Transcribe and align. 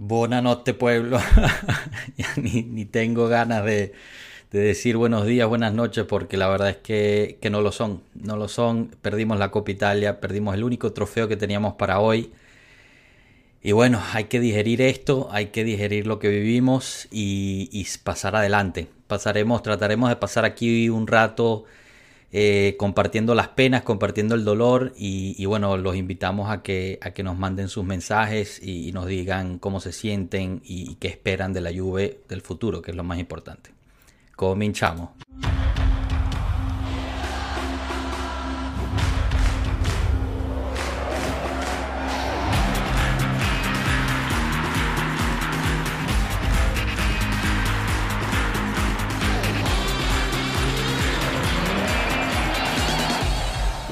Buenas 0.00 0.44
noches, 0.44 0.76
pueblo. 0.76 1.18
ni, 2.36 2.84
tengo 2.84 3.26
ganas 3.26 3.64
de, 3.64 3.92
de, 4.52 4.60
decir 4.60 4.96
buenos 4.96 5.26
días, 5.26 5.48
buenas 5.48 5.74
noches, 5.74 6.04
porque 6.04 6.36
la 6.36 6.46
verdad 6.46 6.70
es 6.70 6.76
que, 6.76 7.36
que, 7.42 7.50
no 7.50 7.62
lo 7.62 7.72
son. 7.72 8.00
No 8.14 8.36
lo 8.36 8.46
son. 8.46 8.94
Perdimos 9.02 9.40
la 9.40 9.50
Copa 9.50 9.72
Italia, 9.72 10.20
perdimos 10.20 10.54
el 10.54 10.62
único 10.62 10.92
trofeo 10.92 11.26
que 11.26 11.36
teníamos 11.36 11.74
para 11.74 11.98
hoy. 11.98 12.30
Y 13.60 13.72
bueno, 13.72 14.00
hay 14.12 14.24
que 14.26 14.38
digerir 14.38 14.82
esto, 14.82 15.30
hay 15.32 15.46
que 15.46 15.64
digerir 15.64 16.06
lo 16.06 16.20
que 16.20 16.28
vivimos 16.28 17.08
y, 17.10 17.68
y 17.72 17.84
pasar 18.04 18.36
adelante. 18.36 18.86
Pasaremos, 19.08 19.64
trataremos 19.64 20.10
de 20.10 20.16
pasar 20.16 20.44
aquí 20.44 20.90
un 20.90 21.08
rato 21.08 21.64
eh, 22.30 22.76
compartiendo 22.78 23.34
las 23.34 23.48
penas, 23.48 23.82
compartiendo 23.82 24.34
el 24.34 24.44
dolor 24.44 24.92
y, 24.96 25.44
bueno, 25.46 25.76
los 25.78 25.96
invitamos 25.96 26.50
a 26.50 26.62
que, 26.62 26.98
a 27.00 27.12
que 27.12 27.22
nos 27.22 27.38
manden 27.38 27.68
sus 27.68 27.84
mensajes 27.84 28.60
y, 28.62 28.92
nos 28.92 29.06
digan 29.06 29.58
cómo 29.58 29.80
se 29.80 29.92
sienten 29.92 30.60
y, 30.64 30.90
y, 30.90 30.94
qué 30.96 31.08
esperan 31.08 31.52
de 31.52 31.60
la 31.62 31.70
Juve 31.72 32.20
del 32.28 32.42
futuro, 32.42 32.82
que 32.82 32.90
es 32.90 32.96
lo 32.96 33.04
más 33.04 33.18
importante. 33.18 33.70
Cominchamos. 34.36 35.10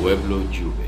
Pueblo 0.06 0.36
Juve. 0.52 0.86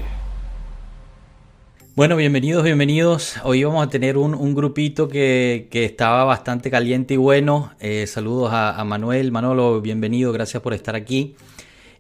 Bueno, 1.96 2.14
bienvenidos, 2.14 2.62
bienvenidos. 2.62 3.34
Hoy 3.42 3.64
vamos 3.64 3.84
a 3.84 3.90
tener 3.90 4.16
un, 4.16 4.54
grupito 4.54 5.09
que, 5.09 5.66
que, 5.72 5.84
estaba 5.84 6.22
bastante 6.22 6.70
caliente 6.70 7.14
y 7.14 7.16
bueno. 7.16 7.73
Eh, 7.80 8.06
saludos 8.06 8.52
a, 8.52 8.78
a, 8.78 8.84
Manuel. 8.84 9.32
Manolo, 9.32 9.80
bienvenido, 9.80 10.30
gracias 10.30 10.62
por 10.62 10.73
estar 10.73 10.95
aquí. 10.95 11.34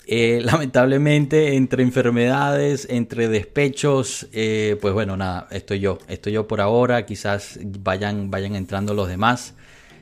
Eh, 0.06 0.38
lamentablemente, 0.44 1.56
entre 1.56 1.82
enfermedades, 1.82 2.86
entre 2.88 3.26
despechos, 3.26 4.28
eh, 4.32 4.78
pues 4.80 4.94
bueno, 4.94 5.16
nada, 5.16 5.48
estoy 5.50 5.80
yo. 5.80 5.98
Estoy 6.06 6.34
yo 6.34 6.46
por 6.46 6.60
ahora. 6.60 7.04
Quizás 7.04 7.58
vayan, 7.82 8.30
vayan 8.30 8.54
entrando 8.54 8.94
los 8.94 9.08
demás. 9.08 9.56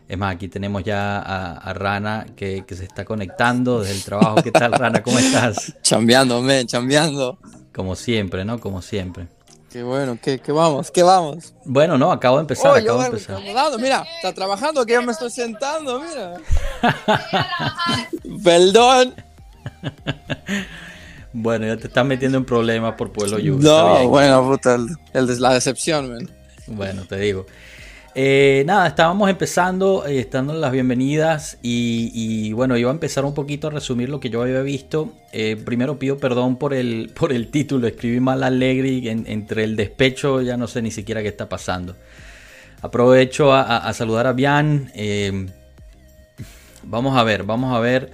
Es 0.08 0.16
más, 0.16 0.34
aquí 0.34 0.48
tenemos 0.48 0.84
ya 0.84 1.18
a, 1.18 1.58
a 1.58 1.74
Rana 1.74 2.26
que, 2.36 2.64
que, 2.64 2.76
se 2.76 2.84
está 2.84 3.04
conectando 3.04 3.80
desde 3.80 3.94
el 3.94 4.04
trabajo. 4.04 4.36
¿Qué 4.42 4.52
tal, 4.52 4.72
Rana? 4.72 5.02
¿Cómo 5.02 5.18
estás? 5.18 5.74
chambeando, 5.82 6.40
men, 6.42 6.66
chambeando. 6.66 7.38
Como 7.74 7.96
siempre, 7.96 8.44
¿no? 8.44 8.60
Como 8.60 8.82
siempre. 8.82 9.26
Qué 9.70 9.82
bueno, 9.82 10.16
¿qué, 10.22 10.38
qué 10.38 10.52
vamos? 10.52 10.92
¿Qué 10.92 11.02
vamos? 11.02 11.52
Bueno, 11.64 11.98
no, 11.98 12.12
acabo 12.12 12.36
de 12.36 12.42
empezar, 12.42 12.70
oh, 12.70 12.74
acabo 12.76 13.00
de 13.00 13.06
empezar. 13.06 13.36
Acomodado, 13.36 13.78
mira, 13.78 14.06
está 14.16 14.32
trabajando 14.32 14.86
que 14.86 14.92
yo 14.92 15.02
me 15.02 15.10
estoy 15.10 15.30
sentando, 15.30 16.00
mira. 16.00 16.36
Perdón. 18.44 19.14
bueno, 21.32 21.66
ya 21.66 21.76
te 21.76 21.88
estás 21.88 22.06
metiendo 22.06 22.38
en 22.38 22.44
problemas 22.44 22.94
por 22.94 23.12
Pueblo 23.12 23.40
Lluvia. 23.40 23.68
No, 23.68 24.08
bueno, 24.08 24.48
puta, 24.48 24.76
el, 24.76 24.88
el, 25.12 25.40
la 25.40 25.52
decepción, 25.52 26.10
man. 26.10 26.30
Bueno, 26.68 27.04
te 27.06 27.16
digo. 27.16 27.44
Eh, 28.18 28.64
nada, 28.66 28.86
estábamos 28.86 29.28
empezando, 29.28 30.06
eh, 30.06 30.20
estando 30.20 30.54
las 30.54 30.72
bienvenidas 30.72 31.58
y, 31.60 32.50
bueno, 32.54 32.78
iba 32.78 32.90
a 32.90 32.94
empezar 32.94 33.26
un 33.26 33.34
poquito 33.34 33.66
a 33.66 33.70
resumir 33.70 34.08
lo 34.08 34.20
que 34.20 34.30
yo 34.30 34.40
había 34.40 34.62
visto. 34.62 35.12
Eh, 35.32 35.54
primero 35.62 35.98
pido 35.98 36.16
perdón 36.16 36.56
por 36.56 36.72
el, 36.72 37.12
por 37.14 37.30
el 37.30 37.50
título, 37.50 37.86
escribí 37.86 38.18
mal 38.18 38.42
Allegri 38.42 39.06
en, 39.10 39.26
entre 39.26 39.64
el 39.64 39.76
despecho, 39.76 40.40
ya 40.40 40.56
no 40.56 40.66
sé 40.66 40.80
ni 40.80 40.90
siquiera 40.90 41.20
qué 41.20 41.28
está 41.28 41.50
pasando. 41.50 41.94
Aprovecho 42.80 43.52
a, 43.52 43.60
a, 43.86 43.92
saludar 43.92 44.26
a 44.26 44.32
Bian. 44.32 44.90
Eh, 44.94 45.48
vamos 46.84 47.18
a 47.18 47.22
ver, 47.22 47.42
vamos 47.42 47.76
a 47.76 47.80
ver. 47.80 48.12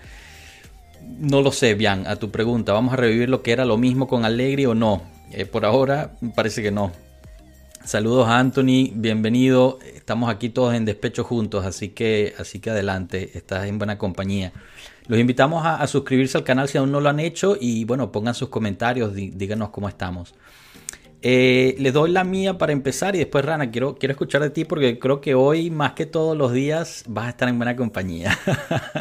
No 1.21 1.43
lo 1.43 1.53
sé, 1.53 1.75
Bian, 1.75 2.09
a 2.09 2.17
tu 2.17 2.33
pregunta. 2.33 2.73
¿Vamos 2.73 2.93
a 2.93 2.97
revivir 2.97 3.29
lo 3.29 3.45
que 3.45 3.53
era 3.53 3.65
lo 3.65 3.79
mismo 3.79 4.09
con 4.09 4.25
Allegri 4.25 4.67
o 4.67 4.75
no? 4.75 5.05
Por 5.53 5.65
ahora 5.65 6.11
parece 6.35 6.61
que 6.61 6.73
no. 6.73 6.91
Saludos 7.85 8.29
a 8.29 8.39
Anthony, 8.39 8.93
bienvenido. 8.95 9.81
Estamos 9.95 10.31
aquí 10.31 10.51
todos 10.51 10.75
en 10.75 10.85
despecho 10.85 11.25
juntos, 11.25 11.67
así 11.67 11.89
que, 11.89 12.33
así 12.39 12.61
que 12.61 12.71
adelante, 12.71 13.33
estás 13.35 13.67
en 13.67 13.79
buena 13.79 13.99
compañía. 13.99 14.53
Los 15.09 15.19
invitamos 15.19 15.67
a, 15.67 15.77
a, 15.77 15.87
suscribirse 15.89 16.39
al 16.39 16.45
canal 16.45 16.69
si 16.69 16.79
aún 16.79 16.93
no 16.93 17.01
lo 17.01 17.09
han 17.09 17.19
hecho 17.19 17.57
y 17.61 17.85
bueno, 17.85 18.13
pongan 18.13 18.35
sus 18.35 18.51
comentarios, 18.51 19.15
di, 19.15 19.31
díganos 19.31 19.71
cómo 19.71 19.89
estamos. 19.89 20.35
Eh, 21.23 21.75
les 21.79 21.93
doy 21.93 22.13
la 22.13 22.23
mía 22.23 22.57
para 22.57 22.73
empezar 22.73 23.17
y 23.17 23.19
después 23.19 23.45
Rana, 23.45 23.71
quiero, 23.71 23.97
quiero 23.97 24.13
escuchar 24.13 24.43
de 24.43 24.51
ti 24.51 24.65
porque 24.65 24.99
creo 25.01 25.21
que 25.21 25.35
hoy 25.35 25.71
más 25.71 25.93
que 25.93 26.07
todos 26.07 26.37
los 26.37 26.53
días 26.53 27.05
vas 27.09 27.27
a 27.27 27.31
estar 27.31 27.49
en 27.49 27.59
buena 27.59 27.75
compañía, 27.75 28.39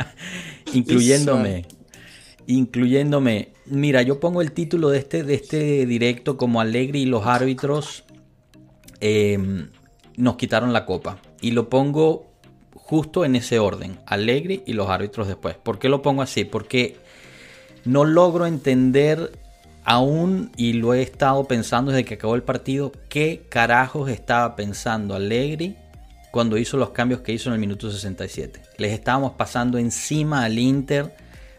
incluyéndome. 0.74 1.66
Incluyéndome. 2.48 3.54
Mira, 3.68 4.02
yo 4.02 4.20
pongo 4.20 4.42
el 4.42 4.52
título 4.52 4.90
de 4.90 4.98
este, 4.98 5.24
de 5.24 5.36
este 5.36 5.86
directo 5.86 6.36
como 6.36 6.62
Alegre 6.62 7.00
y 7.00 7.06
los 7.06 7.28
árbitros 7.28 8.06
eh, 9.02 9.68
nos 10.16 10.36
quitaron 10.38 10.74
la 10.74 10.86
copa. 10.86 11.18
Y 11.42 11.52
lo 11.52 11.70
pongo 11.70 12.28
justo 12.74 13.26
en 13.26 13.36
ese 13.36 13.60
orden, 13.60 14.00
Alegre 14.06 14.64
y 14.66 14.74
los 14.74 14.90
árbitros 14.90 15.28
después. 15.28 15.56
¿Por 15.56 15.80
qué 15.80 15.90
lo 15.90 16.02
pongo 16.02 16.22
así? 16.22 16.46
Porque 16.46 16.98
no 17.86 18.06
logro 18.06 18.46
entender 18.46 19.32
aún, 19.84 20.52
y 20.58 20.74
lo 20.74 20.94
he 20.94 21.02
estado 21.02 21.46
pensando 21.46 21.92
desde 21.92 22.06
que 22.06 22.16
acabó 22.16 22.36
el 22.36 22.44
partido, 22.44 22.92
qué 23.10 23.46
carajos 23.50 24.10
estaba 24.10 24.56
pensando 24.56 25.16
Alegre 25.16 25.76
cuando 26.32 26.58
hizo 26.58 26.78
los 26.78 26.92
cambios 26.92 27.22
que 27.22 27.34
hizo 27.34 27.50
en 27.50 27.54
el 27.56 27.60
minuto 27.60 27.92
67. 27.92 28.62
Les 28.78 28.94
estábamos 28.94 29.34
pasando 29.34 29.78
encima 29.78 30.44
al 30.44 30.60
Inter, 30.60 31.16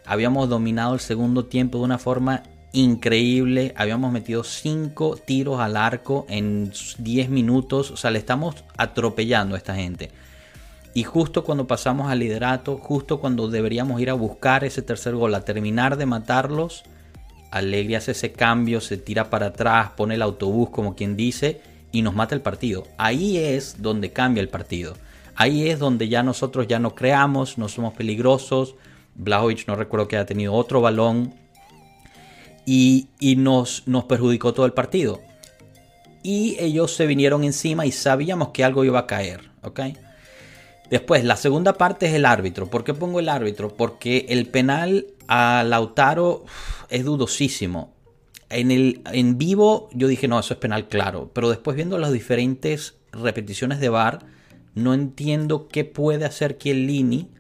habíamos 0.06 0.48
dominado 0.48 0.94
el 0.94 1.00
segundo 1.00 1.47
tiempo 1.47 1.78
de 1.78 1.84
una 1.84 1.98
forma 1.98 2.42
increíble. 2.72 3.74
Habíamos 3.76 4.12
metido 4.12 4.44
5 4.44 5.16
tiros 5.24 5.60
al 5.60 5.76
arco 5.76 6.26
en 6.28 6.72
10 6.98 7.28
minutos. 7.28 7.90
O 7.90 7.96
sea, 7.96 8.10
le 8.10 8.18
estamos 8.18 8.64
atropellando 8.76 9.54
a 9.54 9.58
esta 9.58 9.74
gente. 9.74 10.10
Y 10.94 11.04
justo 11.04 11.44
cuando 11.44 11.66
pasamos 11.66 12.10
al 12.10 12.18
liderato, 12.18 12.76
justo 12.76 13.20
cuando 13.20 13.48
deberíamos 13.48 14.00
ir 14.00 14.10
a 14.10 14.14
buscar 14.14 14.64
ese 14.64 14.82
tercer 14.82 15.14
gol, 15.14 15.34
a 15.34 15.44
terminar 15.44 15.96
de 15.96 16.04
matarlos, 16.04 16.84
Alegre 17.52 17.96
hace 17.96 18.12
ese 18.12 18.32
cambio, 18.32 18.80
se 18.80 18.96
tira 18.96 19.28
para 19.28 19.48
atrás, 19.48 19.90
pone 19.94 20.14
el 20.14 20.22
autobús 20.22 20.70
como 20.70 20.96
quien 20.96 21.16
dice 21.16 21.60
y 21.92 22.00
nos 22.00 22.14
mata 22.14 22.34
el 22.34 22.40
partido. 22.40 22.84
Ahí 22.96 23.36
es 23.36 23.82
donde 23.82 24.10
cambia 24.10 24.40
el 24.40 24.48
partido. 24.48 24.94
Ahí 25.34 25.68
es 25.68 25.78
donde 25.78 26.08
ya 26.08 26.22
nosotros 26.22 26.66
ya 26.66 26.78
no 26.78 26.94
creamos, 26.94 27.58
no 27.58 27.68
somos 27.68 27.92
peligrosos. 27.92 28.74
Blajovic 29.16 29.68
no 29.68 29.76
recuerdo 29.76 30.08
que 30.08 30.16
haya 30.16 30.24
tenido 30.24 30.54
otro 30.54 30.80
balón 30.80 31.34
y, 32.64 33.08
nos, 33.36 33.82
perjudicó 34.08 34.52
todo 34.52 34.66
el 34.66 34.72
partido. 34.72 35.20
Y 36.22 36.56
ellos 36.60 36.94
se 36.94 37.06
vinieron 37.06 37.44
encima 37.44 37.84
y 37.86 37.92
sabíamos 37.92 38.48
que 38.48 38.64
algo 38.64 38.84
iba 38.84 39.00
a 39.00 39.06
caer. 39.06 39.50
Después, 40.88 41.24
la 41.24 41.36
segunda 41.36 41.74
parte 41.74 42.06
es 42.06 42.14
el 42.14 42.24
árbitro. 42.24 42.68
¿Por 42.68 42.84
qué 42.84 42.94
pongo 42.94 43.18
el 43.18 43.28
árbitro? 43.28 43.74
Porque 43.76 44.26
el 44.28 44.46
penal 44.46 45.06
a 45.26 45.64
Lautaro 45.64 46.44
es 46.90 47.04
dudosísimo. 47.04 47.92
En 48.50 49.38
vivo 49.38 49.88
yo 49.94 50.06
dije, 50.06 50.28
no, 50.28 50.38
eso 50.38 50.54
es 50.54 50.60
penal 50.60 50.88
claro. 50.88 51.30
Pero 51.32 51.48
después 51.48 51.74
viendo 51.74 51.98
las 51.98 52.12
diferentes 52.12 52.96
repeticiones 53.10 53.80
de 53.80 53.88
VAR, 53.88 54.20
no 54.74 54.94
entiendo 54.94 55.68
qué 55.68 55.84
puede 55.84 56.24
hacer 56.24 56.58
Chiellini 56.58 57.30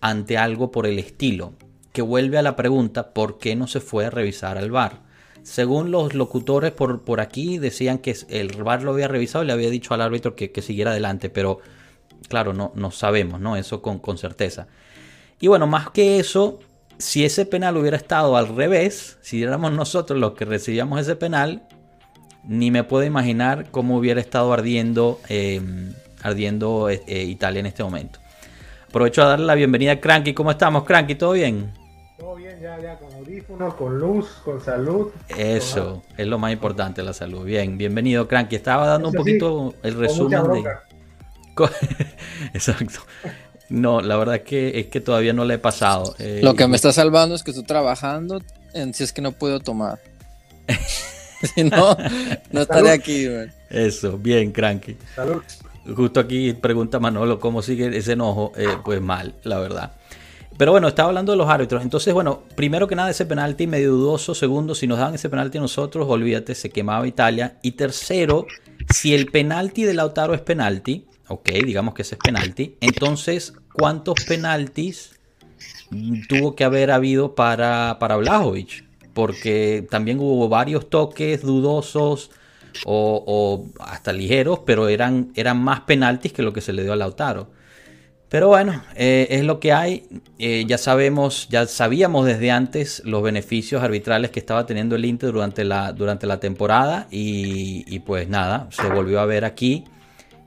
ante 0.00 0.36
algo 0.36 0.70
por 0.70 0.86
el 0.86 0.98
estilo 0.98 1.54
que 1.92 2.02
vuelve 2.02 2.38
a 2.38 2.42
la 2.42 2.56
pregunta 2.56 3.12
por 3.12 3.38
qué 3.38 3.54
no 3.54 3.66
se 3.66 3.80
fue 3.80 4.06
a 4.06 4.10
revisar 4.10 4.58
al 4.58 4.70
VAR. 4.70 5.00
Según 5.42 5.90
los 5.90 6.14
locutores 6.14 6.72
por, 6.72 7.02
por 7.02 7.20
aquí 7.20 7.58
decían 7.58 7.98
que 7.98 8.16
el 8.28 8.62
VAR 8.62 8.82
lo 8.82 8.92
había 8.92 9.08
revisado 9.08 9.44
y 9.44 9.46
le 9.48 9.52
había 9.52 9.70
dicho 9.70 9.92
al 9.92 10.00
árbitro 10.00 10.34
que, 10.34 10.52
que 10.52 10.62
siguiera 10.62 10.92
adelante, 10.92 11.30
pero 11.30 11.60
claro, 12.28 12.54
no, 12.54 12.72
no 12.74 12.90
sabemos, 12.90 13.40
¿no? 13.40 13.56
Eso 13.56 13.82
con, 13.82 13.98
con 13.98 14.18
certeza. 14.18 14.68
Y 15.40 15.48
bueno, 15.48 15.66
más 15.66 15.90
que 15.90 16.18
eso, 16.18 16.60
si 16.98 17.24
ese 17.24 17.44
penal 17.44 17.76
hubiera 17.76 17.96
estado 17.96 18.36
al 18.36 18.54
revés, 18.54 19.18
si 19.20 19.42
éramos 19.42 19.72
nosotros 19.72 20.18
los 20.18 20.32
que 20.34 20.44
recibíamos 20.44 21.00
ese 21.00 21.16
penal, 21.16 21.64
ni 22.44 22.70
me 22.70 22.84
puedo 22.84 23.04
imaginar 23.04 23.70
cómo 23.70 23.96
hubiera 23.96 24.20
estado 24.20 24.52
ardiendo, 24.52 25.20
eh, 25.28 25.60
ardiendo 26.22 26.88
eh, 26.88 27.02
Italia 27.24 27.60
en 27.60 27.66
este 27.66 27.82
momento. 27.82 28.20
Aprovecho 28.88 29.22
a 29.22 29.26
darle 29.26 29.46
la 29.46 29.54
bienvenida 29.54 29.92
a 29.92 30.00
Cranky. 30.00 30.34
¿Cómo 30.34 30.50
estamos, 30.50 30.84
Cranky? 30.84 31.14
¿Todo 31.14 31.32
bien? 31.32 31.81
Todo 32.22 32.36
bien, 32.36 32.60
ya, 32.60 32.80
ya, 32.80 32.96
con 33.00 33.12
audífonos, 33.14 33.74
con 33.74 33.98
luz, 33.98 34.28
con 34.44 34.64
salud. 34.64 35.10
Eso, 35.36 36.04
con... 36.06 36.20
es 36.20 36.26
lo 36.28 36.38
más 36.38 36.52
importante, 36.52 37.02
la 37.02 37.12
salud. 37.12 37.44
Bien, 37.44 37.76
bienvenido, 37.76 38.28
Cranky. 38.28 38.54
Estaba 38.54 38.86
dando 38.86 39.08
Eso 39.08 39.18
un 39.18 39.24
poquito 39.24 39.70
sí, 39.72 39.76
el 39.88 39.94
resumen 39.96 40.42
de. 40.52 40.64
Exacto. 42.54 43.00
No, 43.70 44.00
la 44.00 44.16
verdad 44.16 44.36
es 44.36 44.42
que, 44.42 44.78
es 44.78 44.86
que 44.86 45.00
todavía 45.00 45.32
no 45.32 45.44
le 45.44 45.54
he 45.54 45.58
pasado. 45.58 46.14
Eh, 46.20 46.38
lo 46.44 46.54
que 46.54 46.68
me 46.68 46.76
está 46.76 46.92
salvando 46.92 47.34
es 47.34 47.42
que 47.42 47.50
estoy 47.50 47.66
trabajando 47.66 48.40
en 48.72 48.94
si 48.94 49.02
es 49.02 49.12
que 49.12 49.20
no 49.20 49.32
puedo 49.32 49.58
tomar. 49.58 49.98
si 51.56 51.64
no, 51.64 51.96
no 52.52 52.60
estaré 52.60 52.92
aquí, 52.92 53.28
man. 53.28 53.52
Eso, 53.68 54.16
bien, 54.16 54.52
Cranky. 54.52 54.96
Salud. 55.16 55.42
Justo 55.96 56.20
aquí 56.20 56.52
pregunta 56.52 57.00
Manolo 57.00 57.40
cómo 57.40 57.62
sigue 57.62 57.98
ese 57.98 58.12
enojo. 58.12 58.52
Eh, 58.56 58.68
pues 58.84 59.00
mal, 59.00 59.34
la 59.42 59.58
verdad. 59.58 59.96
Pero 60.58 60.72
bueno, 60.72 60.88
estaba 60.88 61.08
hablando 61.08 61.32
de 61.32 61.38
los 61.38 61.48
árbitros. 61.48 61.82
Entonces, 61.82 62.12
bueno, 62.12 62.42
primero 62.54 62.86
que 62.86 62.94
nada, 62.94 63.10
ese 63.10 63.26
penalti 63.26 63.66
medio 63.66 63.92
dudoso. 63.92 64.34
Segundo, 64.34 64.74
si 64.74 64.86
nos 64.86 64.98
daban 64.98 65.14
ese 65.14 65.28
penalti 65.28 65.58
a 65.58 65.60
nosotros, 65.60 66.06
olvídate, 66.08 66.54
se 66.54 66.70
quemaba 66.70 67.06
Italia. 67.06 67.58
Y 67.62 67.72
tercero, 67.72 68.46
si 68.92 69.14
el 69.14 69.26
penalti 69.26 69.84
de 69.84 69.94
Lautaro 69.94 70.34
es 70.34 70.40
penalti, 70.40 71.06
ok, 71.28 71.50
digamos 71.64 71.94
que 71.94 72.02
ese 72.02 72.16
es 72.16 72.20
penalti, 72.22 72.76
entonces, 72.80 73.54
¿cuántos 73.72 74.16
penaltis 74.26 75.18
tuvo 76.28 76.54
que 76.54 76.64
haber 76.64 76.90
habido 76.90 77.34
para, 77.34 77.96
para 77.98 78.16
Blajovic? 78.16 78.84
Porque 79.14 79.86
también 79.90 80.20
hubo 80.20 80.48
varios 80.48 80.88
toques 80.88 81.42
dudosos 81.42 82.30
o, 82.84 83.22
o 83.26 83.66
hasta 83.80 84.12
ligeros, 84.12 84.60
pero 84.64 84.88
eran, 84.88 85.32
eran 85.34 85.62
más 85.62 85.80
penaltis 85.80 86.32
que 86.32 86.42
lo 86.42 86.52
que 86.52 86.60
se 86.60 86.72
le 86.72 86.82
dio 86.82 86.92
a 86.92 86.96
Lautaro. 86.96 87.50
Pero 88.32 88.48
bueno, 88.48 88.82
eh, 88.96 89.26
es 89.28 89.44
lo 89.44 89.60
que 89.60 89.74
hay. 89.74 90.04
Eh, 90.38 90.64
ya 90.66 90.78
sabemos, 90.78 91.48
ya 91.50 91.66
sabíamos 91.66 92.24
desde 92.24 92.50
antes 92.50 93.02
los 93.04 93.22
beneficios 93.22 93.82
arbitrales 93.82 94.30
que 94.30 94.40
estaba 94.40 94.64
teniendo 94.64 94.96
el 94.96 95.04
Inter 95.04 95.32
durante 95.32 95.64
la, 95.64 95.92
durante 95.92 96.26
la 96.26 96.40
temporada 96.40 97.08
y, 97.10 97.98
pues 97.98 98.30
nada, 98.30 98.68
se 98.70 98.88
volvió 98.88 99.20
a 99.20 99.26
ver 99.26 99.44
aquí 99.44 99.84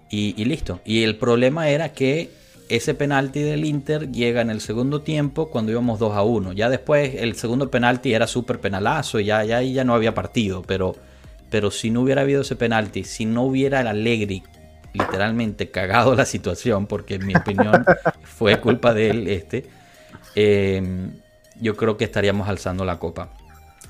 y, 0.10 0.34
listo. 0.46 0.82
Y 0.84 1.04
el 1.04 1.18
problema 1.18 1.70
era 1.70 1.94
que 1.94 2.32
ese 2.70 2.96
penalti 2.96 3.42
del 3.42 3.64
Inter 3.64 4.12
llega 4.12 4.42
en 4.42 4.50
el 4.50 4.62
segundo 4.62 5.04
tiempo 5.04 5.52
cuando 5.52 5.72
íbamos 5.72 6.00
2 6.00 6.16
a 6.16 6.24
1. 6.24 6.54
Ya 6.54 6.70
después 6.70 7.14
el 7.14 7.36
segundo 7.36 7.70
penalti 7.70 8.16
era 8.16 8.26
súper 8.26 8.60
penalazo 8.60 9.20
ya, 9.20 9.44
ya, 9.44 9.62
ya 9.62 9.84
no 9.84 9.94
había 9.94 10.16
partido, 10.16 10.64
pero, 10.66 10.96
pero 11.52 11.70
si 11.70 11.92
no 11.92 12.02
hubiera 12.02 12.22
habido 12.22 12.42
ese 12.42 12.56
penalti, 12.56 13.04
si 13.04 13.26
no 13.26 13.44
hubiera 13.44 13.82
el 13.82 13.88
Allegri 13.88 14.42
literalmente 14.96 15.70
cagado 15.70 16.16
la 16.16 16.26
situación, 16.26 16.88
porque 16.88 17.16
en 17.16 17.26
mi 17.26 17.36
opinión 17.36 17.86
fue 18.24 18.60
culpa 18.60 18.94
de 18.94 19.10
él 19.10 19.28
este, 19.28 19.66
eh, 20.36 21.12
yo 21.60 21.76
creo 21.76 21.98
que 21.98 22.06
estaríamos 22.06 22.48
alzando 22.48 22.86
la 22.86 22.98
copa. 22.98 23.30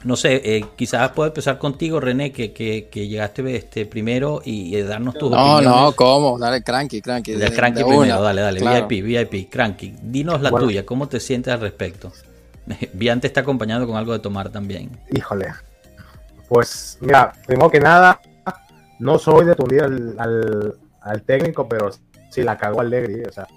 No 0.03 0.15
sé, 0.15 0.39
eh, 0.45 0.63
quizás 0.75 1.09
puedo 1.13 1.27
empezar 1.27 1.57
contigo, 1.57 1.99
René, 1.99 2.31
que, 2.31 2.53
que, 2.53 2.89
que 2.91 3.07
llegaste 3.07 3.55
este 3.55 3.87
primero 3.87 4.39
y, 4.45 4.75
y 4.75 4.81
darnos 4.83 5.15
tus 5.15 5.31
no, 5.31 5.37
opiniones. 5.37 5.69
No, 5.69 5.85
no, 5.85 5.91
¿cómo? 5.93 6.37
Dale, 6.37 6.61
Cranky, 6.61 7.01
Cranky. 7.01 7.31
De, 7.31 7.51
Cranky 7.51 7.79
de 7.79 7.85
primero, 7.85 8.01
una. 8.03 8.19
dale, 8.19 8.41
dale, 8.41 8.59
claro. 8.59 8.87
VIP, 8.87 9.03
VIP, 9.03 9.49
Cranky. 9.49 9.95
Dinos 10.03 10.41
la 10.41 10.51
bueno. 10.51 10.67
tuya, 10.67 10.85
¿cómo 10.85 11.07
te 11.07 11.19
sientes 11.19 11.51
al 11.51 11.61
respecto? 11.61 12.11
Viante 12.93 13.25
está 13.25 13.41
acompañado 13.41 13.87
con 13.87 13.95
algo 13.95 14.13
de 14.13 14.19
tomar 14.19 14.49
también. 14.49 14.91
Híjole. 15.11 15.47
Pues, 16.47 16.99
mira, 17.01 17.33
primero 17.47 17.71
que 17.71 17.79
nada, 17.79 18.21
no 18.99 19.17
soy 19.17 19.45
de 19.45 19.55
tundir 19.55 19.81
al, 19.81 20.15
al, 20.19 20.75
al 21.05 21.23
técnico, 21.23 21.69
pero 21.69 21.89
sí 22.29 22.43
la 22.43 22.57
cagó 22.57 22.81
Allegri, 22.81 23.23
o 23.23 23.31
sea, 23.31 23.47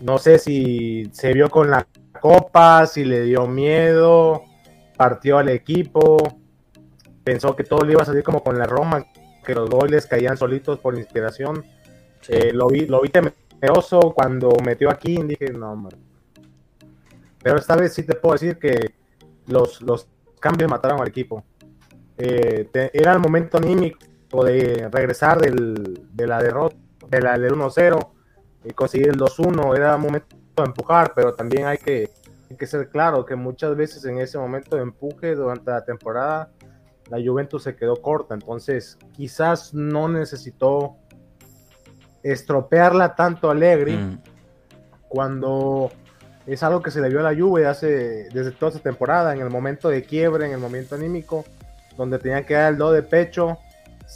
no 0.00 0.18
sé 0.18 0.38
si 0.38 1.08
se 1.12 1.32
vio 1.32 1.48
con 1.48 1.70
la 1.70 1.86
copa, 2.20 2.86
si 2.86 3.04
le 3.04 3.22
dio 3.22 3.46
miedo, 3.46 4.42
partió 4.96 5.38
al 5.38 5.48
equipo, 5.48 6.16
pensó 7.24 7.54
que 7.54 7.64
todo 7.64 7.84
le 7.84 7.92
iba 7.92 8.02
a 8.02 8.04
salir 8.04 8.22
como 8.22 8.42
con 8.42 8.58
la 8.58 8.66
Roma, 8.66 9.06
que 9.44 9.54
los 9.54 9.70
goles 9.70 10.06
caían 10.06 10.36
solitos 10.36 10.80
por 10.80 10.98
inspiración. 10.98 11.64
Sí. 12.20 12.32
Eh, 12.32 12.52
lo 12.52 12.66
vi, 12.66 12.86
lo 12.86 13.00
vi 13.00 13.10
temeroso 13.10 14.12
cuando 14.12 14.50
metió 14.64 14.90
aquí, 14.90 15.16
dije, 15.22 15.52
no. 15.52 15.88
Pero 17.42 17.58
esta 17.58 17.76
vez 17.76 17.94
sí 17.94 18.02
te 18.02 18.16
puedo 18.16 18.32
decir 18.32 18.58
que 18.58 18.94
los, 19.46 19.80
los 19.82 20.08
cambios 20.40 20.68
mataron 20.68 21.00
al 21.00 21.08
equipo. 21.08 21.44
Eh, 22.18 22.68
te, 22.72 22.90
era 22.98 23.12
el 23.12 23.20
momento 23.20 23.58
anímico 23.58 23.98
de 24.44 24.88
regresar 24.90 25.40
del, 25.40 26.06
de 26.12 26.26
la 26.26 26.42
derrota, 26.42 26.76
de 27.08 27.20
la 27.20 27.38
del 27.38 27.52
1-0 27.52 28.08
y 28.64 28.70
conseguir 28.72 29.08
el 29.08 29.16
2-1, 29.16 29.76
era 29.76 29.96
momento 29.96 30.36
de 30.56 30.64
empujar, 30.64 31.12
pero 31.14 31.34
también 31.34 31.66
hay 31.66 31.78
que, 31.78 32.10
hay 32.50 32.56
que 32.56 32.66
ser 32.66 32.88
claro 32.88 33.24
que 33.24 33.36
muchas 33.36 33.76
veces 33.76 34.04
en 34.04 34.18
ese 34.18 34.38
momento 34.38 34.76
de 34.76 34.82
empuje 34.82 35.34
durante 35.34 35.70
la 35.70 35.84
temporada 35.84 36.50
la 37.10 37.18
Juventus 37.24 37.62
se 37.62 37.76
quedó 37.76 37.96
corta, 37.96 38.34
entonces 38.34 38.98
quizás 39.12 39.72
no 39.72 40.08
necesitó 40.08 40.96
estropearla 42.22 43.14
tanto 43.14 43.48
Alegri 43.50 43.96
mm. 43.96 44.18
cuando 45.08 45.92
es 46.46 46.62
algo 46.62 46.82
que 46.82 46.90
se 46.90 47.00
le 47.00 47.08
vio 47.08 47.20
a 47.20 47.32
la 47.32 47.38
Juve 47.38 47.66
hace, 47.66 48.28
desde 48.32 48.52
toda 48.52 48.70
esa 48.70 48.80
temporada, 48.80 49.34
en 49.34 49.40
el 49.40 49.50
momento 49.50 49.88
de 49.88 50.02
quiebre, 50.02 50.46
en 50.46 50.52
el 50.52 50.58
momento 50.58 50.94
anímico, 50.94 51.44
donde 51.96 52.18
tenía 52.18 52.44
que 52.44 52.54
dar 52.54 52.72
el 52.72 52.78
do 52.78 52.92
de 52.92 53.02
pecho, 53.02 53.58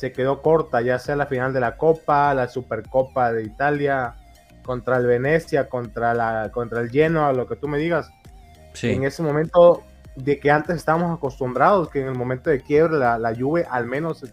se 0.01 0.13
quedó 0.13 0.41
corta, 0.41 0.81
ya 0.81 0.99
sea 0.99 1.15
la 1.15 1.27
final 1.27 1.53
de 1.53 1.61
la 1.61 1.77
Copa, 1.77 2.33
la 2.33 2.49
Supercopa 2.49 3.35
de 3.35 3.43
Italia, 3.43 4.15
contra 4.63 4.97
el 4.97 5.05
Venecia, 5.05 5.69
contra, 5.69 6.15
la, 6.15 6.51
contra 6.51 6.81
el 6.81 6.89
Genoa, 6.89 7.35
lo 7.35 7.47
que 7.47 7.55
tú 7.55 7.69
me 7.69 7.77
digas. 7.77 8.11
Sí. 8.73 8.93
En 8.93 9.05
ese 9.05 9.23
momento 9.23 9.83
de 10.17 10.41
que 10.41 10.51
antes 10.51 10.77
estábamos 10.77 11.15
acostumbrados, 11.15 11.91
que 11.91 12.01
en 12.01 12.07
el 12.07 12.15
momento 12.15 12.49
de 12.49 12.63
quiebre 12.63 12.97
la, 12.97 13.19
la 13.19 13.37
Juve, 13.37 13.67
al 13.71 13.85
menos 13.85 14.25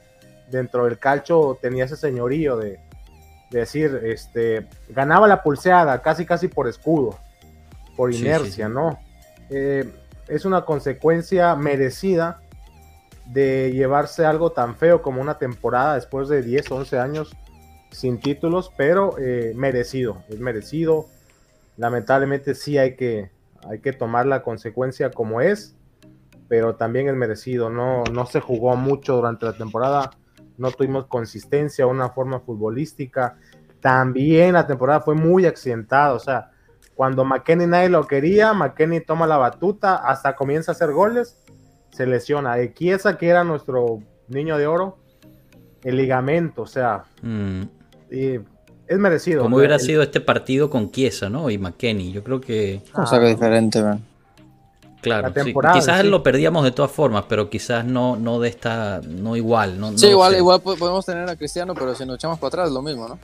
dentro 0.49 0.85
del 0.85 0.99
calcho, 0.99 1.59
tenía 1.61 1.83
ese 1.83 1.97
señorío 1.97 2.55
de, 2.55 2.79
de 3.49 3.59
decir, 3.59 3.99
este, 4.05 4.67
ganaba 4.87 5.27
la 5.27 5.43
pulseada 5.43 6.01
casi 6.01 6.25
casi 6.25 6.47
por 6.47 6.69
escudo, 6.69 7.19
por 7.97 8.13
inercia, 8.13 8.67
sí, 8.67 8.69
sí, 8.69 8.73
¿no? 8.73 8.99
Eh, 9.49 9.93
es 10.29 10.45
una 10.45 10.63
consecuencia 10.63 11.57
merecida 11.57 12.39
de 13.27 13.71
llevarse 13.74 14.25
algo 14.25 14.51
tan 14.51 14.75
feo 14.75 15.01
como 15.01 15.21
una 15.21 15.38
temporada 15.38 15.95
después 15.95 16.29
de 16.29 16.41
10, 16.41 16.71
11 16.71 17.00
años 17.00 17.35
sin 17.91 18.19
títulos, 18.19 18.71
pero 18.77 19.18
eh, 19.18 19.53
merecido, 19.56 20.24
es 20.29 20.39
merecido. 20.39 21.07
Lamentablemente 21.77 22.56
sí 22.56 22.77
hay 22.77 22.95
que, 22.95 23.31
hay 23.69 23.79
que 23.79 23.94
tomar 23.94 24.25
la 24.25 24.44
consecuencia 24.44 25.12
como 25.12 25.41
es, 25.41 25.75
pero 26.47 26.75
también 26.75 27.07
es 27.07 27.15
merecido. 27.15 27.69
No, 27.69 28.03
no 28.12 28.25
se 28.25 28.39
jugó 28.39 28.75
mucho 28.75 29.15
durante 29.15 29.45
la 29.45 29.53
temporada, 29.53 30.12
no 30.57 30.71
tuvimos 30.71 31.07
consistencia, 31.07 31.85
una 31.85 32.09
forma 32.09 32.39
futbolística. 32.39 33.38
También 33.81 34.53
la 34.53 34.65
temporada 34.65 35.01
fue 35.01 35.15
muy 35.15 35.45
accidentada, 35.45 36.13
o 36.13 36.19
sea, 36.19 36.51
cuando 36.95 37.24
McKenny 37.24 37.68
nadie 37.68 37.89
lo 37.89 38.07
quería, 38.07 38.53
McKenny 38.53 39.01
toma 39.01 39.27
la 39.27 39.38
batuta, 39.38 39.97
hasta 39.97 40.35
comienza 40.35 40.71
a 40.71 40.74
hacer 40.74 40.91
goles 40.91 41.38
se 41.92 42.06
lesiona. 42.06 42.56
De 42.56 42.74
Chiesa, 42.74 43.18
que 43.18 43.28
era 43.28 43.44
nuestro 43.44 44.01
niño 44.28 44.57
de 44.57 44.68
oro, 44.68 44.98
el 45.84 45.98
ligamento, 45.98 46.63
o 46.63 46.68
sea, 46.68 47.06
mm. 47.22 47.62
y 48.12 48.39
es 48.88 48.98
merecido. 48.98 49.44
Como 49.44 49.57
hubiera 49.57 49.75
el, 49.75 49.81
sido 49.81 50.01
este 50.01 50.22
partido 50.22 50.69
con 50.69 50.91
Chiesa, 50.91 51.29
¿no? 51.29 51.50
Y 51.50 51.58
McKenny, 51.58 52.12
yo 52.12 52.24
creo 52.24 52.39
que... 52.39 52.82
Cosa 52.94 53.20
que 53.20 53.27
diferente, 53.27 53.82
man. 53.82 54.03
Claro, 55.01 55.32
sí. 55.44 55.53
quizás 55.74 56.01
sí. 56.01 56.08
lo 56.08 56.24
perdíamos 56.24 56.63
de 56.63 56.72
todas 56.72 56.91
formas, 56.91 57.25
pero 57.29 57.50
quizás 57.50 57.86
no, 57.86 58.15
no 58.15 58.39
de 58.39 58.50
esta, 58.50 59.00
no 59.08 59.36
igual. 59.36 59.79
No, 59.79 59.98
sí, 59.98 60.06
no 60.08 60.12
igual, 60.12 60.32
sé. 60.34 60.38
igual 60.39 60.62
podemos 60.62 61.06
tener 61.06 61.29
a 61.29 61.36
Cristiano, 61.36 61.74
pero 61.75 61.94
si 61.96 62.06
nos 62.06 62.15
echamos 62.15 62.39
para 62.39 62.48
atrás, 62.48 62.72
lo 62.72 62.82
mismo, 62.82 63.08
¿no? 63.08 63.20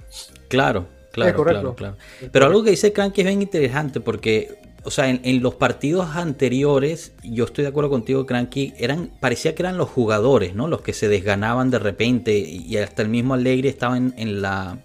Claro, 0.47 0.85
claro, 1.11 1.43
claro, 1.43 1.75
claro. 1.75 1.97
Pero 2.31 2.45
algo 2.45 2.63
que 2.63 2.69
dice 2.69 2.93
Cranky 2.93 3.21
es 3.21 3.27
bien 3.27 3.41
interesante 3.41 3.99
porque 3.99 4.59
o 4.85 4.91
sea, 4.91 5.09
en, 5.09 5.41
los 5.41 5.55
partidos 5.55 6.15
anteriores, 6.15 7.13
yo 7.23 7.45
estoy 7.45 7.63
de 7.63 7.69
acuerdo 7.69 7.89
contigo, 7.89 8.25
Cranky, 8.25 8.73
eran, 8.77 9.11
parecía 9.19 9.55
que 9.55 9.61
eran 9.61 9.77
los 9.77 9.89
jugadores, 9.89 10.55
¿no? 10.55 10.67
Los 10.67 10.81
que 10.81 10.91
se 10.91 11.07
desganaban 11.07 11.71
de 11.71 11.79
repente 11.79 12.37
y 12.37 12.75
hasta 12.77 13.01
el 13.01 13.07
mismo 13.07 13.33
Alegre 13.33 13.69
estaba 13.69 13.95
en, 13.97 14.41
la, 14.41 14.77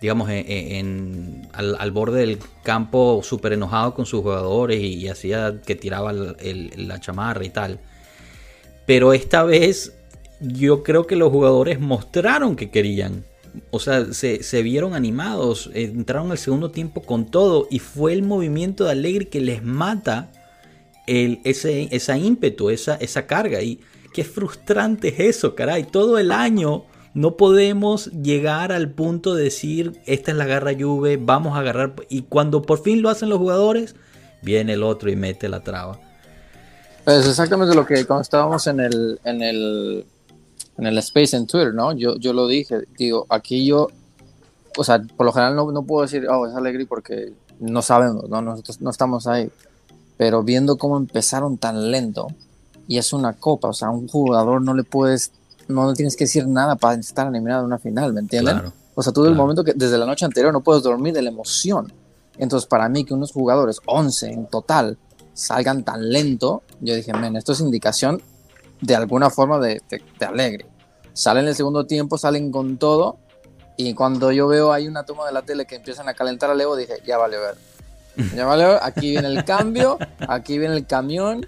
digamos, 0.00 0.28
en, 0.30 1.48
al, 1.52 1.90
borde 1.90 2.20
del 2.20 2.38
campo 2.62 3.20
súper 3.24 3.54
enojado 3.54 3.94
con 3.94 4.06
sus 4.06 4.22
jugadores 4.22 4.80
y, 4.80 5.08
hacía 5.08 5.60
que 5.66 5.74
tiraba 5.74 6.12
el, 6.12 6.70
la 6.76 7.00
chamarra 7.00 7.44
y 7.44 7.50
tal. 7.50 7.80
Pero 8.86 9.12
esta 9.12 9.42
vez 9.42 9.94
yo 10.40 10.84
creo 10.84 11.08
que 11.08 11.16
los 11.16 11.30
jugadores 11.32 11.80
mostraron 11.80 12.54
que 12.54 12.70
querían 12.70 13.24
o 13.70 13.80
sea, 13.80 14.12
se, 14.12 14.42
se, 14.42 14.62
vieron 14.62 14.94
animados, 14.94 15.70
entraron 15.74 16.30
al 16.30 16.38
segundo 16.38 16.70
tiempo 16.70 17.02
con 17.02 17.26
todo 17.26 17.66
y 17.70 17.78
fue 17.78 18.12
el 18.12 18.22
movimiento 18.22 18.84
de 18.84 18.92
Alegre 18.92 19.28
que 19.28 19.40
les 19.40 19.62
mata 19.62 20.30
el, 21.06 21.40
ese, 21.44 21.88
esa 21.90 22.16
ímpetu, 22.16 22.70
esa, 22.70 22.94
esa 22.96 23.26
carga. 23.26 23.62
Y 23.62 23.80
qué 24.12 24.24
frustrante 24.24 25.08
es 25.08 25.36
eso, 25.36 25.54
caray. 25.54 25.84
Todo 25.84 26.18
el 26.18 26.30
año 26.30 26.84
no 27.14 27.36
podemos 27.36 28.12
llegar 28.12 28.70
al 28.70 28.90
punto 28.90 29.34
de 29.34 29.44
decir, 29.44 30.00
esta 30.06 30.30
es 30.30 30.36
la 30.36 30.44
garra 30.44 30.72
Juve, 30.78 31.16
vamos 31.16 31.56
a 31.56 31.60
agarrar. 31.60 31.94
Y 32.08 32.22
cuando 32.22 32.62
por 32.62 32.82
fin 32.82 33.02
lo 33.02 33.08
hacen 33.08 33.28
los 33.28 33.38
jugadores, 33.38 33.96
viene 34.42 34.74
el 34.74 34.82
otro 34.82 35.10
y 35.10 35.16
mete 35.16 35.48
la 35.48 35.60
traba. 35.60 35.98
Es 37.06 37.26
exactamente 37.26 37.74
lo 37.74 37.86
que 37.86 38.04
cuando 38.04 38.22
estábamos 38.22 38.66
en 38.66 38.80
el, 38.80 39.18
en 39.24 39.42
el 39.42 40.06
en 40.78 40.86
el 40.86 40.96
space 40.98 41.36
en 41.36 41.46
Twitter, 41.46 41.74
¿no? 41.74 41.92
Yo, 41.92 42.16
yo 42.16 42.32
lo 42.32 42.46
dije, 42.46 42.82
digo, 42.96 43.26
aquí 43.28 43.66
yo, 43.66 43.88
o 44.76 44.84
sea, 44.84 45.02
por 45.16 45.26
lo 45.26 45.32
general 45.32 45.56
no, 45.56 45.70
no 45.72 45.82
puedo 45.82 46.02
decir, 46.02 46.26
oh, 46.28 46.46
es 46.46 46.54
alegre 46.54 46.86
porque 46.86 47.32
no 47.60 47.82
sabemos, 47.82 48.28
¿no? 48.28 48.40
Nosotros 48.40 48.80
no 48.80 48.90
estamos 48.90 49.26
ahí. 49.26 49.50
Pero 50.16 50.42
viendo 50.42 50.78
cómo 50.78 50.96
empezaron 50.96 51.58
tan 51.58 51.90
lento, 51.90 52.28
y 52.86 52.96
es 52.98 53.12
una 53.12 53.34
copa, 53.34 53.68
o 53.68 53.72
sea, 53.72 53.88
a 53.88 53.90
un 53.90 54.08
jugador 54.08 54.62
no 54.62 54.72
le 54.74 54.82
puedes, 54.84 55.32
no 55.68 55.88
le 55.90 55.94
tienes 55.94 56.16
que 56.16 56.24
decir 56.24 56.46
nada 56.48 56.76
para 56.76 56.98
estar 56.98 57.26
eliminado 57.26 57.60
en 57.60 57.66
una 57.66 57.78
final, 57.78 58.12
¿me 58.14 58.20
entienden? 58.20 58.54
Claro. 58.58 58.72
O 58.94 59.02
sea, 59.02 59.12
tú 59.12 59.22
del 59.22 59.32
Claro. 59.32 59.42
momento 59.42 59.64
que 59.64 59.74
desde 59.74 59.98
la 59.98 60.06
noche 60.06 60.24
anterior 60.24 60.52
no 60.52 60.60
puedes 60.62 60.82
dormir 60.82 61.12
de 61.12 61.22
la 61.22 61.28
emoción. 61.30 61.92
Entonces, 62.38 62.68
para 62.68 62.88
mí 62.88 63.04
que 63.04 63.14
unos 63.14 63.32
jugadores, 63.32 63.78
11 63.84 64.30
en 64.32 64.46
total, 64.46 64.96
salgan 65.34 65.84
tan 65.84 66.08
lento, 66.08 66.62
yo 66.80 66.94
dije, 66.94 67.12
men, 67.12 67.36
esto 67.36 67.52
es 67.52 67.60
indicación 67.60 68.22
de 68.80 68.94
alguna 68.96 69.28
forma 69.28 69.58
de, 69.58 69.82
de, 69.90 70.00
de 70.18 70.24
alegre. 70.26 70.66
Salen 71.18 71.42
en 71.44 71.48
el 71.48 71.54
segundo 71.56 71.84
tiempo, 71.84 72.16
salen 72.16 72.52
con 72.52 72.78
todo, 72.78 73.18
y 73.76 73.92
cuando 73.94 74.30
yo 74.30 74.46
veo 74.46 74.72
ahí 74.72 74.86
una 74.86 75.02
toma 75.04 75.26
de 75.26 75.32
la 75.32 75.42
tele 75.42 75.66
que 75.66 75.74
empiezan 75.74 76.08
a 76.08 76.14
calentar 76.14 76.48
a 76.48 76.54
Leo, 76.54 76.76
dije, 76.76 76.94
ya 77.04 77.18
vale 77.18 77.38
ver. 77.38 77.54
Ya 78.36 78.46
vale 78.46 78.64
ver, 78.66 78.78
aquí 78.82 79.10
viene 79.10 79.26
el 79.26 79.44
cambio, 79.44 79.98
aquí 80.28 80.58
viene 80.58 80.76
el 80.76 80.86
camión. 80.86 81.44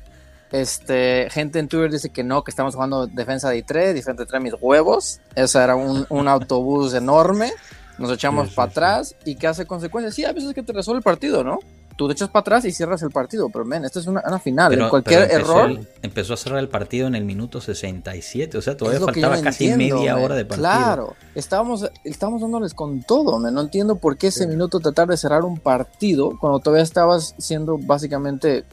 Este, 0.50 1.28
gente 1.30 1.60
en 1.60 1.68
Twitter 1.68 1.92
dice 1.92 2.10
que 2.10 2.24
no, 2.24 2.42
que 2.42 2.50
estamos 2.50 2.74
jugando 2.74 3.06
defensa 3.06 3.48
de 3.50 3.64
I3, 3.64 3.92
defensa 3.92 4.22
de 4.24 4.26
3 4.26 4.42
mis 4.42 4.54
huevos. 4.60 5.20
Ese 5.36 5.58
era 5.62 5.76
un, 5.76 6.04
un 6.08 6.26
autobús 6.26 6.94
enorme. 6.94 7.52
Nos 7.98 8.10
echamos 8.10 8.46
Sí, 8.46 8.50
sí, 8.50 8.56
para 8.56 8.66
sí. 8.68 8.72
atrás 8.72 9.14
y 9.24 9.36
que 9.36 9.46
hace 9.46 9.66
consecuencias. 9.66 10.14
Sí, 10.16 10.24
a 10.24 10.32
veces 10.32 10.52
que 10.52 10.64
te 10.64 10.72
resuelve 10.72 10.98
el 10.98 11.04
partido, 11.04 11.44
¿no? 11.44 11.60
Tú 12.00 12.06
te 12.08 12.14
echas 12.14 12.30
para 12.30 12.40
atrás 12.40 12.64
y 12.64 12.72
cierras 12.72 13.02
el 13.02 13.10
partido, 13.10 13.50
pero 13.50 13.66
men, 13.66 13.84
esto 13.84 14.00
es 14.00 14.06
una, 14.06 14.22
una 14.26 14.38
final. 14.38 14.70
Pero- 14.70 14.84
en 14.84 14.88
cualquier 14.88 15.26
pero 15.28 15.34
empezó 15.40 15.52
error. 15.58 15.70
el- 15.70 15.88
empezó 16.00 16.32
a 16.32 16.36
cerrar 16.38 16.58
el 16.60 16.70
partido 16.70 17.06
en 17.06 17.14
el 17.14 17.26
minuto 17.26 17.60
67. 17.60 18.56
O 18.56 18.62
sea, 18.62 18.74
todavía 18.74 19.00
es 19.00 19.04
faltaba 19.04 19.36
no 19.36 19.42
casi 19.42 19.68
entiendo, 19.68 19.96
media 19.98 20.16
hora 20.16 20.34
de 20.34 20.46
partido. 20.46 20.62
Claro, 20.70 21.14
estábamos, 21.34 21.90
estábamos 22.04 22.40
dándoles 22.40 22.72
con 22.72 23.02
todo, 23.02 23.38
men. 23.38 23.52
No 23.52 23.60
entiendo 23.60 23.96
por 23.96 24.16
qué 24.16 24.28
ese 24.28 24.46
minuto 24.46 24.80
tratar 24.80 25.08
de 25.08 25.18
cerrar 25.18 25.42
un 25.44 25.58
partido 25.58 26.38
cuando 26.40 26.58
todavía 26.60 26.84
estabas 26.84 27.34
siendo 27.36 27.76
básicamente, 27.76 28.64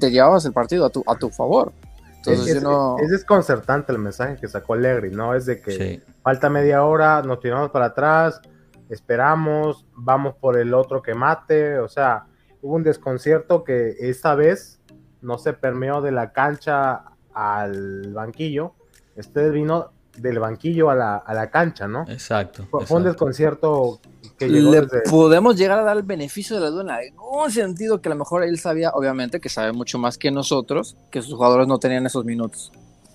te 0.00 0.10
llevabas 0.10 0.46
el 0.46 0.54
partido 0.54 0.86
a 0.86 0.88
tu, 0.88 1.04
a 1.06 1.14
tu 1.16 1.28
favor. 1.28 1.74
Entonces 2.16 2.46
es, 2.46 2.54
yo 2.54 2.60
no... 2.62 2.96
es 3.04 3.10
desconcertante 3.10 3.92
el 3.92 3.98
mensaje 3.98 4.36
que 4.40 4.48
sacó 4.48 4.72
Allegri, 4.72 5.10
¿no? 5.10 5.34
Es 5.34 5.44
de 5.44 5.60
que 5.60 5.72
Sí. 5.72 6.02
falta 6.22 6.48
media 6.48 6.84
hora, 6.84 7.20
nos 7.20 7.38
tiramos 7.40 7.70
para 7.70 7.84
atrás, 7.84 8.40
esperamos, 8.88 9.84
vamos 9.94 10.34
por 10.40 10.56
el 10.56 10.72
otro 10.72 11.02
que 11.02 11.14
mate, 11.14 11.78
o 11.78 11.88
sea, 11.88 12.24
hubo 12.62 12.76
un 12.76 12.82
desconcierto 12.82 13.64
que 13.64 13.96
esta 14.00 14.34
vez 14.34 14.80
no 15.20 15.38
se 15.38 15.52
permeó 15.52 16.00
de 16.00 16.12
la 16.12 16.32
cancha 16.32 17.04
al 17.34 18.12
banquillo, 18.12 18.74
este 19.16 19.50
vino 19.50 19.90
del 20.16 20.38
banquillo 20.38 20.90
a 20.90 20.94
la, 20.94 21.16
a 21.16 21.34
la 21.34 21.50
cancha, 21.50 21.88
¿no? 21.88 22.04
Exacto. 22.08 22.66
Fue, 22.70 22.96
un 22.96 23.04
desconcierto 23.04 24.00
que 24.38 24.48
llegó 24.48 24.70
Le 24.70 24.80
desde... 24.82 25.10
podemos 25.10 25.56
llegar 25.56 25.78
a 25.78 25.82
dar 25.82 25.96
el 25.96 26.02
beneficio 26.02 26.56
de 26.56 26.62
la 26.62 26.70
duda 26.70 26.82
en 26.82 26.90
algún 26.90 27.50
sentido 27.50 28.00
que 28.00 28.08
a 28.08 28.12
lo 28.12 28.16
mejor 28.16 28.42
él 28.42 28.58
sabía, 28.58 28.90
obviamente, 28.90 29.40
que 29.40 29.48
sabe 29.48 29.72
mucho 29.72 29.98
más 29.98 30.18
que 30.18 30.30
nosotros, 30.30 30.96
que 31.10 31.22
sus 31.22 31.34
jugadores 31.34 31.66
no 31.66 31.78
tenían 31.78 32.04
esos 32.04 32.24
minutos. 32.24 32.72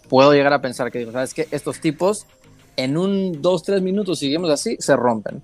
Puedo 0.10 0.34
llegar 0.34 0.54
a 0.54 0.62
pensar 0.62 0.92
que, 0.92 1.00
dijo, 1.00 1.12
¿sabes 1.12 1.34
qué? 1.34 1.48
Estos 1.52 1.80
tipos, 1.80 2.26
en 2.78 2.98
un 2.98 3.42
2, 3.42 3.64
3 3.64 3.82
minutos, 3.82 4.20
seguimos 4.20 4.50
así, 4.50 4.78
se 4.80 4.96
rompen. 4.96 5.44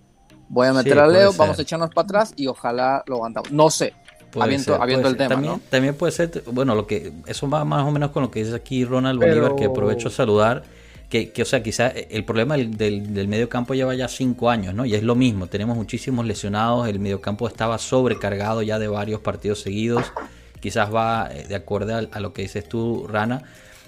Voy 0.53 0.67
a 0.67 0.74
meter 0.74 0.93
Sí, 0.93 1.00
a 1.00 1.07
Leo, 1.07 1.33
vamos 1.33 1.57
a 1.57 1.62
echarnos 1.63 1.89
para 1.89 2.05
atrás 2.05 2.33
y 2.36 2.48
ojalá 2.48 3.03
lo 3.07 3.15
aguantamos. 3.15 3.51
No 3.51 3.69
sé. 3.69 3.93
Puede 4.31 4.55
el 4.55 4.62
ser. 4.62 4.77
tema, 4.77 5.27
también, 5.29 5.53
¿no? 5.53 5.62
también 5.69 5.95
puede 5.95 6.12
ser, 6.12 6.43
bueno, 6.51 6.74
lo 6.74 6.88
que 6.88 7.12
eso 7.27 7.48
va 7.50 7.63
más 7.65 7.83
o 7.86 7.91
menos 7.91 8.10
con 8.12 8.24
lo 8.24 8.31
que 8.31 8.43
dice 8.43 8.55
aquí 8.55 8.83
Ronald 8.86 9.19
Pero- 9.19 9.36
Bolívar, 9.41 9.55
que 9.55 9.65
aprovecho 9.65 10.07
a 10.07 10.12
saludar, 10.12 10.63
que, 11.10 11.31
que, 11.31 11.43
o 11.43 11.45
sea, 11.45 11.62
quizás 11.62 11.93
el 12.10 12.25
problema 12.25 12.57
del, 12.57 12.75
del, 12.75 13.13
del 13.13 13.27
medio 13.27 13.48
campo 13.48 13.75
lleva 13.75 13.93
ya 13.93 14.07
cinco 14.07 14.50
años, 14.50 14.74
¿no? 14.74 14.86
Y 14.86 14.95
es 14.95 15.03
lo 15.03 15.13
mismo, 15.13 15.45
tenemos 15.48 15.77
muchísimos 15.77 16.25
lesionados, 16.25 16.88
el 16.88 17.00
medio 17.00 17.22
campo 17.22 17.48
estaba 17.48 17.77
sobrecargado 17.77 18.63
ya 18.63 18.79
de 18.79 18.88
varios 18.88 19.22
partidos 19.22 19.62
seguidos, 19.62 20.12
quizás 20.60 20.91
va 20.91 21.29
eh, 21.31 21.45
de 21.48 21.53
acuerdo 21.55 21.95
a, 21.95 22.00
a 22.12 22.19
lo 22.19 22.33
que 22.33 22.41
dices 22.41 22.67
tú, 22.67 23.05
Rana. 23.07 23.43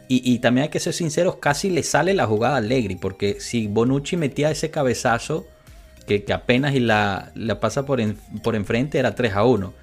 Y, 0.07 0.31
y 0.31 0.38
también 0.38 0.65
hay 0.65 0.69
que 0.69 0.79
ser 0.79 0.93
sinceros, 0.93 1.38
casi 1.38 1.72
le 1.72 1.81
sale 1.81 2.13
la 2.13 2.27
jugada 2.27 2.53
a 2.53 2.57
Allegri, 2.57 2.95
porque 2.95 3.38
si 3.39 3.65
Bonucci 3.65 4.15
metía 4.17 4.51
ese 4.51 4.69
cabezazo, 4.69 5.48
que, 6.05 6.24
que 6.24 6.33
apenas 6.33 6.74
y 6.75 6.79
la, 6.79 7.31
la 7.35 7.59
pasa 7.59 7.85
por, 7.85 8.00
en- 8.01 8.17
por 8.43 8.55
enfrente, 8.55 9.00
era 9.00 9.15
3 9.15 9.33
a 9.35 9.43
1 9.45 9.74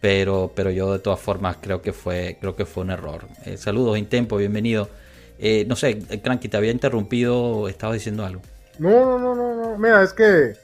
pero, 0.00 0.52
pero 0.54 0.70
yo 0.70 0.92
de 0.92 0.98
todas 0.98 1.20
formas 1.20 1.58
creo 1.60 1.80
que 1.80 1.92
fue, 1.92 2.36
creo 2.40 2.56
que 2.56 2.66
fue 2.66 2.82
un 2.82 2.90
error. 2.90 3.26
Eh, 3.44 3.56
saludos, 3.56 3.96
Intempo, 3.98 4.36
bienvenido. 4.36 4.88
Eh, 5.38 5.64
no 5.68 5.76
sé, 5.76 5.90
eh, 6.10 6.20
Cranky, 6.20 6.48
te 6.48 6.56
había 6.56 6.72
interrumpido, 6.72 7.68
estabas 7.68 7.94
diciendo 7.94 8.24
algo. 8.26 8.42
No, 8.78 9.18
no, 9.18 9.18
no, 9.18 9.34
no, 9.34 9.54
no. 9.54 9.78
Mira, 9.78 10.02
es 10.02 10.12
que 10.12 10.54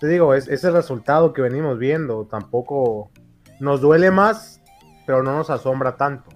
te 0.00 0.06
digo, 0.08 0.34
es, 0.34 0.48
es 0.48 0.64
el 0.64 0.72
resultado 0.72 1.32
que 1.32 1.42
venimos 1.42 1.78
viendo. 1.78 2.26
Tampoco 2.26 3.10
nos 3.60 3.80
duele 3.80 4.10
más, 4.10 4.60
pero 5.06 5.22
no 5.22 5.36
nos 5.36 5.50
asombra 5.50 5.96
tanto. 5.96 6.30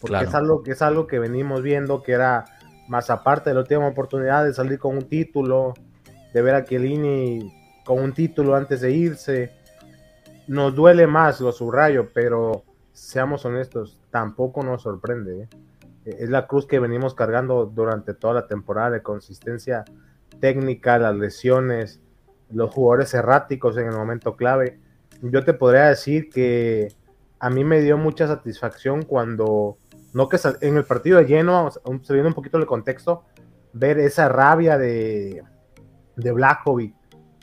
Porque 0.00 0.08
Claro. 0.08 0.28
es, 0.28 0.34
algo, 0.34 0.62
es 0.66 0.82
algo 0.82 1.06
que 1.06 1.18
venimos 1.18 1.62
viendo 1.62 2.02
que 2.02 2.12
era 2.12 2.44
más 2.88 3.10
aparte 3.10 3.50
de 3.50 3.54
la 3.54 3.60
última 3.62 3.86
oportunidad 3.88 4.44
de 4.44 4.52
salir 4.52 4.78
con 4.78 4.96
un 4.98 5.08
título, 5.08 5.74
de 6.34 6.42
ver 6.42 6.56
a 6.56 6.64
Chiellini 6.64 7.54
con 7.86 8.02
un 8.02 8.12
título 8.12 8.56
antes 8.56 8.80
de 8.82 8.90
irse. 8.90 9.52
Nos 10.48 10.74
duele 10.74 11.06
más, 11.06 11.40
lo 11.40 11.52
subrayo, 11.52 12.10
pero 12.12 12.64
seamos 12.92 13.44
honestos, 13.46 13.98
tampoco 14.10 14.62
nos 14.62 14.82
sorprende. 14.82 15.42
¿eh? 15.42 15.48
Es 16.04 16.28
la 16.28 16.46
cruz 16.46 16.66
que 16.66 16.80
venimos 16.80 17.14
cargando 17.14 17.66
durante 17.66 18.14
toda 18.14 18.34
la 18.34 18.46
temporada 18.48 18.90
de 18.90 19.02
consistencia 19.02 19.84
técnica, 20.40 20.98
las 20.98 21.14
lesiones, 21.14 22.02
los 22.50 22.74
jugadores 22.74 23.14
erráticos 23.14 23.78
en 23.78 23.86
el 23.86 23.96
momento 23.96 24.36
clave. 24.36 24.80
Yo 25.22 25.44
te 25.44 25.54
podría 25.54 25.86
decir 25.86 26.28
que 26.30 26.88
a 27.38 27.48
mí 27.48 27.62
me 27.62 27.80
dio 27.80 27.96
mucha 27.96 28.26
satisfacción 28.26 29.02
cuando, 29.02 29.78
no 30.12 30.28
que 30.28 30.38
en 30.62 30.76
el 30.76 30.84
partido 30.84 31.18
de 31.18 31.26
lleno, 31.26 31.70
sabiendo 32.02 32.28
un 32.28 32.34
poquito 32.34 32.58
el 32.58 32.66
contexto, 32.66 33.24
ver 33.72 33.98
esa 33.98 34.28
rabia 34.28 34.78
de, 34.78 35.42
de 36.16 36.32
Blajovic, 36.32 36.94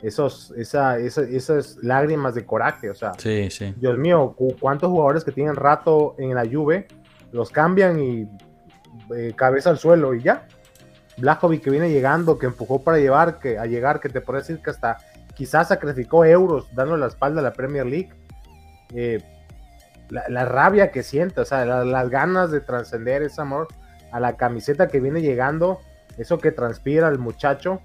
esos, 0.02 0.52
esa, 0.56 0.98
esa- 0.98 1.22
esas 1.22 1.76
lágrimas 1.82 2.34
de 2.34 2.44
coraje, 2.44 2.90
o 2.90 2.94
sea, 2.94 3.12
Sí, 3.18 3.50
sí. 3.50 3.72
Dios 3.76 3.96
mío, 3.98 4.34
cu- 4.36 4.56
¿cuántos 4.58 4.90
jugadores 4.90 5.24
que 5.24 5.32
tienen 5.32 5.54
rato 5.56 6.14
en 6.18 6.34
la 6.34 6.44
Juve 6.50 6.88
los 7.30 7.50
cambian 7.50 8.00
y 8.00 8.28
eh, 9.16 9.32
cabeza 9.36 9.70
al 9.70 9.78
suelo 9.78 10.14
y 10.14 10.22
ya? 10.22 10.46
Blajovic 11.18 11.62
que 11.62 11.70
viene 11.70 11.90
llegando, 11.90 12.38
que 12.38 12.46
empujó 12.46 12.82
para 12.82 12.98
llevar, 12.98 13.38
que 13.38 13.58
a 13.58 13.66
llegar, 13.66 14.00
que 14.00 14.08
te 14.08 14.20
puedo 14.20 14.38
decir 14.38 14.60
que 14.62 14.70
hasta 14.70 14.96
quizás 15.34 15.68
sacrificó 15.68 16.24
euros 16.24 16.66
dando 16.74 16.96
la 16.96 17.06
espalda 17.06 17.40
a 17.40 17.44
la 17.44 17.52
Premier 17.52 17.86
League. 17.86 18.10
Eh, 18.94 19.22
la, 20.08 20.24
la 20.28 20.44
rabia 20.46 20.90
que 20.90 21.02
siente, 21.02 21.40
o 21.40 21.44
sea, 21.44 21.64
la- 21.64 21.84
las 21.84 22.10
ganas 22.10 22.50
de 22.50 22.60
trascender 22.60 23.22
ese 23.22 23.40
amor 23.40 23.68
a 24.10 24.20
la 24.20 24.36
camiseta 24.36 24.88
que 24.88 25.00
viene 25.00 25.22
llegando, 25.22 25.78
eso 26.18 26.38
que 26.38 26.50
transpira 26.50 27.08
el 27.08 27.18
muchacho, 27.18 27.80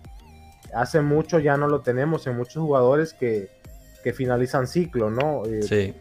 hace 0.74 1.02
mucho 1.02 1.40
ya 1.40 1.58
no 1.58 1.68
lo 1.68 1.82
tenemos 1.82 2.28
en 2.28 2.38
muchos 2.38 2.62
jugadores 2.64 3.14
que, 3.14 3.50
que 4.04 4.14
finalizan 4.14 4.68
ciclo, 4.68 5.10
¿no? 5.10 5.46
Eh, 5.46 5.64
Sí. 5.64 5.94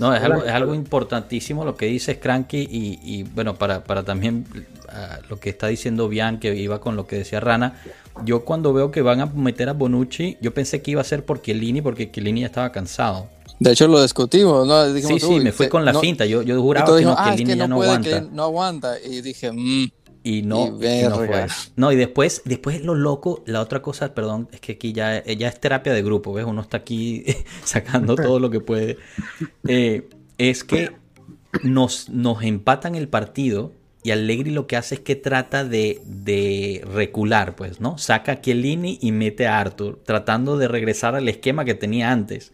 No, 0.00 0.14
es 0.14 0.22
algo, 0.22 0.44
es 0.44 0.50
algo 0.52 0.74
importantísimo 0.74 1.64
lo 1.64 1.74
que 1.74 1.86
dices, 1.86 2.18
Cranky, 2.18 2.58
y, 2.70 2.98
y, 3.02 3.22
bueno, 3.22 3.54
para, 3.54 3.84
para 3.84 4.02
también 4.02 4.44
ah, 4.90 5.18
lo 5.30 5.40
que 5.40 5.48
está 5.48 5.68
diciendo 5.68 6.10
Bian, 6.10 6.38
que 6.40 6.54
iba 6.54 6.78
con 6.78 6.94
lo 6.94 7.06
que 7.06 7.16
decía 7.16 7.40
Rana, 7.40 7.80
yo 8.22 8.44
cuando 8.44 8.74
veo 8.74 8.90
que 8.90 9.00
van 9.00 9.20
a 9.22 9.26
meter 9.26 9.70
a 9.70 9.72
Bonucci, 9.72 10.36
yo 10.42 10.52
pensé 10.52 10.82
que 10.82 10.90
iba 10.90 11.00
a 11.00 11.04
ser 11.04 11.24
por 11.24 11.40
Chiellini, 11.40 11.80
porque 11.80 12.10
Chiellini 12.10 12.40
ya 12.42 12.48
estaba 12.48 12.70
cansado. 12.70 13.28
De 13.58 13.72
hecho, 13.72 13.88
lo 13.88 14.02
discutimos, 14.02 14.66
¿no? 14.66 14.86
Sí, 14.88 14.92
Dijimos, 14.92 15.22
sí, 15.22 15.26
"Uy, 15.26 15.40
me 15.40 15.52
fui 15.52 15.68
con 15.70 15.86
la 15.86 15.92
no- 15.94 16.00
finta, 16.00 16.26
yo, 16.26 16.42
yo 16.42 16.60
juraba 16.60 16.84
que 16.84 16.90
no, 16.92 16.96
dijimos, 16.98 17.16
ah, 17.18 17.30
es 17.34 17.40
que 17.40 17.46
ya 17.46 17.56
no 17.56 17.68
no 17.68 17.76
puede, 17.76 17.88
aguanta. 17.90 18.10
que 18.10 18.28
no 18.30 18.42
aguanta. 18.44 18.94
Y 19.00 19.20
dije, 19.22 19.52
"Mm". 19.52 19.88
Y 20.28 20.42
no, 20.42 20.66
Y 20.78 20.86
y 20.86 21.02
no 21.04 21.16
fue. 21.16 21.46
No, 21.76 21.90
y 21.90 21.96
después, 21.96 22.42
después 22.44 22.84
lo 22.84 22.94
loco, 22.94 23.42
la 23.46 23.62
otra 23.62 23.80
cosa, 23.80 24.12
perdón, 24.12 24.46
es 24.52 24.60
que 24.60 24.72
aquí 24.72 24.92
ya, 24.92 25.24
ya 25.24 25.48
es 25.48 25.58
terapia 25.58 25.94
de 25.94 26.02
grupo, 26.02 26.34
¿ves? 26.34 26.44
Uno 26.44 26.60
está 26.60 26.76
aquí 26.76 27.24
sacando 27.64 28.14
todo 28.14 28.38
lo 28.38 28.50
que 28.50 28.60
puede. 28.60 28.98
Eh, 29.66 30.06
es 30.36 30.64
que 30.64 30.92
nos, 31.62 32.10
nos 32.10 32.42
empatan 32.42 32.94
el 32.94 33.08
partido 33.08 33.72
y 34.02 34.10
Allegri 34.10 34.50
lo 34.50 34.66
que 34.66 34.76
hace 34.76 34.96
es 34.96 35.00
que 35.00 35.16
trata 35.16 35.64
de, 35.64 36.02
de 36.04 36.84
recular, 36.92 37.56
pues, 37.56 37.80
¿no? 37.80 37.96
Saca 37.96 38.32
a 38.32 38.40
Chiellini 38.42 38.98
y 39.00 39.12
mete 39.12 39.46
a 39.46 39.58
Arthur, 39.58 39.98
tratando 40.04 40.58
de 40.58 40.68
regresar 40.68 41.14
al 41.14 41.26
esquema 41.30 41.64
que 41.64 41.74
tenía 41.74 42.12
antes. 42.12 42.52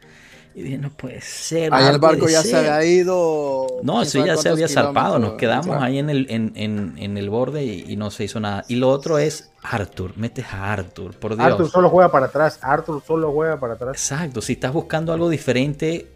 Y 0.57 0.63
dije, 0.63 0.79
no 0.79 0.91
puede 0.91 1.21
ser. 1.21 1.75
Ahí 1.75 1.93
el 1.93 1.99
barco 1.99 2.29
ya 2.29 2.41
ser". 2.43 2.51
se 2.53 2.57
había 2.57 2.85
ido. 2.85 3.67
No, 3.83 4.05
sabe 4.05 4.27
ya 4.29 4.37
se 4.37 4.49
había 4.49 4.69
zarpado. 4.69 5.19
Nos 5.19 5.33
quedamos 5.33 5.67
Claro. 5.67 5.83
ahí 5.83 5.99
en 5.99 6.11
el, 6.11 6.27
en, 6.31 6.53
en- 6.55 6.95
en 6.97 7.19
el 7.19 7.29
borde 7.29 7.65
y, 7.65 7.85
y 7.89 7.97
no 7.97 8.11
se 8.13 8.25
hizo 8.25 8.39
nada. 8.39 8.65
Y 8.69 8.77
lo 8.77 8.89
otro 8.91 9.19
es 9.19 9.51
Arthur. 9.63 10.13
Metes 10.17 10.47
a 10.53 10.73
Arthur, 10.73 11.15
por 11.17 11.35
Dios. 11.37 11.45
Arthur 11.47 11.69
solo 11.71 11.91
juega 11.91 12.13
para 12.13 12.27
atrás, 12.27 12.59
Arthur 12.63 13.03
solo 13.05 13.33
juega 13.33 13.59
para 13.59 13.75
atrás. 13.75 13.95
Exacto. 13.97 14.41
Si 14.41 14.53
estás 14.53 14.73
buscando 14.73 15.13
algo 15.13 15.29
diferente, 15.29 16.07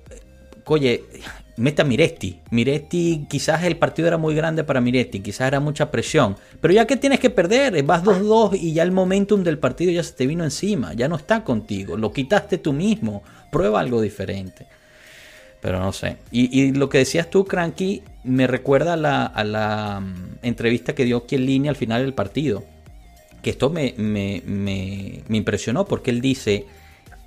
oye, 0.66 1.04
mete 1.56 1.82
a 1.82 1.84
Miretti. 1.84 2.40
Miretti, 2.52 3.26
quizás 3.28 3.64
el 3.64 3.76
partido 3.76 4.06
era 4.06 4.18
muy 4.18 4.34
grande 4.36 4.62
para 4.62 4.80
Miretti. 4.80 5.18
Quizás 5.20 5.48
era 5.48 5.58
mucha 5.58 5.90
presión. 5.90 6.36
Pero 6.60 6.72
ya 6.74 6.86
que 6.86 6.96
tienes 6.96 7.18
que 7.18 7.30
perder, 7.30 7.82
vas 7.82 8.04
2-2 8.04 8.56
y 8.60 8.72
ya 8.72 8.84
el 8.84 8.92
momentum 8.92 9.42
del 9.42 9.58
partido 9.58 9.90
ya 9.90 10.04
se 10.04 10.12
te 10.12 10.26
vino 10.28 10.44
encima. 10.44 10.92
Ya 10.92 11.08
no 11.08 11.16
está 11.16 11.42
contigo. 11.42 11.96
Lo 11.96 12.12
quitaste 12.12 12.58
tú 12.58 12.72
mismo. 12.72 13.24
Prueba 13.50 13.80
algo 13.80 14.00
diferente. 14.00 14.66
Pero 15.60 15.80
no 15.80 15.92
sé. 15.92 16.18
Y, 16.30 16.60
y 16.60 16.72
lo 16.72 16.88
que 16.88 16.98
decías 16.98 17.30
tú, 17.30 17.44
Cranky, 17.44 18.02
me 18.24 18.46
recuerda 18.46 18.92
a 18.92 18.96
la, 18.96 19.26
a 19.26 19.42
la 19.44 20.00
mm, 20.00 20.38
entrevista 20.42 20.94
que 20.94 21.04
dio 21.04 21.24
Chiellini 21.26 21.68
al 21.68 21.76
final 21.76 22.02
del 22.02 22.14
partido. 22.14 22.64
que 23.42 23.50
esto 23.50 23.70
me, 23.70 23.94
me, 23.96 24.42
me, 24.46 25.22
me 25.28 25.36
impresionó 25.36 25.84
porque 25.86 26.10
él 26.10 26.20
dice 26.20 26.66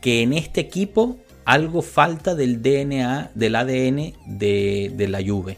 que 0.01 0.21
en 0.23 0.33
este 0.33 0.61
equipo 0.61 1.17
algo 1.45 1.81
falta 1.81 2.35
del 2.35 2.61
DNA, 2.61 3.31
del 3.35 3.55
ADN 3.55 4.13
de, 4.27 4.91
de 4.95 5.07
la 5.07 5.19
Juve. 5.25 5.57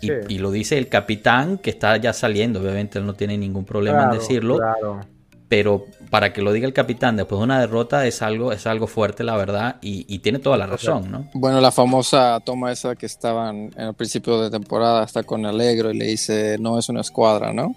Y, 0.00 0.06
Sí. 0.08 0.12
y 0.28 0.38
lo 0.38 0.50
dice 0.50 0.76
el 0.78 0.88
capitán 0.88 1.58
que 1.58 1.70
está 1.70 1.96
ya 1.96 2.12
saliendo, 2.12 2.60
obviamente 2.60 2.98
él 2.98 3.06
no 3.06 3.14
tiene 3.14 3.38
ningún 3.38 3.64
problema 3.64 4.04
en 4.04 4.10
decirlo, 4.10 4.56
claro. 4.58 5.00
Pero 5.48 5.84
para 6.10 6.32
que 6.32 6.42
lo 6.42 6.52
diga 6.52 6.66
el 6.66 6.72
capitán 6.72 7.16
después 7.16 7.38
de 7.38 7.44
una 7.44 7.60
derrota 7.60 8.06
es 8.06 8.22
algo, 8.22 8.52
es 8.52 8.66
algo 8.66 8.86
fuerte, 8.86 9.24
la 9.24 9.36
verdad, 9.36 9.76
y, 9.82 10.04
y 10.12 10.18
tiene 10.20 10.38
toda 10.38 10.56
la 10.56 10.66
razón, 10.66 11.10
¿no? 11.10 11.28
Bueno, 11.34 11.60
la 11.60 11.70
famosa 11.70 12.40
toma 12.44 12.72
esa 12.72 12.96
que 12.96 13.06
estaban 13.06 13.70
en 13.76 13.88
el 13.88 13.94
principio 13.94 14.40
de 14.40 14.50
temporada, 14.50 15.04
está 15.04 15.22
con 15.22 15.44
Alegro 15.46 15.90
y 15.90 15.98
le 15.98 16.06
dice, 16.06 16.56
no 16.58 16.78
es 16.78 16.88
una 16.88 17.02
escuadra, 17.02 17.52
¿no? 17.52 17.74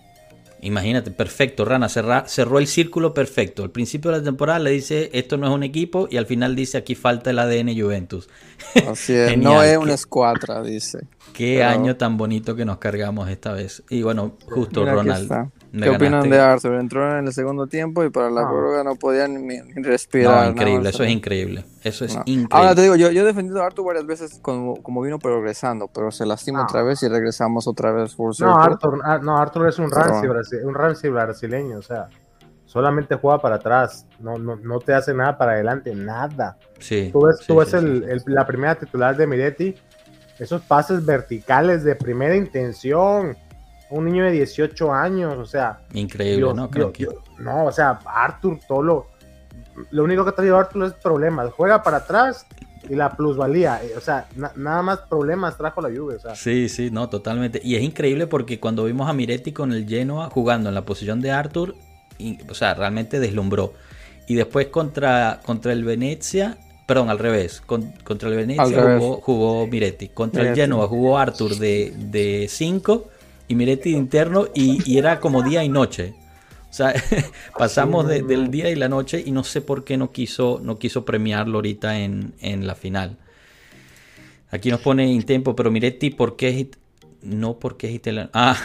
Imagínate, 0.60 1.12
perfecto, 1.12 1.66
Rana, 1.66 1.88
cerra- 1.88 2.26
cerró 2.28 2.58
el 2.58 2.66
círculo 2.66 3.14
perfecto. 3.14 3.62
Al 3.62 3.70
principio 3.70 4.10
de 4.10 4.18
la 4.18 4.24
temporada 4.24 4.58
le 4.58 4.72
dice, 4.72 5.12
esto 5.14 5.38
no 5.38 5.46
es 5.48 5.54
un 5.54 5.62
equipo, 5.62 6.08
y 6.10 6.18
al 6.18 6.26
final 6.26 6.56
dice, 6.56 6.80
aquí 6.80 6.96
falta 6.96 7.30
el 7.30 7.38
ADN 7.38 7.80
Juventus. 7.80 8.28
Así 8.90 9.14
es, 9.14 9.38
no 9.38 9.62
es 9.62 9.78
una 9.78 9.94
escuadra, 9.94 10.64
dice. 10.64 11.00
Qué 11.34 11.58
Pero- 11.60 11.70
año 11.70 11.96
tan 11.96 12.18
bonito 12.18 12.56
que 12.56 12.66
nos 12.66 12.80
cargamos 12.80 13.30
esta 13.30 13.52
vez. 13.54 13.84
Y 13.92 14.02
bueno, 14.02 14.36
justo 14.50 14.80
Mira, 14.80 14.94
Ronald. 14.94 15.32
Me 15.72 15.84
¿Qué 15.84 15.90
opinan 15.90 16.30
de 16.30 16.40
Arthur? 16.40 16.76
Entró 16.76 17.18
en 17.20 17.28
el 17.28 17.34
segundo 17.34 17.68
tiempo 17.68 18.04
y 18.04 18.10
para 18.10 18.30
la 18.30 18.42
No. 18.44 18.48
prórroga 18.50 18.84
no 18.84 18.96
podían 18.96 19.34
ni, 19.46 19.58
ni 19.60 19.74
No, 19.76 19.84
respirar. 19.90 20.50
increíble, 20.52 20.90
eso 20.90 21.04
es 21.04 21.10
increíble. 21.12 21.66
Eso 21.84 22.06
es 22.06 22.16
No. 22.16 22.22
increíble. 22.26 22.48
Ahora 22.52 22.76
te 22.76 22.82
digo, 22.82 22.96
yo, 22.96 23.12
yo 23.12 23.22
he 23.22 23.26
defendido 23.26 23.62
a 23.62 23.66
Arthur 23.66 23.86
varias 23.86 24.06
veces 24.06 24.40
como, 24.42 24.82
como 24.82 25.02
vino 25.02 25.20
progresando, 25.20 25.88
pero 25.88 26.12
se 26.12 26.26
lastima 26.26 26.60
No. 26.60 26.64
otra 26.66 26.84
vez 26.84 27.02
y 27.04 27.08
regresamos 27.08 27.68
otra 27.68 27.92
vez 27.92 28.16
full 28.16 28.32
No. 28.40 28.56
Arthur, 28.58 29.00
ah, 29.04 29.20
no, 29.22 29.38
Arthur 29.38 29.68
es 29.68 29.78
un 29.80 29.92
rancio, 29.92 30.34
un 30.64 30.74
rancio 30.74 31.12
brasileño, 31.12 31.78
o 31.80 31.82
sea, 31.82 32.08
solamente 32.66 33.16
juega 33.16 33.40
para 33.42 33.56
atrás, 33.56 34.06
no, 34.20 34.38
no, 34.38 34.56
no 34.58 34.80
te 34.80 34.94
hace 34.94 35.14
nada 35.14 35.38
para 35.38 35.54
adelante, 35.54 35.94
nada. 35.96 36.58
sí, 36.80 37.10
Tú 37.12 37.26
ves, 37.26 37.38
sí, 37.40 37.46
tú 37.48 37.56
ves 37.58 37.70
sí, 37.70 37.78
el- 37.78 38.04
sí. 38.04 38.10
el- 38.28 38.34
la 38.34 38.46
primera 38.46 38.76
titular 38.76 39.16
de 39.16 39.26
Miretti, 39.28 39.76
esos 40.40 40.62
pases 40.62 41.06
verticales 41.06 41.84
de 41.84 41.96
primera 41.96 42.36
intención, 42.36 43.36
un 43.90 44.06
niño 44.06 44.24
de 44.26 44.32
18 44.32 44.94
años, 44.94 45.36
o 45.38 45.46
sea, 45.46 45.80
Increíble, 45.94 46.38
Dios, 46.38 46.56
¿no? 46.56 46.64
Dios, 46.68 46.72
Creo 46.72 46.92
que- 46.94 47.04
Dios, 47.04 47.16
no, 47.40 47.66
o 47.66 47.72
sea, 47.72 48.00
Arthur, 48.06 48.60
todo 48.68 48.82
lo, 48.84 49.08
lo 49.92 50.04
único 50.04 50.24
que 50.24 50.32
ha 50.32 50.36
traído 50.36 50.58
Arthur 50.58 50.86
es 50.86 50.94
problemas, 50.94 51.52
juega 51.54 51.82
para 51.84 51.98
atrás 51.98 52.46
y 52.90 52.96
la 52.96 53.16
plusvalía, 53.16 53.82
eh, 53.84 53.94
o 53.98 54.02
sea, 54.02 54.28
na- 54.36 54.52
nada 54.56 54.82
más 54.82 55.00
problemas 55.10 55.58
trajo 55.58 55.82
la 55.82 55.90
lluvia, 55.90 56.18
o 56.18 56.20
sea, 56.20 56.36
Sí, 56.36 56.68
sí, 56.70 56.90
no, 56.92 57.10
totalmente. 57.10 57.60
Y 57.64 57.76
es 57.76 57.82
increíble 57.84 58.28
porque 58.28 58.60
cuando 58.60 58.86
vimos 58.86 59.10
a 59.10 59.14
Miretti 59.14 59.52
con 59.52 59.72
el 59.74 59.88
Genoa 59.88 60.30
jugando 60.30 60.70
en 60.70 60.76
la 60.76 60.84
posición 60.86 61.22
de 61.22 61.32
Arthur, 61.32 61.76
y- 62.18 62.38
o 62.50 62.54
sea, 62.54 62.74
realmente 62.74 63.20
deslumbró. 63.20 63.74
Y 64.26 64.36
después 64.36 64.68
contra, 64.68 65.40
contra 65.46 65.72
el 65.74 65.84
Venecia, 65.86 66.58
perdón, 66.86 67.10
al 67.10 67.20
revés, 67.20 67.62
con- 67.66 67.92
contra 68.04 68.30
el 68.30 68.36
Venecia 68.36 68.98
jugó, 69.00 69.22
jugó 69.22 69.68
Miretti. 69.68 70.10
Contra 70.10 70.50
el. 70.50 70.56
Genoa 70.56 70.88
jugó 70.88 71.18
Arthur 71.18 71.56
de 71.58 72.48
5 72.50 73.10
y 73.48 73.56
Miretti 73.56 73.92
de 73.92 73.98
interno 73.98 74.48
y, 74.54 74.82
y 74.92 74.98
era 74.98 75.20
como 75.20 75.44
día 75.44 75.64
y 75.64 75.70
noche. 75.70 76.16
O 76.70 76.74
sea, 76.74 76.94
pasamos 77.58 78.08
de- 78.08 78.24
del 78.24 78.52
día 78.52 78.70
y 78.70 78.76
la 78.76 78.90
noche 78.90 79.24
y 79.26 79.32
no 79.32 79.44
sé 79.44 79.62
por 79.62 79.84
qué 79.84 79.98
no 79.98 80.12
quiso, 80.12 80.60
no 80.64 80.78
quiso 80.80 81.06
premiarlo 81.06 81.58
ahorita 81.60 82.00
en, 82.00 82.34
en 82.42 82.68
la 82.68 82.76
final. 82.76 83.18
Aquí 84.50 84.70
nos 84.72 84.80
pone 84.82 85.08
Intempo, 85.12 85.56
pero 85.56 85.72
Miretti, 85.72 86.10
¿por 86.10 86.36
qué 86.36 86.50
es 86.50 86.68
No 87.22 87.60
porque 87.60 87.88
es 87.88 87.96
italiano. 87.96 88.30
Ah, 88.34 88.58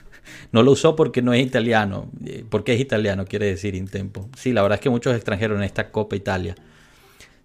no 0.52 0.62
lo 0.62 0.72
usó 0.72 0.94
porque 0.96 1.22
no 1.22 1.32
es 1.32 1.44
italiano. 1.44 2.10
Eh, 2.26 2.44
Porque 2.48 2.74
es 2.74 2.80
italiano, 2.80 3.24
quiere 3.26 3.46
decir 3.46 3.74
Intempo. 3.74 4.28
Sí, 4.36 4.52
la 4.52 4.62
verdad 4.62 4.76
es 4.76 4.82
que 4.82 4.90
muchos 4.90 5.14
extranjeros 5.14 5.56
en 5.58 5.64
esta 5.64 5.90
Copa 5.90 6.16
Italia. 6.16 6.54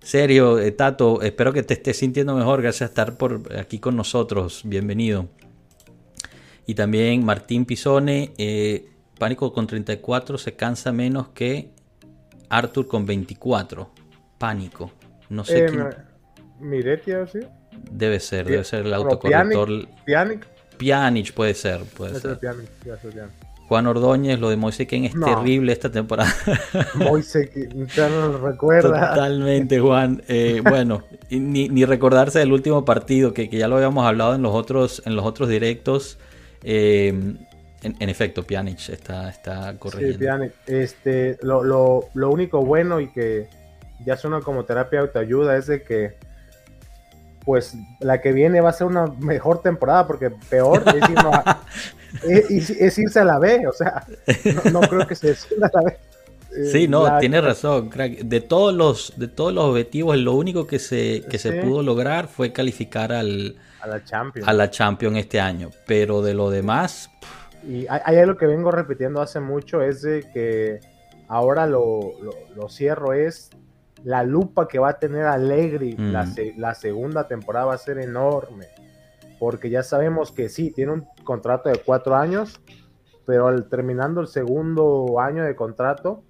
Serio, 0.02 0.60
eh, 0.60 0.72
Tato, 0.72 1.22
espero 1.22 1.54
que 1.54 1.64
te 1.64 1.76
estés 1.76 1.98
sintiendo 1.98 2.36
mejor. 2.36 2.62
Gracias 2.62 2.90
por 2.92 3.04
estar 3.04 3.18
por 3.18 3.58
aquí 3.58 3.80
con 3.80 3.96
nosotros. 3.96 4.62
Bienvenido. 4.66 5.28
Y 6.68 6.76
también 6.76 7.26
Martín 7.26 7.66
Pisone, 7.66 8.34
eh, 8.38 8.90
Pánico 9.18 9.52
con 9.52 9.66
34 9.66 10.38
se 10.38 10.54
cansa 10.54 10.92
menos 10.92 11.30
que 11.30 11.72
Arthur 12.50 12.88
con 12.88 13.06
24. 13.06 13.90
Pánico. 14.38 14.92
No 15.30 15.44
sé 15.44 15.66
eh, 15.66 15.70
quién. 15.70 15.88
Miretti, 16.60 17.12
así, 17.14 17.40
Debe 17.92 18.20
ser, 18.20 18.46
debe 18.46 18.64
ser 18.64 18.86
el 18.86 18.94
autocorrector. 18.94 19.88
Pjanic, 20.06 20.48
Pjanic 20.78 21.34
puede 21.34 21.54
ser, 21.54 21.82
puede 21.84 22.18
es 22.18 22.22
ser. 22.22 22.38
Pjanic, 22.40 22.70
ya 22.86 22.94
es. 22.94 23.02
Juan 23.68 23.86
Ordóñez, 23.86 24.40
lo 24.40 24.50
de 24.50 24.56
Moise 24.56 24.88
Ken 24.88 25.06
es 25.06 25.16
No. 25.16 25.26
terrible 25.26 25.74
esta 25.74 25.92
temporada. 25.92 26.34
Moise, 26.96 27.50
ya 27.96 28.10
no 28.10 28.28
lo 28.30 28.38
recuerda. 28.38 29.14
Totalmente, 29.14 29.80
Juan. 29.80 30.24
Eh, 30.28 30.62
bueno, 30.68 31.04
ni, 31.30 31.68
ni 31.68 31.86
recordarse 31.86 32.40
del 32.40 32.54
último 32.54 32.86
partido, 32.86 33.34
que, 33.34 33.50
que 33.50 33.58
ya 33.58 33.68
lo 33.68 33.76
habíamos 33.76 34.06
hablado 34.06 34.36
en 34.36 34.42
los 34.42 34.54
otros, 34.54 35.02
en 35.06 35.16
los 35.16 35.26
otros 35.26 35.50
directos. 35.50 36.18
Eh, 36.64 37.10
en, 37.84 37.96
en 38.00 38.10
efecto, 38.10 38.44
Pjanic 38.44 38.90
está, 38.90 39.30
está 39.30 39.72
Sí, 39.74 39.78
corrigiendo. 39.78 40.20
Pjanic. 40.20 40.54
Este, 40.68 41.38
lo, 41.42 41.64
lo, 41.64 42.06
lo 42.14 42.30
único 42.32 42.66
bueno 42.66 43.00
y 43.00 43.10
que 43.12 43.48
ya 44.06 44.18
suena 44.18 44.42
como 44.42 44.66
terapia 44.66 45.00
de 45.00 45.08
autoayuda 45.08 45.58
es 45.58 45.68
de 45.68 45.84
que 45.84 46.16
pues 47.46 47.76
la 48.02 48.20
que 48.20 48.34
viene 48.34 48.60
va 48.60 48.72
a 48.72 48.74
ser 48.74 48.88
una 48.88 49.06
mejor 49.20 49.62
temporada 49.62 50.06
porque 50.06 50.30
peor 50.50 50.84
es, 50.88 51.10
irnos 51.10 51.34
a- 51.34 51.62
es- 52.28 52.70
es 52.72 52.98
irse 52.98 53.20
a 53.22 53.24
la 53.26 53.40
B, 53.40 53.66
o 53.68 53.72
sea, 53.72 54.06
no, 54.66 54.72
no 54.72 54.82
creo 54.82 55.08
que 55.08 55.16
se 55.16 55.28
descienda 55.28 55.68
a 55.74 55.78
la 55.78 55.84
B. 55.84 55.98
Sí, 56.66 56.88
no, 56.88 57.04
la- 57.06 57.20
tienes 57.20 57.44
razón, 57.44 57.90
crack. 57.90 58.20
De 58.20 58.42
todos 58.42 58.74
los, 58.74 59.14
de 59.18 59.28
todos 59.28 59.54
los 59.54 59.66
objetivos, 59.66 60.18
lo 60.18 60.34
único 60.34 60.66
que 60.68 60.80
se, 60.80 61.24
que 61.30 61.38
se 61.38 61.54
pudo 61.62 61.84
lograr 61.84 62.28
fue 62.28 62.52
calificar 62.52 63.12
al, 63.12 63.56
A 63.82 63.88
la 63.88 64.04
Champions. 64.04 64.48
a 64.48 64.54
la 64.54 64.70
Champions 64.70 65.18
este 65.18 65.40
año. 65.40 65.70
Pero 65.86 66.22
de 66.22 66.34
lo 66.34 66.50
demás, 66.50 67.10
Y 67.68 67.86
hay, 67.88 68.02
hay 68.06 68.18
algo 68.18 68.38
que 68.38 68.46
vengo 68.48 68.72
repitiendo 68.72 69.22
hace 69.22 69.40
mucho, 69.40 69.82
es 69.82 70.02
de 70.02 70.24
que 70.34 70.80
ahora 71.28 71.68
lo, 71.68 72.00
lo- 72.22 72.34
lo 72.56 72.70
cierro, 72.70 73.14
es 73.14 73.50
la 74.04 74.24
lupa 74.24 74.68
que 74.68 74.80
va 74.80 74.90
a 74.90 75.00
tener 75.00 75.26
Allegri 75.26 75.96
Mm. 75.98 76.12
la, 76.14 76.28
la 76.58 76.76
segunda 76.76 77.28
temporada 77.28 77.66
va 77.66 77.74
a 77.74 77.78
ser 77.80 77.98
enorme, 77.98 78.68
porque 79.40 79.70
ya 79.70 79.84
sabemos 79.84 80.32
que 80.32 80.50
sí, 80.50 80.72
tiene 80.72 80.92
un 80.94 81.06
contrato 81.24 81.68
de 81.70 81.80
cuatro 81.84 82.16
años, 82.16 82.60
pero 83.26 83.48
al 83.48 83.68
terminando 83.68 84.22
el 84.22 84.28
segundo 84.28 85.20
año 85.20 85.44
de 85.44 85.56
contrato, 85.56 86.24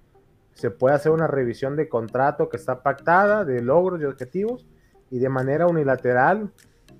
se 0.58 0.72
puede 0.72 0.96
hacer 0.96 1.12
una 1.12 1.28
revisión 1.28 1.76
de 1.76 1.88
contrato 1.88 2.48
que 2.48 2.56
está 2.56 2.82
pactada, 2.82 3.44
de 3.44 3.62
logros 3.62 4.00
y 4.00 4.04
objetivos, 4.06 4.66
y 5.08 5.20
de 5.20 5.28
manera 5.28 5.68
unilateral 5.68 6.50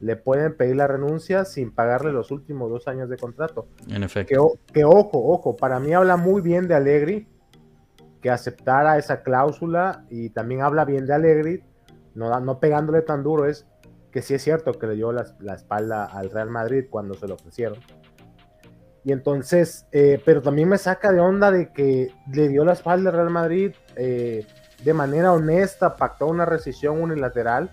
le 0.00 0.14
pueden 0.14 0.56
pedir 0.56 0.76
la 0.76 0.86
renuncia 0.86 1.44
sin 1.44 1.72
pagarle 1.72 2.12
los 2.12 2.30
últimos 2.30 2.70
dos 2.70 2.86
años 2.86 3.08
de 3.08 3.16
contrato. 3.16 3.66
en 3.88 4.04
efecto. 4.04 4.52
Que, 4.68 4.74
que 4.74 4.84
ojo, 4.84 5.32
ojo, 5.32 5.56
para 5.56 5.80
mí 5.80 5.92
habla 5.92 6.16
muy 6.16 6.40
bien 6.40 6.68
de 6.68 6.76
Allegri 6.76 7.26
que 8.22 8.30
aceptara 8.30 8.96
esa 8.96 9.22
cláusula 9.24 10.04
y 10.08 10.30
también 10.30 10.62
habla 10.62 10.84
bien 10.84 11.04
de 11.06 11.14
Allegri, 11.14 11.64
no, 12.14 12.38
no 12.38 12.60
pegándole 12.60 13.02
tan 13.02 13.24
duro, 13.24 13.46
es 13.46 13.66
que 14.12 14.22
sí 14.22 14.34
es 14.34 14.42
cierto 14.42 14.72
que 14.72 14.86
le 14.86 14.94
dio 14.94 15.10
la, 15.10 15.26
la 15.40 15.54
espalda 15.54 16.04
al 16.04 16.30
Real 16.30 16.48
Madrid 16.48 16.84
cuando 16.88 17.14
se 17.14 17.26
lo 17.26 17.34
ofrecieron. 17.34 17.78
Y 19.04 19.12
entonces, 19.12 19.86
eh, 19.92 20.20
pero 20.24 20.42
también 20.42 20.68
me 20.68 20.76
saca 20.78 21.12
de 21.12 21.20
onda 21.20 21.50
de 21.50 21.70
que 21.72 22.08
le 22.32 22.48
dio 22.48 22.64
la 22.64 22.72
espalda 22.74 23.10
al 23.10 23.16
Real 23.16 23.30
Madrid 23.30 23.72
eh, 23.96 24.44
de 24.84 24.94
manera 24.94 25.32
honesta, 25.32 25.96
pactó 25.96 26.26
una 26.26 26.44
rescisión 26.44 27.00
unilateral, 27.00 27.70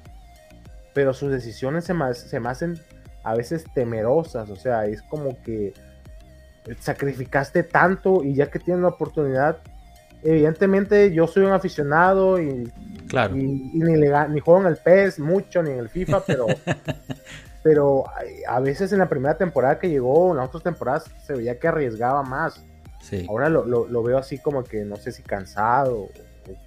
pero 0.93 1.13
sus 1.13 1.31
decisiones 1.31 1.83
se 1.85 1.93
me, 1.93 2.13
se 2.13 2.39
me 2.39 2.49
hacen 2.49 2.79
a 3.23 3.35
veces 3.35 3.65
temerosas, 3.73 4.49
o 4.49 4.55
sea, 4.55 4.85
es 4.85 5.01
como 5.01 5.41
que 5.43 5.73
sacrificaste 6.79 7.63
tanto 7.63 8.23
y 8.23 8.35
ya 8.35 8.49
que 8.49 8.59
tienes 8.59 8.81
la 8.83 8.89
oportunidad, 8.89 9.57
evidentemente 10.23 11.11
yo 11.13 11.27
soy 11.27 11.43
un 11.43 11.51
aficionado 11.51 12.39
y, 12.41 12.71
Claro. 13.07 13.35
y- 13.35 13.71
y 13.73 13.79
ni, 13.79 13.97
le 13.97 14.11
ni 14.29 14.39
juego 14.39 14.61
en 14.61 14.67
el 14.67 14.77
PES 14.77 15.19
mucho, 15.19 15.61
ni 15.61 15.71
en 15.71 15.79
el 15.79 15.89
FIFA, 15.89 16.23
pero, 16.25 16.47
pero 17.65 18.03
a 18.47 18.59
veces 18.59 18.91
en 18.93 18.99
la 18.99 19.09
primera 19.09 19.39
temporada 19.39 19.79
que 19.79 19.89
llegó, 19.89 20.29
en 20.29 20.37
las 20.37 20.49
otras 20.49 20.61
temporadas 20.61 21.05
se 21.25 21.33
veía 21.33 21.57
que 21.57 21.67
arriesgaba 21.67 22.21
más. 22.21 22.63
Sí. 23.01 23.25
Ahora 23.27 23.49
lo, 23.49 23.65
lo- 23.65 23.87
lo 23.87 24.03
veo 24.03 24.19
así 24.19 24.37
como 24.37 24.63
que 24.63 24.85
no 24.85 24.97
sé 24.97 25.11
si 25.11 25.23
cansado 25.23 26.01
o, 26.01 26.09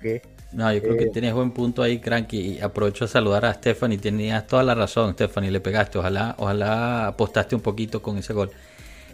qué. 0.03 0.23
No, 0.51 0.73
yo 0.73 0.83
creo 0.83 0.97
que 0.97 1.05
Eh, 1.05 1.11
tienes 1.13 1.35
buen 1.35 1.53
punto 1.53 1.83
ahí, 1.85 2.01
Cranky. 2.01 2.39
Y 2.41 2.61
aprovecho 2.61 3.05
a 3.05 3.09
saludar 3.09 3.45
a 3.45 3.55
Stephanie. 3.55 3.97
Tenías 3.99 4.45
toda 4.49 4.65
la 4.65 4.75
razón, 4.75 5.13
Stephanie. 5.13 5.53
Le 5.53 5.61
pegaste. 5.61 5.99
Ojalá, 5.99 6.35
ojalá 6.37 7.07
apostaste 7.07 7.55
un 7.55 7.61
poquito 7.63 8.03
con 8.03 8.19
ese 8.19 8.33
gol. 8.33 8.51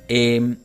Eh, 0.09 0.57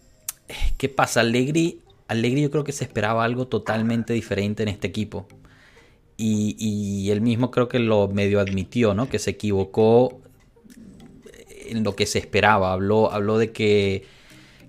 ¿Qué 0.78 0.88
pasa? 0.88 1.20
Allegri, 1.20 1.82
Allegri 2.08 2.44
yo 2.44 2.50
creo 2.50 2.64
que 2.64 2.72
se 2.72 2.86
esperaba 2.86 3.26
algo 3.26 3.46
totalmente 3.48 4.14
diferente 4.14 4.64
en 4.64 4.70
este 4.70 4.88
equipo. 4.88 5.28
Y, 6.16 6.56
y 6.58 7.12
él 7.12 7.20
mismo 7.20 7.52
creo 7.52 7.68
que 7.68 7.80
lo 7.80 8.08
medio 8.08 8.40
admitió, 8.40 8.94
¿no? 8.94 9.10
Que 9.10 9.20
se 9.20 9.32
equivocó 9.32 10.22
en 11.72 11.84
lo 11.84 11.96
que 11.96 12.06
se 12.06 12.20
esperaba. 12.20 12.74
Habló, 12.74 13.12
habló 13.12 13.38
de 13.38 13.52
que 13.52 14.06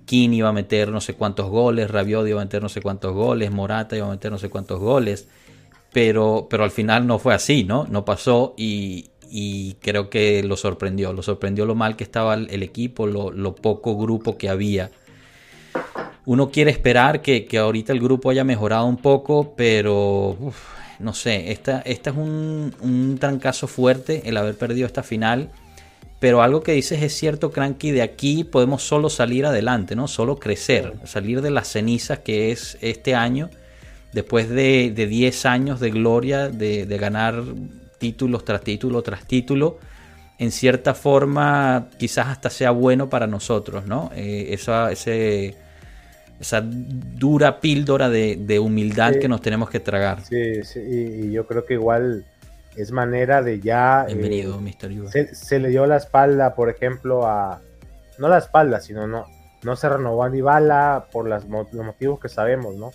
Kini 0.05 0.37
iba 0.37 0.49
a 0.49 0.53
meter 0.53 0.89
no 0.89 1.01
sé 1.01 1.13
cuántos 1.13 1.49
goles, 1.49 1.89
Rabiot 1.89 2.27
iba 2.27 2.41
a 2.41 2.43
meter 2.43 2.61
no 2.61 2.67
sé 2.69 2.81
cuántos 2.81 3.13
goles, 3.13 3.51
Morata 3.51 3.95
iba 3.95 4.07
a 4.07 4.11
meter 4.11 4.31
no 4.31 4.37
sé 4.37 4.49
cuántos 4.49 4.79
goles, 4.79 5.27
pero, 5.93 6.47
pero 6.49 6.65
al 6.65 6.71
final 6.71 7.07
no 7.07 7.19
fue 7.19 7.33
así, 7.33 7.63
¿no? 7.63 7.87
No 7.89 8.03
pasó 8.03 8.53
y, 8.57 9.09
creo 9.81 10.09
que 10.09 10.43
lo 10.43 10.57
sorprendió, 10.57 11.13
lo 11.13 11.21
sorprendió 11.21 11.65
lo 11.65 11.75
mal 11.75 11.95
que 11.95 12.03
estaba 12.03 12.33
el 12.33 12.63
equipo, 12.63 13.07
lo, 13.07 13.55
poco 13.55 13.97
grupo 13.97 14.37
que 14.37 14.49
había. 14.49 14.91
Uno 16.25 16.51
quiere 16.51 16.71
esperar 16.71 17.21
que, 17.21 17.47
ahorita 17.57 17.93
el 17.93 18.01
grupo 18.01 18.29
haya 18.29 18.43
mejorado 18.43 18.85
un 18.85 18.97
poco, 18.97 19.53
pero 19.55 20.35
no 20.99 21.13
sé, 21.13 21.51
esta, 21.51 21.79
esta 21.81 22.09
es 22.09 22.17
un, 22.17 22.75
un 22.81 23.17
trancazo 23.17 23.67
fuerte 23.67 24.23
el 24.25 24.35
haber 24.35 24.57
perdido 24.57 24.85
esta 24.85 25.03
final 25.03 25.49
pero 26.21 26.43
algo 26.43 26.61
que 26.61 26.73
dices 26.73 27.01
es 27.01 27.13
cierto, 27.15 27.49
Cranky, 27.49 27.89
de 27.89 28.03
aquí 28.03 28.43
podemos 28.43 28.83
solo 28.83 29.09
salir 29.09 29.43
adelante, 29.47 29.95
¿no? 29.95 30.07
Solo 30.07 30.37
crecer, 30.37 30.93
salir 31.03 31.41
de 31.41 31.49
las 31.49 31.67
cenizas 31.67 32.19
que 32.19 32.51
es 32.51 32.77
este 32.81 33.15
año, 33.15 33.49
después 34.13 34.47
de, 34.47 34.93
10 34.95 35.45
años 35.47 35.79
de 35.79 35.89
gloria, 35.89 36.47
de, 36.47 36.85
ganar 36.99 37.41
títulos 37.97 38.45
tras 38.45 38.61
título 38.61 39.01
tras 39.01 39.25
título, 39.25 39.79
en 40.37 40.51
cierta 40.51 40.93
forma 40.93 41.89
quizás 41.97 42.27
hasta 42.27 42.51
sea 42.51 42.69
bueno 42.69 43.09
para 43.09 43.25
nosotros, 43.25 43.87
¿no? 43.87 44.11
Eh, 44.13 44.49
esa, 44.51 44.91
ese, 44.91 45.55
esa 46.39 46.61
dura 46.63 47.59
píldora 47.59 48.11
de, 48.11 48.59
humildad 48.59 49.15
que 49.15 49.27
nos 49.27 49.41
tenemos 49.41 49.71
que 49.71 49.79
tragar. 49.79 50.23
Sí, 50.23 50.63
sí, 50.65 50.81
y 50.81 51.31
yo 51.31 51.47
creo 51.47 51.65
que 51.65 51.73
igual 51.73 52.25
es 52.75 52.91
manera 52.91 53.41
de 53.41 53.59
ya... 53.59 54.05
Bienvenido, 54.07 54.55
eh, 54.55 54.61
Mr. 54.61 55.09
Se, 55.09 55.35
se, 55.35 55.59
le 55.59 55.69
dio 55.69 55.85
la 55.85 55.97
espalda, 55.97 56.55
por 56.55 56.69
ejemplo, 56.69 57.25
a... 57.27 57.61
No 58.17 58.27
la 58.27 58.37
espalda, 58.37 58.79
sino 58.79 59.07
no, 59.07 59.25
no 59.63 59.75
se 59.75 59.89
renovó 59.89 60.23
a 60.23 60.29
Dybala 60.29 61.07
por 61.11 61.27
las, 61.27 61.45
los 61.45 61.73
motivos 61.73 62.19
que 62.19 62.29
sabemos, 62.29 62.75
¿no? 62.75 62.91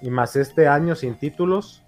Y 0.00 0.10
más 0.10 0.36
este 0.36 0.66
año 0.66 0.94
sin 0.94 1.14
títulos, 1.14 1.82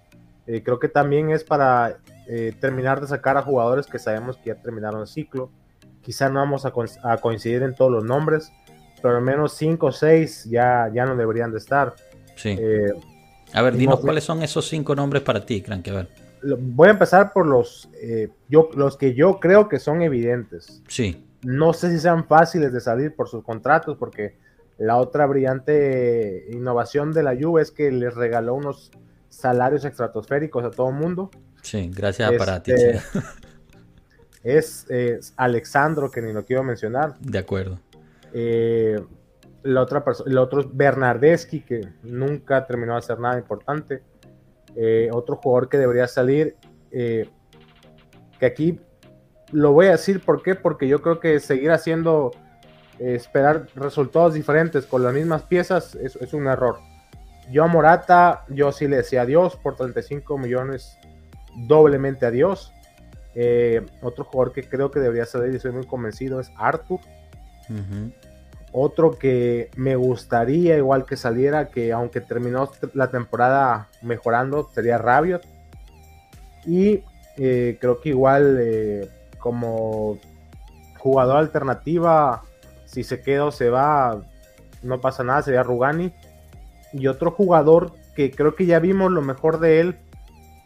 eh, 0.46 0.62
creo 0.62 0.78
que 0.78 0.88
también 0.88 1.30
es 1.30 1.44
para 1.44 1.98
eh, 2.28 2.54
terminar 2.60 3.00
de 3.00 3.08
sacar 3.08 3.36
a 3.36 3.42
jugadores 3.42 3.86
que 3.86 3.98
sabemos 3.98 4.36
que 4.38 4.50
ya 4.50 4.54
terminaron 4.56 5.00
el 5.00 5.06
ciclo. 5.06 5.50
Quizá 6.02 6.28
no 6.28 6.38
vamos 6.38 6.64
a, 6.64 7.16
coincidir 7.18 7.62
en 7.62 7.74
todos 7.74 7.90
los 7.90 8.04
nombres, 8.04 8.52
pero 9.02 9.16
al 9.16 9.22
menos 9.22 9.54
5 9.54 9.86
o 9.86 9.92
6 9.92 10.44
ya, 10.44 10.88
ya 10.94 11.04
no 11.04 11.16
deberían 11.16 11.50
de 11.50 11.58
estar. 11.58 11.94
Sí. 12.36 12.56
a 13.52 13.62
ver, 13.62 13.76
dinos 13.76 14.00
cuáles 14.00 14.22
son 14.22 14.42
esos 14.42 14.68
cinco 14.68 14.94
nombres 14.94 15.22
para 15.22 15.44
ti, 15.44 15.62
Crank, 15.62 15.88
a 15.88 15.92
ver 15.92 16.25
voy 16.58 16.88
a 16.88 16.92
empezar 16.92 17.32
por 17.32 17.46
los, 17.46 17.88
eh, 18.00 18.28
yo, 18.48 18.70
los 18.74 18.96
que 18.96 19.14
yo 19.14 19.40
creo 19.40 19.68
que 19.68 19.78
son 19.78 20.02
evidentes. 20.02 20.82
Sí. 20.88 21.24
No 21.42 21.72
sé 21.72 21.90
si 21.90 21.98
sean 21.98 22.26
fáciles 22.26 22.72
de 22.72 22.80
salir 22.80 23.14
por 23.14 23.28
sus 23.28 23.44
contratos, 23.44 23.96
porque 23.98 24.36
la 24.78 24.96
otra 24.96 25.26
brillante 25.26 26.46
innovación 26.50 27.12
de 27.12 27.22
la 27.22 27.36
Juve 27.36 27.62
es 27.62 27.70
que 27.70 27.90
les 27.90 28.14
regaló 28.14 28.54
unos 28.54 28.90
salarios 29.28 29.84
estratosféricos 29.84 30.64
a 30.64 30.70
todo 30.70 30.88
el 30.88 30.94
mundo. 30.94 31.30
Sí, 31.62 31.90
gracias 31.94 32.32
para 32.32 32.62
ti. 32.62 32.72
Es, 34.42 34.86
Alexandro, 35.36 36.08
que 36.08 36.22
ni 36.22 36.32
lo 36.32 36.44
quiero 36.44 36.62
mencionar. 36.62 37.18
De 37.18 37.38
acuerdo. 37.38 37.80
Eh, 38.32 39.00
la 39.64 39.82
otra 39.82 40.04
persona, 40.04 40.30
el 40.30 40.38
otro 40.38 40.60
es 40.60 40.66
Bernardeschi, 40.72 41.62
que 41.62 41.88
nunca 42.04 42.64
terminó 42.64 42.92
de 42.92 42.98
hacer 42.98 43.18
nada 43.18 43.38
importante. 43.38 44.02
Eh, 44.76 45.08
otro 45.10 45.36
jugador 45.36 45.70
que 45.70 45.78
debería 45.78 46.06
salir, 46.06 46.56
eh, 46.90 47.30
que 48.38 48.46
aquí 48.46 48.80
lo 49.50 49.72
voy 49.72 49.86
a 49.86 49.92
decir, 49.92 50.20
¿por 50.20 50.42
qué? 50.42 50.54
Porque 50.54 50.86
yo 50.86 51.00
creo 51.00 51.18
que 51.18 51.40
seguir 51.40 51.70
haciendo, 51.70 52.32
eh, 52.98 53.14
esperar 53.14 53.68
resultados 53.74 54.34
diferentes 54.34 54.84
con 54.84 55.02
las 55.02 55.14
mismas 55.14 55.42
piezas 55.44 55.94
es, 55.94 56.34
un 56.34 56.46
error. 56.46 56.78
Yo 57.50 57.64
a 57.64 57.68
Morata, 57.68 58.44
yo 58.48 58.70
sí 58.70 58.86
le 58.86 58.96
decía 58.96 59.22
adiós 59.22 59.56
por 59.56 59.76
35 59.76 60.36
millones, 60.36 60.98
doblemente 61.66 62.26
adiós. 62.26 62.72
otro 64.02 64.24
jugador 64.24 64.52
que 64.52 64.68
creo 64.68 64.90
que 64.90 64.98
debería 64.98 65.26
salir 65.26 65.52
y 65.52 65.56
estoy 65.56 65.72
muy 65.72 65.86
convencido 65.86 66.40
es 66.40 66.50
Arthur. 66.56 67.00
Otro 68.78 69.12
que 69.12 69.70
me 69.74 69.96
gustaría 69.96 70.76
igual 70.76 71.06
que 71.06 71.16
saliera, 71.16 71.70
que 71.70 71.94
aunque 71.94 72.20
terminó 72.20 72.70
la 72.92 73.10
temporada 73.10 73.88
mejorando, 74.02 74.68
sería 74.74 74.98
Rabiot. 74.98 75.42
Y 76.66 77.02
eh, 77.38 77.78
creo 77.80 78.02
que 78.02 78.10
igual 78.10 78.58
eh, 78.60 79.08
como 79.38 80.18
jugador 80.98 81.38
alternativa, 81.38 82.42
si 82.84 83.02
se 83.02 83.22
queda 83.22 83.46
o 83.46 83.50
se 83.50 83.70
va, 83.70 84.20
no 84.82 85.00
pasa 85.00 85.24
nada, 85.24 85.40
sería 85.40 85.62
Rugani. 85.62 86.12
Y 86.92 87.06
otro 87.06 87.30
jugador 87.30 87.92
que 88.14 88.30
creo 88.30 88.56
que 88.56 88.66
ya 88.66 88.78
vimos 88.78 89.10
lo 89.10 89.22
mejor 89.22 89.58
de 89.58 89.80
él, 89.80 89.96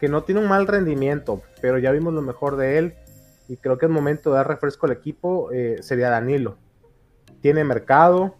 que 0.01 0.09
no 0.09 0.25
tiene 0.25 0.41
un 0.41 0.49
mal 0.49 0.67
rendimiento, 0.67 1.43
pero 1.61 1.79
ya 1.79 1.93
vimos 1.93 2.13
lo 2.13 2.23
mejor 2.23 2.57
de 2.57 2.77
él. 2.77 2.95
Y 3.47 3.57
creo 3.59 3.79
que 3.79 3.87
es 3.87 3.93
momento 3.93 4.31
de 4.31 4.37
dar 4.39 4.49
refresco 4.49 4.87
al 4.87 4.93
equipo, 4.93 5.53
eh, 5.53 5.79
sería 5.81 6.11
Danilo 6.11 6.57
tiene 7.41 7.65
mercado, 7.65 8.35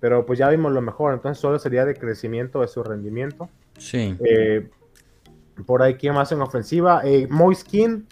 pero 0.00 0.26
pues 0.26 0.38
ya 0.38 0.48
vimos 0.48 0.72
lo 0.72 0.80
mejor, 0.80 1.14
entonces 1.14 1.40
solo 1.40 1.58
sería 1.58 1.84
de 1.84 1.94
crecimiento 1.94 2.60
de 2.60 2.68
su 2.68 2.82
rendimiento. 2.82 3.48
Sí. 3.78 4.16
Eh, 4.24 4.68
por 5.66 5.82
ahí, 5.82 5.94
¿quién 5.94 6.14
más 6.14 6.30
en 6.32 6.40
ofensiva? 6.40 7.02
Eh, 7.04 7.26
Moiskin, 7.28 8.06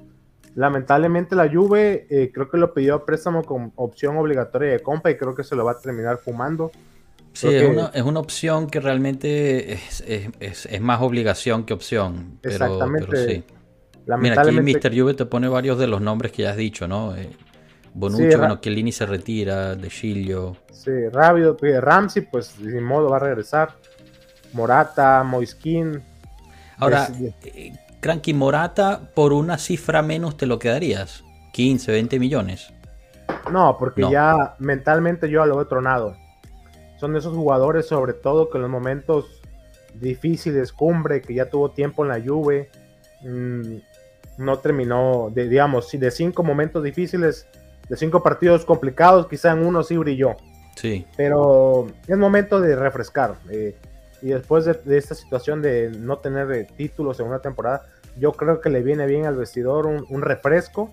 lamentablemente 0.55 1.37
la 1.37 1.49
Juve 1.49 2.07
eh, 2.11 2.31
creo 2.33 2.51
que 2.51 2.59
lo 2.59 2.75
pidió 2.75 2.95
a 2.95 3.05
préstamo 3.05 3.45
con 3.45 3.73
opción 3.77 4.17
obligatoria 4.17 4.73
de 4.73 4.81
compra 4.81 5.11
y 5.11 5.17
creo 5.17 5.35
que 5.35 5.45
se 5.45 5.55
lo 5.55 5.65
va 5.65 5.73
a 5.73 5.81
terminar 5.81 6.19
fumando. 6.19 6.71
Sí, 7.33 7.49
es, 7.55 7.69
una, 7.69 7.91
es, 7.93 8.03
una, 8.03 8.21
opción 8.21 8.67
que 8.67 8.81
realmente 8.81 9.75
es, 9.75 10.03
es, 10.41 10.65
es 10.65 10.81
más 10.81 11.03
obligación 11.03 11.65
que 11.65 11.75
opción. 11.75 12.39
Pero, 12.41 12.55
exactamente. 12.55 13.29
sí. 13.29 13.45
Mira, 14.19 14.41
aquí 14.41 14.53
Mr. 14.53 14.97
Juve 14.97 15.15
te 15.15 15.27
pone 15.27 15.49
varios 15.49 15.79
de 15.79 15.89
los 15.89 16.01
nombres 16.01 16.31
que 16.31 16.43
ya 16.43 16.51
has 16.51 16.57
dicho, 16.57 16.87
¿no? 16.87 17.17
Eh, 17.17 17.29
Bonucci, 17.97 18.31
sí, 18.31 18.37
bueno, 18.37 18.61
Chiellini 18.61 18.93
se 18.93 19.07
retira, 19.07 19.75
De 19.75 19.89
Giglio. 19.89 20.55
Sí, 20.71 21.09
rápido, 21.11 21.57
Ramsey, 21.81 22.23
pues 22.31 22.49
sin 22.49 22.85
modo 22.85 23.09
va 23.09 23.17
a 23.17 23.21
regresar. 23.21 23.71
Morata, 24.53 25.23
Moiskin. 25.25 26.03
Ahora, 26.77 27.09
eh, 27.43 27.73
Cranky 28.01 28.35
Morata, 28.35 29.11
por 29.15 29.33
una 29.33 29.57
cifra 29.57 30.03
menos 30.03 30.37
te 30.37 30.47
lo 30.47 30.59
quedarías. 30.59 31.25
15, 31.55 31.91
20 31.91 32.19
millones. 32.19 32.71
No, 33.51 33.77
porque 33.79 34.03
ya 34.11 34.55
mentalmente 34.59 35.31
yo 35.31 35.47
lo 35.47 35.63
he 35.63 35.65
tronado. 35.65 36.17
Son 37.01 37.17
esos 37.17 37.35
jugadores, 37.35 37.87
sobre 37.87 38.13
todo, 38.13 38.51
que 38.51 38.59
en 38.59 38.63
los 38.63 38.71
momentos 38.71 39.41
difíciles, 39.95 40.71
cumbre, 40.71 41.23
que 41.23 41.33
ya 41.33 41.49
tuvo 41.49 41.71
tiempo 41.71 42.05
en 42.05 42.11
la 42.11 42.19
lluvia, 42.19 42.67
mm, 43.23 43.77
no 44.37 44.59
terminó, 44.59 45.31
de, 45.35 45.49
digamos, 45.49 45.91
de 45.91 46.11
cinco 46.11 46.43
momentos 46.43 46.85
difíciles, 46.85 47.47
de 47.89 47.97
cinco 47.97 48.23
partidos 48.23 48.65
complicados, 48.65 49.27
quizá 49.29 49.53
en 49.53 49.65
uno 49.65 49.83
sí 49.83 49.97
brilló. 49.97 50.37
Sí. 50.77 51.07
Pero 51.17 51.87
es 52.07 52.19
momento 52.19 52.61
de 52.61 52.77
refrescar. 52.77 53.37
Eh, 53.51 53.77
y 54.23 54.29
después 54.29 54.65
de, 54.65 54.97
esta 54.97 55.15
situación 55.15 55.63
de 55.63 55.91
no 55.91 56.19
tener 56.19 56.51
eh, 56.53 56.67
títulos 56.77 57.21
en 57.21 57.27
una 57.27 57.41
temporada, 57.41 57.83
yo 58.19 58.33
creo 58.33 58.61
que 58.61 58.71
le 58.71 58.83
viene 58.83 59.07
bien 59.07 59.27
al 59.27 59.37
vestidor 59.37 59.87
un, 59.87 60.23
refresco. 60.23 60.91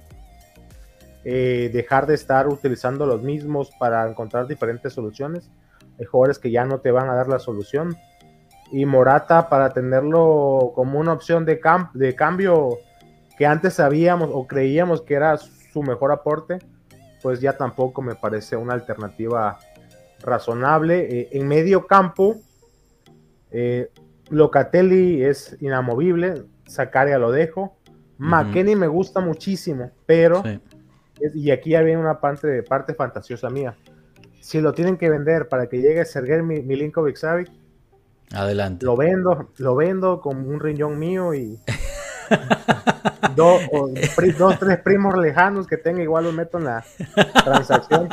Eh, 1.26 1.70
dejar 1.72 2.06
de 2.06 2.16
estar 2.16 2.50
utilizando 2.50 3.06
los 3.06 3.22
mismos 3.22 3.72
para 3.80 4.08
encontrar 4.10 4.46
diferentes 4.46 4.94
soluciones. 4.94 5.50
Hay 5.98 6.06
jugadores 6.06 6.38
que 6.38 6.52
ya 6.52 6.66
no 6.66 6.80
te 6.80 6.92
van 6.92 7.10
a 7.10 7.16
dar 7.16 7.28
la 7.28 7.40
solución. 7.40 7.96
Y 8.72 8.86
Morata 8.86 9.50
para 9.50 9.70
tenerlo 9.70 10.74
como 10.76 11.00
una 11.00 11.14
opción 11.14 11.46
de, 11.46 11.62
de 11.94 12.16
cambio 12.16 12.78
que 13.38 13.46
antes 13.46 13.76
sabíamos 13.76 14.30
o 14.34 14.48
creíamos 14.48 15.02
que 15.02 15.14
era 15.14 15.38
su 15.38 15.82
mejor 15.82 16.12
aporte 16.12 16.60
pues 17.24 17.40
ya 17.40 17.58
tampoco 17.58 18.02
me 18.02 18.16
parece 18.16 18.58
una 18.58 18.74
alternativa 18.74 19.58
razonable. 20.20 21.08
Eh, 21.10 21.30
en 21.32 21.48
medio 21.48 21.88
campo, 21.88 22.36
eh, 23.50 23.90
Locatelli 24.30 25.24
es 25.24 25.58
inamovible, 25.62 26.44
Sacaria 26.68 27.18
lo 27.18 27.32
dejo. 27.32 27.78
McKenny 28.18 28.76
me 28.76 28.88
gusta 28.88 29.22
muchísimo, 29.22 29.92
pero, 30.06 30.44
y 31.34 31.52
aquí 31.52 31.72
ya 31.72 31.82
viene 31.82 32.00
una 32.00 32.20
parte, 32.20 32.62
parte 32.64 32.94
fantasiosa 32.94 33.50
mía. 33.50 33.76
Si 34.40 34.62
lo 34.62 34.74
tienen 34.74 34.98
que 34.98 35.10
vender 35.10 35.48
para 35.48 35.68
que 35.68 35.82
llegue 35.82 36.06
Sergei 36.06 36.42
Milinkovic 36.42 37.16
Savic, 37.16 37.50
adelante. 38.34 38.86
Lo 38.86 38.96
vendo, 38.96 39.52
lo 39.58 39.76
vendo 39.76 40.22
con 40.22 40.48
un 40.48 40.60
riñón 40.60 41.00
mío 41.00 41.34
y 41.34 41.60
dos, 43.36 43.62
dos, 44.38 44.60
tres 44.60 44.80
primos 44.80 45.18
lejanos 45.18 45.68
que 45.68 45.78
tenga, 45.78 46.02
igual 46.02 46.26
lo 46.26 46.32
meto 46.32 46.58
en 46.58 46.66
la 46.66 46.86
transacción. 47.44 48.10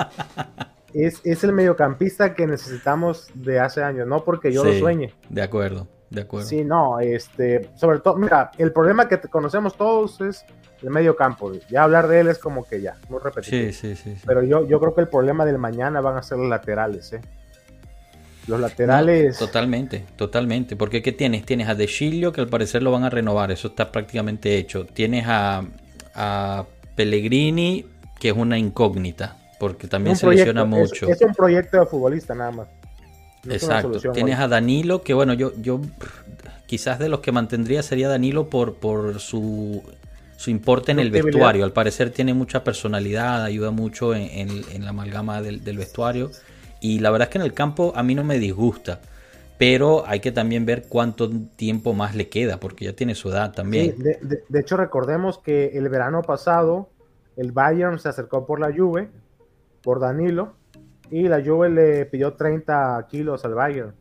Es, 0.92 1.20
es, 1.24 1.44
el 1.44 1.52
mediocampista 1.52 2.35
que 2.35 2.46
necesitamos 2.46 3.30
de 3.35 3.61
hace 3.61 3.83
años, 3.83 4.06
no 4.06 4.24
porque 4.24 4.52
yo 4.52 4.64
lo 4.64 4.72
sueñe. 4.72 5.14
De 5.28 5.42
acuerdo, 5.42 5.87
de 6.11 6.22
acuerdo. 6.22 6.48
Sí, 6.48 6.64
no, 6.64 6.98
este, 6.98 7.70
sobre 7.76 8.00
todo, 8.00 8.16
mira, 8.16 8.50
el 8.59 8.72
problema 8.72 9.09
que 9.09 9.18
conocemos 9.20 9.76
todos 9.76 10.20
es 10.20 10.44
el 10.83 10.90
medio 10.90 11.14
campo. 11.14 11.52
Ya 11.68 11.85
hablar 11.85 12.09
de 12.09 12.20
él 12.20 12.28
es 12.28 12.38
como 12.38 12.66
que 12.66 12.80
ya, 12.80 12.96
muy 13.09 13.20
repetitivo. 13.20 13.72
Sí, 13.72 13.94
sí, 13.94 13.96
sí, 13.96 14.22
Pero 14.26 14.42
yo, 14.42 14.66
yo 14.66 14.80
creo 14.80 14.94
que 14.94 15.02
el 15.02 15.09
problema 15.09 15.44
del 15.44 15.59
mañana 15.59 16.00
van 16.00 16.16
a 16.16 16.22
ser 16.22 16.38
los 16.38 16.48
laterales, 16.48 17.12
¿eh? 17.12 17.20
Los 18.50 18.60
laterales. 18.60 19.38
totalmente, 19.38 20.04
totalmente. 20.16 20.76
Porque 20.76 21.02
¿qué 21.02 21.12
tienes? 21.12 21.44
Tienes 21.46 21.68
a 21.68 21.74
De 21.74 21.86
Chilio, 21.86 22.32
que 22.32 22.40
al 22.40 22.48
parecer 22.48 22.82
lo 22.82 22.90
van 22.90 23.04
a 23.04 23.10
renovar, 23.10 23.50
eso 23.50 23.68
está 23.68 23.92
prácticamente 23.92 24.56
hecho. 24.56 24.84
Tienes 24.84 25.24
a, 25.26 25.64
a 26.14 26.66
Pellegrini, 26.96 27.86
que 28.18 28.28
es 28.28 28.36
una 28.36 28.58
incógnita, 28.58 29.36
porque 29.58 29.86
también 29.86 30.16
se 30.16 30.26
lesiona 30.26 30.64
mucho. 30.64 31.08
Es, 31.08 31.20
un 31.22 31.32
proyecto 31.32 31.80
de 31.80 31.86
futbolista 31.86 32.34
nada 32.34 32.50
más. 32.50 32.68
Exacto. 33.48 33.98
Tienes 34.12 34.38
a 34.38 34.48
Danilo, 34.48 35.02
que 35.02 35.14
bueno, 35.14 35.32
yo, 35.32 35.52
yo 35.56 35.80
quizás 36.66 36.98
de 36.98 37.08
los 37.08 37.20
que 37.20 37.32
mantendría 37.32 37.82
sería 37.82 38.08
Danilo 38.08 38.50
por, 38.50 38.74
por 38.74 39.18
su, 39.20 39.82
su 40.36 40.50
importe 40.50 40.92
en 40.92 41.00
el 41.00 41.10
vestuario. 41.10 41.64
Al 41.64 41.72
parecer 41.72 42.10
tiene 42.10 42.32
mucha 42.32 42.64
personalidad, 42.64 43.44
ayuda 43.44 43.70
mucho 43.70 44.14
en, 44.14 44.84
la 44.84 44.90
amalgama 44.90 45.42
del, 45.42 45.76
vestuario. 45.76 46.30
Y 46.80 47.00
la 47.00 47.10
verdad 47.10 47.28
es 47.28 47.32
que 47.32 47.38
en 47.38 47.44
el 47.44 47.52
campo 47.52 47.92
a 47.94 48.02
mí 48.02 48.14
no 48.14 48.24
me 48.24 48.38
disgusta. 48.38 49.00
Pero 49.58 50.04
hay 50.06 50.20
que 50.20 50.32
también 50.32 50.64
ver 50.64 50.84
cuánto 50.88 51.30
tiempo 51.56 51.92
más 51.92 52.14
le 52.14 52.30
queda, 52.30 52.58
porque 52.58 52.86
ya 52.86 52.94
tiene 52.94 53.14
su 53.14 53.28
edad 53.28 53.52
también. 53.52 53.94
de, 53.98 54.58
hecho, 54.58 54.78
recordemos 54.78 55.38
que 55.38 55.76
el 55.76 55.88
verano 55.90 56.22
pasado 56.22 56.88
el 57.36 57.52
Bayern 57.52 57.98
se 57.98 58.08
acercó 58.08 58.46
por 58.46 58.58
la 58.58 58.72
Juve, 58.74 59.10
por 59.82 60.00
Danilo, 60.00 60.54
y 61.10 61.28
la 61.28 61.42
Juve 61.44 61.68
le 61.68 62.06
pidió 62.06 62.34
30 62.34 63.06
kilos 63.10 63.44
al 63.44 63.54
Bayern. 63.54 63.94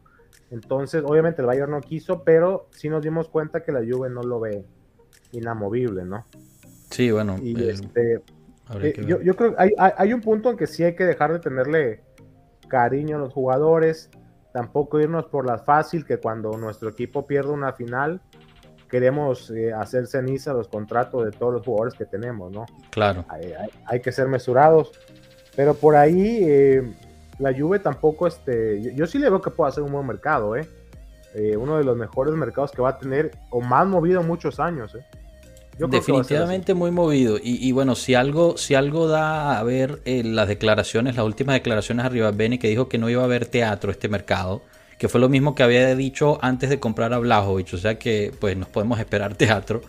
Entonces, 0.52 1.04
obviamente 1.06 1.42
el 1.42 1.48
Bayern 1.48 1.72
no 1.72 1.82
quiso, 1.82 2.24
pero 2.24 2.68
sí 2.72 2.90
nos 2.90 3.04
dimos 3.04 3.30
cuenta 3.30 3.64
que 3.64 3.72
la 3.72 3.80
Juve 3.80 4.10
no 4.10 4.24
lo 4.24 4.40
ve 4.40 4.66
inamovible, 5.32 6.06
¿no? 6.06 6.26
Sí, 6.90 7.12
bueno. 7.12 7.38
Y 7.42 7.62
eh, 7.62 7.72
este, 7.72 8.16
eh, 8.82 9.06
yo, 9.06 9.36
creo 9.36 9.56
que 9.56 9.76
hay, 9.78 10.14
un 10.14 10.22
punto 10.22 10.50
en 10.50 10.58
que 10.58 10.68
sí 10.68 10.84
hay 10.84 10.96
que 10.96 11.06
dejar 11.06 11.32
de 11.34 11.40
tenerle 11.40 12.02
cariño 12.70 13.18
a 13.18 13.20
los 13.20 13.34
jugadores, 13.34 14.10
tampoco 14.54 15.00
irnos 15.02 15.26
por 15.26 15.46
la 15.46 15.58
fácil, 15.58 16.06
que 16.06 16.18
cuando 16.18 16.52
nuestro 16.58 16.90
equipo 16.90 17.28
pierde 17.28 17.52
una 17.52 17.74
final, 17.74 18.22
queremos 18.90 19.52
eh, 19.52 19.74
hacer 19.74 20.08
ceniza 20.08 20.54
los 20.54 20.70
contratos 20.70 21.26
de 21.26 21.32
todos 21.32 21.54
los 21.54 21.66
jugadores 21.66 21.94
que 21.94 22.06
tenemos, 22.06 22.52
¿no? 22.52 22.66
Claro. 22.90 23.26
Hay, 23.86 24.00
que 24.00 24.12
ser 24.12 24.28
mesurados. 24.28 24.92
Pero 25.56 25.74
por 25.74 25.96
ahí 25.96 26.40
eh, 26.42 26.96
la 27.38 27.54
Juve 27.54 27.80
tampoco, 27.80 28.28
este, 28.28 28.94
yo, 28.96 29.06
sí 29.08 29.20
le 29.20 29.30
veo 29.30 29.42
que 29.42 29.50
puede 29.50 29.70
hacer 29.70 29.84
un 29.84 29.92
buen 29.92 30.08
mercado, 30.08 30.56
¿eh? 30.56 30.68
¿eh? 31.34 31.58
Uno 31.58 31.78
de 31.78 31.84
los 31.84 31.98
mejores 31.98 32.34
mercados 32.36 32.72
que 32.72 32.82
va 32.82 32.90
a 32.90 32.98
tener, 32.98 33.32
o 33.50 33.62
más 33.62 33.88
movido 33.88 34.24
muchos 34.24 34.60
años, 34.60 34.96
¿eh? 34.96 35.06
Definitivamente 35.88 36.74
muy 36.74 36.92
movido. 36.92 37.38
Y, 37.42 37.72
bueno, 37.72 37.96
si 37.96 38.16
algo, 38.16 38.58
si 38.58 38.76
algo 38.76 39.08
da 39.08 39.60
a 39.60 39.64
ver 39.64 40.02
las 40.06 40.48
declaraciones, 40.48 41.16
las 41.16 41.26
últimas 41.26 41.54
declaraciones 41.54 42.06
arriba 42.06 42.32
Bene 42.32 42.60
que 42.60 42.68
dijo 42.68 42.90
que 42.90 42.98
no 42.98 43.10
iba 43.10 43.22
a 43.22 43.26
haber 43.26 43.46
teatro 43.46 43.92
este 43.92 44.10
mercado 44.10 44.62
que 45.00 45.08
fue 45.08 45.22
lo 45.22 45.30
mismo 45.30 45.56
que 45.56 45.64
había 45.64 45.96
dicho 45.96 46.38
antes 46.42 46.70
de 46.70 46.80
comprar 46.80 47.14
a 47.14 47.20
Blajovic, 47.20 47.74
o 47.74 47.78
sea 47.78 47.98
que 47.98 48.34
pues 48.38 48.56
nos 48.58 48.68
podemos 48.68 49.00
esperar 49.00 49.34
teatro. 49.36 49.82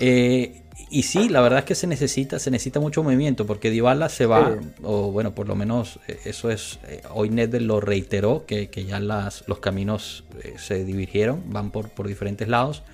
Eh, 0.00 0.62
y 0.90 1.02
sí, 1.02 1.28
la 1.28 1.40
verdad 1.40 1.58
es 1.58 1.64
que 1.64 1.74
se 1.74 1.88
necesita, 1.88 2.38
se 2.38 2.52
necesita 2.52 2.78
mucho 2.78 3.02
movimiento, 3.02 3.46
porque 3.46 3.70
Dybala 3.70 4.08
se 4.08 4.26
va, 4.26 4.56
o 4.82 5.10
bueno, 5.10 5.34
por 5.34 5.48
lo 5.48 5.56
menos 5.56 5.98
eh, 6.06 6.20
eso 6.24 6.50
es, 6.50 6.78
eh, 6.86 7.02
hoy 7.10 7.30
Nedved 7.30 7.62
lo 7.62 7.80
reiteró, 7.80 8.46
que, 8.46 8.70
ya 8.86 9.00
las, 9.00 9.42
los 9.48 9.58
caminos 9.58 10.24
se 10.56 10.84
dividieron, 10.84 11.42
van 11.46 11.72
por, 11.72 11.90
por 11.90 12.06
diferentes 12.06 12.46
lados. 12.46 12.84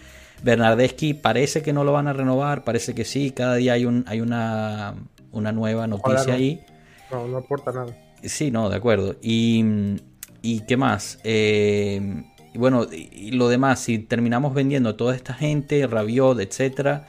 Bernardeschi 0.45 1.15
parece 1.15 1.63
que 1.63 1.73
no 1.73 1.83
lo 1.83 1.93
van 1.93 2.07
a 2.07 2.13
renovar, 2.13 2.63
parece 2.65 2.95
que 2.95 3.05
sí, 3.05 3.33
cada 3.33 3.57
día 3.57 3.73
hay, 3.73 3.87
un, 3.87 4.05
hay 4.07 4.21
una, 4.21 4.95
una 5.33 5.53
nueva 5.53 5.87
noticia 5.87 6.35
ahí. 6.35 6.65
No, 7.11 7.27
no 7.27 7.39
aporta 7.39 7.73
nada. 7.73 7.97
Sí, 8.23 8.51
no, 8.51 8.71
de 8.71 8.77
acuerdo. 8.77 9.17
Y 9.21 9.97
¿Y 10.45 10.61
qué 10.61 10.77
más? 10.77 11.19
Eh, 11.25 12.23
bueno, 12.55 12.87
y 12.93 13.31
lo 13.31 13.49
demás, 13.49 13.81
si 13.81 13.99
terminamos 13.99 14.53
vendiendo 14.53 14.95
toda 14.95 15.17
esta 15.17 15.33
gente, 15.33 15.87
Rabiot, 15.87 16.39
etcétera, 16.39 17.07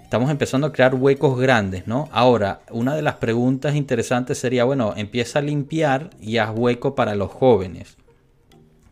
estamos 0.00 0.30
empezando 0.30 0.68
a 0.68 0.72
crear 0.72 0.94
huecos 0.94 1.36
grandes, 1.40 1.88
¿no? 1.88 2.08
Ahora, 2.12 2.60
una 2.70 2.94
de 2.94 3.02
las 3.02 3.16
preguntas 3.16 3.74
interesantes 3.74 4.38
sería, 4.38 4.62
bueno, 4.62 4.94
empieza 4.96 5.40
a 5.40 5.42
limpiar 5.42 6.10
y 6.20 6.36
haz 6.36 6.52
hueco 6.56 6.94
para 6.94 7.16
los 7.16 7.32
jóvenes, 7.32 7.96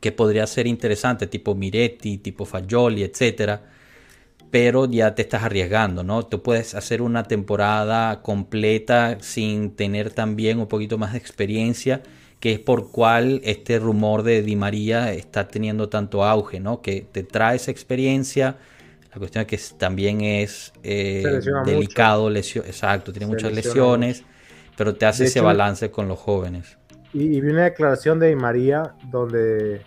que 0.00 0.12
podría 0.12 0.46
ser 0.46 0.66
interesante, 0.66 1.26
tipo 1.26 1.54
Miretti, 1.54 2.18
tipo 2.18 2.44
Fagioli, 2.44 3.02
etcétera, 3.02 3.62
pero 4.50 4.90
ya 4.90 5.14
te 5.14 5.22
estás 5.22 5.44
arriesgando, 5.44 6.02
¿no? 6.02 6.24
Tú 6.26 6.42
puedes 6.42 6.74
hacer 6.74 7.02
una 7.02 7.24
temporada 7.24 8.22
completa 8.22 9.18
sin 9.20 9.76
tener 9.76 10.10
también 10.10 10.58
un 10.58 10.66
poquito 10.66 10.98
más 10.98 11.12
de 11.12 11.18
experiencia 11.18 12.02
que 12.40 12.54
es 12.54 12.58
por 12.58 12.90
cual 12.90 13.42
este 13.44 13.78
rumor 13.78 14.22
de 14.22 14.42
Di 14.42 14.56
María 14.56 15.12
está 15.12 15.46
teniendo 15.46 15.90
tanto 15.90 16.24
auge, 16.24 16.58
¿no? 16.58 16.80
Que 16.80 17.06
te 17.12 17.22
trae 17.22 17.56
esa 17.56 17.70
experiencia. 17.70 18.56
La 19.12 19.18
cuestión 19.18 19.44
es 19.46 19.46
que 19.46 19.76
también 19.76 20.22
es 20.22 20.72
eh, 20.82 21.22
delicado, 21.66 22.30
lesión, 22.30 22.64
exacto, 22.64 23.12
tiene 23.12 23.26
muchas 23.26 23.52
lesiones, 23.52 24.24
pero 24.76 24.94
te 24.94 25.04
hace 25.04 25.24
ese 25.24 25.40
balance 25.40 25.90
con 25.90 26.08
los 26.08 26.18
jóvenes. 26.18 26.78
Y, 27.12 27.40
vi 27.40 27.50
una 27.50 27.64
declaración 27.64 28.18
de 28.18 28.28
Di 28.28 28.36
María 28.36 28.94
donde 29.10 29.82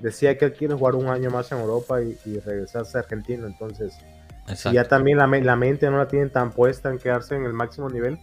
decía 0.00 0.36
que 0.36 0.46
él 0.46 0.52
quiere 0.52 0.74
jugar 0.74 0.94
un 0.94 1.08
año 1.08 1.30
más 1.30 1.50
en 1.52 1.58
Europa 1.58 2.00
y, 2.00 2.40
regresarse 2.40 2.98
a 2.98 3.00
Argentina, 3.00 3.46
entonces 3.46 3.98
ya 4.72 4.84
también 4.84 5.18
la, 5.18 5.26
la 5.26 5.56
mente 5.56 5.88
no 5.90 5.98
la 5.98 6.08
tienen 6.08 6.30
tan 6.30 6.50
puesta 6.50 6.90
en 6.90 6.98
quedarse 6.98 7.36
en 7.36 7.44
el 7.44 7.52
máximo 7.52 7.88
nivel, 7.88 8.18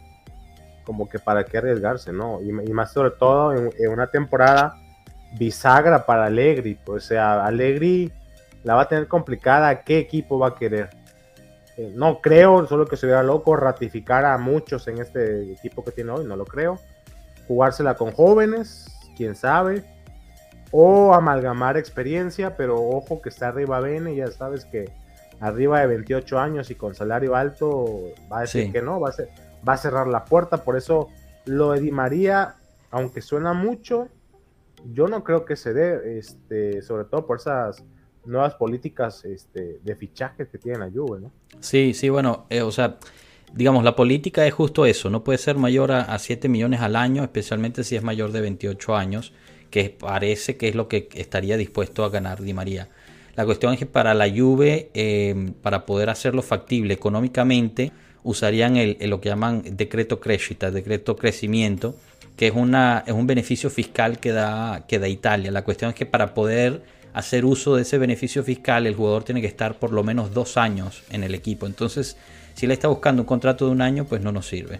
como 0.83 1.07
que 1.07 1.19
para 1.19 1.45
qué 1.45 1.57
arriesgarse, 1.57 2.11
¿no? 2.11 2.41
Y, 2.41 2.51
más 2.51 2.91
sobre 2.91 3.11
todo 3.11 3.53
en, 3.53 3.91
una 3.91 4.07
temporada 4.07 4.75
bisagra 5.37 6.05
para 6.05 6.25
Allegri, 6.25 6.75
pues, 6.75 7.05
o 7.05 7.07
sea, 7.07 7.45
Allegri 7.45 8.11
la 8.63 8.75
va 8.75 8.83
a 8.83 8.87
tener 8.87 9.07
complicada, 9.07 9.83
¿qué 9.83 9.99
equipo 9.99 10.39
va 10.39 10.49
a 10.49 10.55
querer? 10.55 10.89
Eh, 11.77 11.91
no 11.93 12.21
creo, 12.21 12.65
solo 12.67 12.85
que 12.85 12.97
se 12.97 13.05
hubiera 13.05 13.21
loco 13.21 13.55
ratificar 13.55 14.25
a 14.25 14.37
muchos 14.37 14.87
en 14.87 14.99
este 14.99 15.51
equipo 15.51 15.83
que 15.83 15.91
tiene 15.91 16.11
hoy, 16.11 16.25
no 16.25 16.35
lo 16.35 16.45
creo. 16.45 16.79
Jugársela 17.47 17.95
con 17.95 18.11
jóvenes, 18.11 18.87
quién 19.15 19.35
sabe. 19.35 19.83
O 20.71 21.13
amalgamar 21.13 21.77
experiencia, 21.77 22.57
pero 22.57 22.75
ojo 22.75 23.21
que 23.21 23.29
está 23.29 23.47
arriba 23.47 23.79
Bene, 23.79 24.15
ya 24.15 24.29
sabes 24.31 24.65
que 24.65 24.91
arriba 25.39 25.79
de 25.79 25.87
28 25.87 26.39
años 26.39 26.71
y 26.71 26.75
con 26.75 26.95
salario 26.95 27.35
alto 27.35 27.85
va 28.31 28.39
a 28.39 28.41
decir 28.41 28.71
que 28.71 28.81
no, 28.81 28.99
va 28.99 29.09
a 29.09 29.13
ser 29.13 29.29
va 29.67 29.73
a 29.73 29.77
cerrar 29.77 30.07
la 30.07 30.25
puerta. 30.25 30.63
Por 30.63 30.77
eso 30.77 31.09
lo 31.45 31.71
de 31.71 31.81
Di 31.81 31.91
María, 31.91 32.55
aunque 32.91 33.21
suena 33.21 33.53
mucho, 33.53 34.09
yo 34.93 35.07
no 35.07 35.23
creo 35.23 35.45
que 35.45 35.55
se 35.55 35.73
dé, 35.73 36.19
este, 36.19 36.81
sobre 36.81 37.05
todo 37.05 37.25
por 37.25 37.37
esas 37.37 37.83
nuevas 38.25 38.55
políticas 38.55 39.23
este, 39.25 39.79
de 39.83 39.95
fichaje 39.95 40.47
que 40.47 40.57
tiene 40.57 40.79
la 40.79 40.91
Juve, 40.91 41.21
¿no? 41.21 41.31
Sí, 41.59 41.93
sí, 41.93 42.09
bueno, 42.09 42.45
eh, 42.49 42.61
o 42.61 42.71
sea, 42.71 42.97
digamos, 43.53 43.83
la 43.83 43.95
política 43.95 44.45
es 44.45 44.53
justo 44.53 44.85
eso, 44.85 45.09
no 45.09 45.23
puede 45.23 45.37
ser 45.37 45.57
mayor 45.57 45.91
a, 45.91 46.17
7 46.19 46.49
millones 46.49 46.81
al 46.81 46.95
año, 46.97 47.23
especialmente 47.23 47.83
si 47.83 47.95
es 47.95 48.03
mayor 48.03 48.31
de 48.33 48.41
28 48.41 48.95
años, 48.95 49.33
que 49.69 49.89
parece 49.89 50.57
que 50.57 50.69
es 50.69 50.75
lo 50.75 50.87
que 50.87 51.09
estaría 51.15 51.57
dispuesto 51.57 52.03
a 52.03 52.09
ganar 52.09 52.41
Di 52.41 52.53
María. 52.53 52.89
La 53.35 53.45
cuestión 53.45 53.73
es 53.73 53.79
que 53.79 53.85
para 53.85 54.13
la 54.13 54.29
Juve, 54.29 54.89
eh, 54.93 55.51
para 55.61 55.85
poder 55.85 56.09
hacerlo 56.09 56.41
factible 56.41 56.93
económicamente, 56.93 57.91
usarían 58.23 58.77
el, 58.77 58.97
lo 59.01 59.21
que 59.21 59.29
llaman 59.29 59.63
decreto 59.63 60.19
crescita, 60.19 60.71
decreto 60.71 61.15
crecimiento, 61.15 61.95
que 62.35 62.47
es, 62.47 62.53
una, 62.53 63.03
es 63.05 63.13
un 63.13 63.27
beneficio 63.27 63.69
fiscal 63.69 64.19
que 64.19 64.31
da, 64.31 64.85
que 64.87 64.99
da 64.99 65.07
Italia. 65.07 65.51
La 65.51 65.63
cuestión 65.63 65.89
es 65.89 65.95
que 65.95 66.05
para 66.05 66.33
poder 66.33 66.81
hacer 67.13 67.45
uso 67.45 67.75
de 67.75 67.83
ese 67.83 67.97
beneficio 67.97 68.43
fiscal, 68.43 68.85
el 68.85 68.95
jugador 68.95 69.23
tiene 69.23 69.41
que 69.41 69.47
estar 69.47 69.79
por 69.79 69.91
lo 69.91 70.03
menos 70.03 70.33
dos 70.33 70.57
años 70.57 71.03
en 71.09 71.23
el 71.23 71.33
equipo. 71.33 71.65
Entonces, 71.65 72.17
si 72.53 72.65
él 72.65 72.71
está 72.71 72.87
buscando 72.87 73.21
un 73.21 73.27
contrato 73.27 73.65
de 73.65 73.71
un 73.71 73.81
año, 73.81 74.05
pues 74.05 74.21
no 74.21 74.31
nos 74.31 74.47
sirve. 74.47 74.79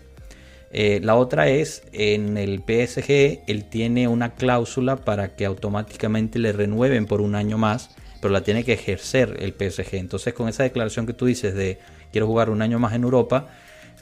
Eh, 0.71 0.99
la 1.01 1.15
otra 1.15 1.47
es, 1.49 1.83
en 1.93 2.37
el 2.37 2.59
PSG, 2.59 3.43
él 3.47 3.65
tiene 3.69 4.07
una 4.07 4.35
cláusula 4.35 4.97
para 4.97 5.35
que 5.35 5.45
automáticamente 5.45 6.39
le 6.39 6.51
renueven 6.51 7.05
por 7.05 7.21
un 7.21 7.35
año 7.35 7.57
más, 7.57 7.91
pero 8.21 8.33
la 8.33 8.41
tiene 8.41 8.63
que 8.63 8.73
ejercer 8.73 9.37
el 9.39 9.53
PSG. 9.53 9.95
Entonces, 9.95 10.33
con 10.33 10.49
esa 10.49 10.63
declaración 10.63 11.05
que 11.05 11.13
tú 11.13 11.25
dices 11.25 11.53
de 11.53 11.79
quiero 12.11 12.27
jugar 12.27 12.49
un 12.49 12.61
año 12.61 12.79
más 12.79 12.93
en 12.93 13.03
Europa, 13.03 13.47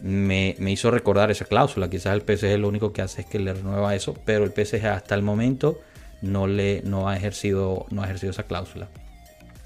me, 0.01 0.56
hizo 0.60 0.91
recordar 0.91 1.32
esa 1.32 1.45
cláusula. 1.45 1.89
Quizás 1.89 2.13
el 2.13 2.21
PSG 2.21 2.58
lo 2.58 2.67
único 2.67 2.91
que 2.91 3.01
hace 3.01 3.21
es 3.21 3.28
que 3.28 3.39
le 3.39 3.54
renueva 3.54 3.95
eso, 3.95 4.15
pero 4.25 4.43
el 4.43 4.51
PSG 4.51 4.86
hasta 4.88 5.15
el 5.15 5.21
momento 5.21 5.80
no, 6.21 6.47
le, 6.47 6.82
no, 6.84 7.08
ha, 7.08 7.15
ejercido, 7.15 7.86
no 7.91 8.01
ha 8.01 8.06
ejercido 8.06 8.32
esa 8.32 8.43
cláusula. 8.43 8.88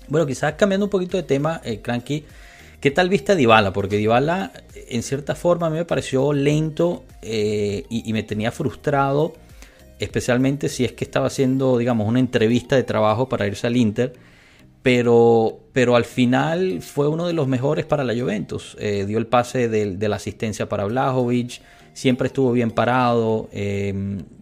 Bueno, 0.07 0.25
quizás 0.25 0.53
cambiando 0.53 0.87
un 0.87 0.89
poquito 0.89 1.17
de 1.17 1.23
tema, 1.23 1.61
eh, 1.63 1.81
Cranky, 1.81 2.25
¿qué 2.79 2.91
tal 2.91 3.09
viste 3.09 3.33
a 3.33 3.35
Dybala? 3.35 3.73
Porque 3.73 3.97
Dybala, 3.97 4.51
en 4.87 5.03
cierta 5.03 5.35
forma, 5.35 5.67
a 5.67 5.69
mí 5.69 5.77
me 5.77 5.85
pareció 5.85 6.33
lento 6.33 7.03
eh, 7.21 7.85
y, 7.89 8.11
me 8.13 8.23
tenía 8.23 8.51
frustrado, 8.51 9.33
especialmente 9.99 10.69
si 10.69 10.85
es 10.85 10.93
que 10.93 11.03
estaba 11.03 11.27
haciendo, 11.27 11.77
digamos, 11.77 12.07
una 12.07 12.19
entrevista 12.19 12.75
de 12.75 12.83
trabajo 12.83 13.29
para 13.29 13.47
irse 13.47 13.67
al 13.67 13.77
Inter 13.77 14.13
pero, 14.81 15.59
pero 15.73 15.95
al 15.95 16.05
final 16.05 16.81
fue 16.81 17.07
uno 17.07 17.27
de 17.27 17.33
los 17.33 17.47
mejores 17.47 17.85
para 17.85 18.03
la 18.03 18.13
Juventus. 18.13 18.77
Eh, 18.79 19.05
dio 19.05 19.17
el 19.17 19.27
pase 19.27 19.67
de, 19.67 20.07
la 20.07 20.15
asistencia 20.15 20.69
para 20.69 20.85
Blajovic, 20.85 21.61
siempre 21.93 22.27
estuvo 22.27 22.51
bien 22.51 22.71
parado, 22.71 23.49
eh, 23.51 23.93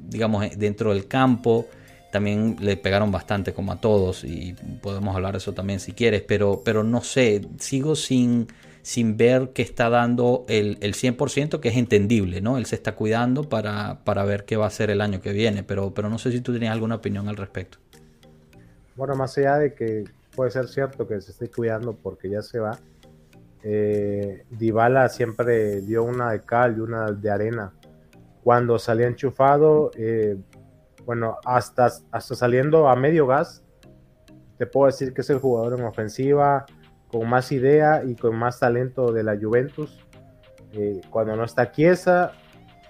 digamos, 0.07 0.45
dentro 0.57 0.93
del 0.93 1.07
campo. 1.07 1.67
También 2.11 2.55
le 2.59 2.77
pegaron 2.77 3.11
bastante 3.11 3.53
como 3.53 3.71
a 3.71 3.81
todos 3.81 4.23
y 4.23 4.55
podemos 4.81 5.15
hablar 5.15 5.33
de 5.33 5.39
eso 5.39 5.53
también 5.53 5.79
si 5.79 5.91
quieres, 5.91 6.21
pero, 6.21 6.61
pero 6.63 6.83
no 6.83 7.01
sé, 7.01 7.41
sigo 7.59 7.95
sin, 7.95 8.47
sin 8.81 9.17
ver 9.17 9.49
que 9.49 9.61
está 9.61 9.89
dando 9.89 10.45
el, 10.47 10.77
el 10.81 10.93
100% 10.93 11.59
que 11.59 11.69
es 11.69 11.77
entendible, 11.77 12.41
¿no? 12.41 12.57
Él 12.57 12.65
se 12.65 12.75
está 12.75 12.95
cuidando 12.95 13.43
para, 13.43 14.03
para 14.03 14.23
ver 14.23 14.45
qué 14.45 14.55
va 14.55 14.67
a 14.67 14.69
ser 14.69 14.89
el 14.89 15.01
año 15.01 15.21
que 15.21 15.33
viene, 15.33 15.63
pero, 15.63 15.93
pero 15.93 16.09
no 16.09 16.17
sé 16.17 16.31
si 16.31 16.41
tú 16.41 16.53
tenías 16.53 16.71
alguna 16.73 16.95
opinión 16.95 17.27
al 17.27 17.35
respecto. 17.35 17.79
Bueno, 18.95 19.15
más 19.15 19.37
allá 19.37 19.57
de 19.57 19.73
que 19.73 20.05
puede 20.35 20.51
ser 20.51 20.67
cierto 20.67 21.07
que 21.07 21.19
se 21.19 21.31
esté 21.31 21.49
cuidando 21.49 21.95
porque 21.95 22.29
ya 22.29 22.41
se 22.41 22.59
va, 22.59 22.79
eh, 23.63 24.45
siempre 25.09 25.81
dio 25.81 26.03
una 26.03 26.31
de 26.31 26.41
cal 26.41 26.77
y 26.77 26.79
una 26.79 27.11
de 27.11 27.29
arena. 27.29 27.73
Cuando 28.43 28.79
salía 28.79 29.07
enchufado, 29.07 29.91
eh, 29.97 30.37
bueno, 31.07 31.37
hasta, 31.45 31.89
hasta 32.11 32.35
saliendo 32.35 32.89
a 32.89 32.97
medio 32.97 33.27
gas, 33.27 33.63
te 34.57 34.65
puedo 34.65 34.87
decir 34.87 35.13
que 35.13 35.21
es 35.21 35.29
el 35.29 35.39
jugador 35.39 35.79
en 35.79 35.85
ofensiva 35.85 36.65
con 37.07 37.29
más 37.29 37.53
idea 37.53 38.03
y 38.05 38.15
con 38.15 38.35
más 38.35 38.59
talento 38.59 39.13
de 39.13 39.23
la 39.23 39.37
Juventus. 39.37 40.05
Eh, 40.73 40.99
cuando 41.09 41.37
no 41.37 41.45
está 41.45 41.71
quiesa 41.71 42.33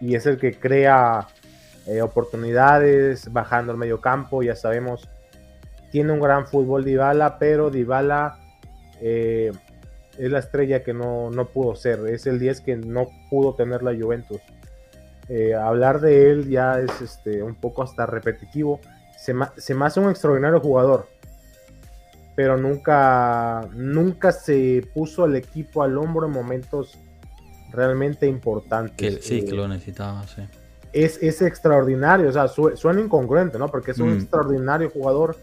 y 0.02 0.16
es 0.16 0.26
el 0.26 0.40
que 0.40 0.60
crea 0.60 1.28
eh, 1.86 2.02
oportunidades 2.02 3.32
bajando 3.32 3.72
al 3.72 3.78
medio 3.78 4.02
campo, 4.02 4.42
ya 4.42 4.56
sabemos, 4.56 5.08
tiene 5.92 6.12
un 6.12 6.20
gran 6.20 6.48
fútbol 6.48 6.84
Dybala, 6.84 7.38
pero 7.38 7.70
Dybala 7.70 8.40
eh, 9.00 9.52
es 10.18 10.32
la 10.32 10.40
estrella 10.40 10.84
que 10.84 10.96
no, 10.96 11.30
no, 11.30 11.50
pudo 11.50 11.76
ser, 11.76 12.00
es 12.08 12.26
el 12.26 12.40
10 12.40 12.62
que 12.62 12.78
no 12.78 13.10
pudo 13.30 13.54
tener 13.54 13.84
la 13.84 13.94
Juventus. 13.94 14.42
Eh, 15.30 15.54
hablar 15.54 16.00
de 16.00 16.32
él 16.32 16.50
ya 16.50 16.80
es 16.80 17.02
este, 17.02 17.44
un 17.44 17.56
poco 17.56 17.84
hasta 17.84 18.06
repetitivo. 18.06 18.80
Se, 19.18 19.34
se 19.58 19.74
me 19.74 19.86
hace 19.86 20.00
un 20.00 20.10
extraordinario 20.10 20.60
jugador, 20.60 21.08
pero 22.36 22.56
nunca, 22.58 23.68
nunca 23.74 24.32
se 24.32 24.88
puso 24.94 25.26
el 25.26 25.36
equipo 25.36 25.84
al 25.84 25.98
hombro 25.98 26.28
en 26.28 26.34
momentos 26.34 26.98
realmente 27.72 28.28
importantes. 28.28 28.96
Que, 28.96 29.22
sí, 29.22 29.44
que 29.44 29.54
lo 29.54 29.68
necesitaba, 29.68 30.26
sí. 30.28 30.44
Es, 30.94 31.22
es 31.22 31.42
extraordinario, 31.42 32.30
o 32.30 32.32
sea, 32.32 32.48
su, 32.48 32.76
suena 32.78 33.02
incongruente, 33.02 33.60
¿no? 33.60 33.68
Porque 33.68 33.92
es 33.92 34.00
un 34.00 34.10
mm. 34.14 34.18
extraordinario 34.20 34.90
jugador. 34.90 35.36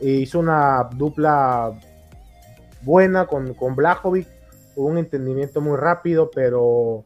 E 0.00 0.08
hizo 0.08 0.38
una 0.38 0.88
dupla 0.94 1.78
buena 2.82 3.26
con, 3.26 3.54
con 3.54 3.74
Blajovic, 3.74 4.28
un 4.76 4.98
entendimiento 4.98 5.60
muy 5.60 5.76
rápido, 5.76 6.30
pero 6.34 7.04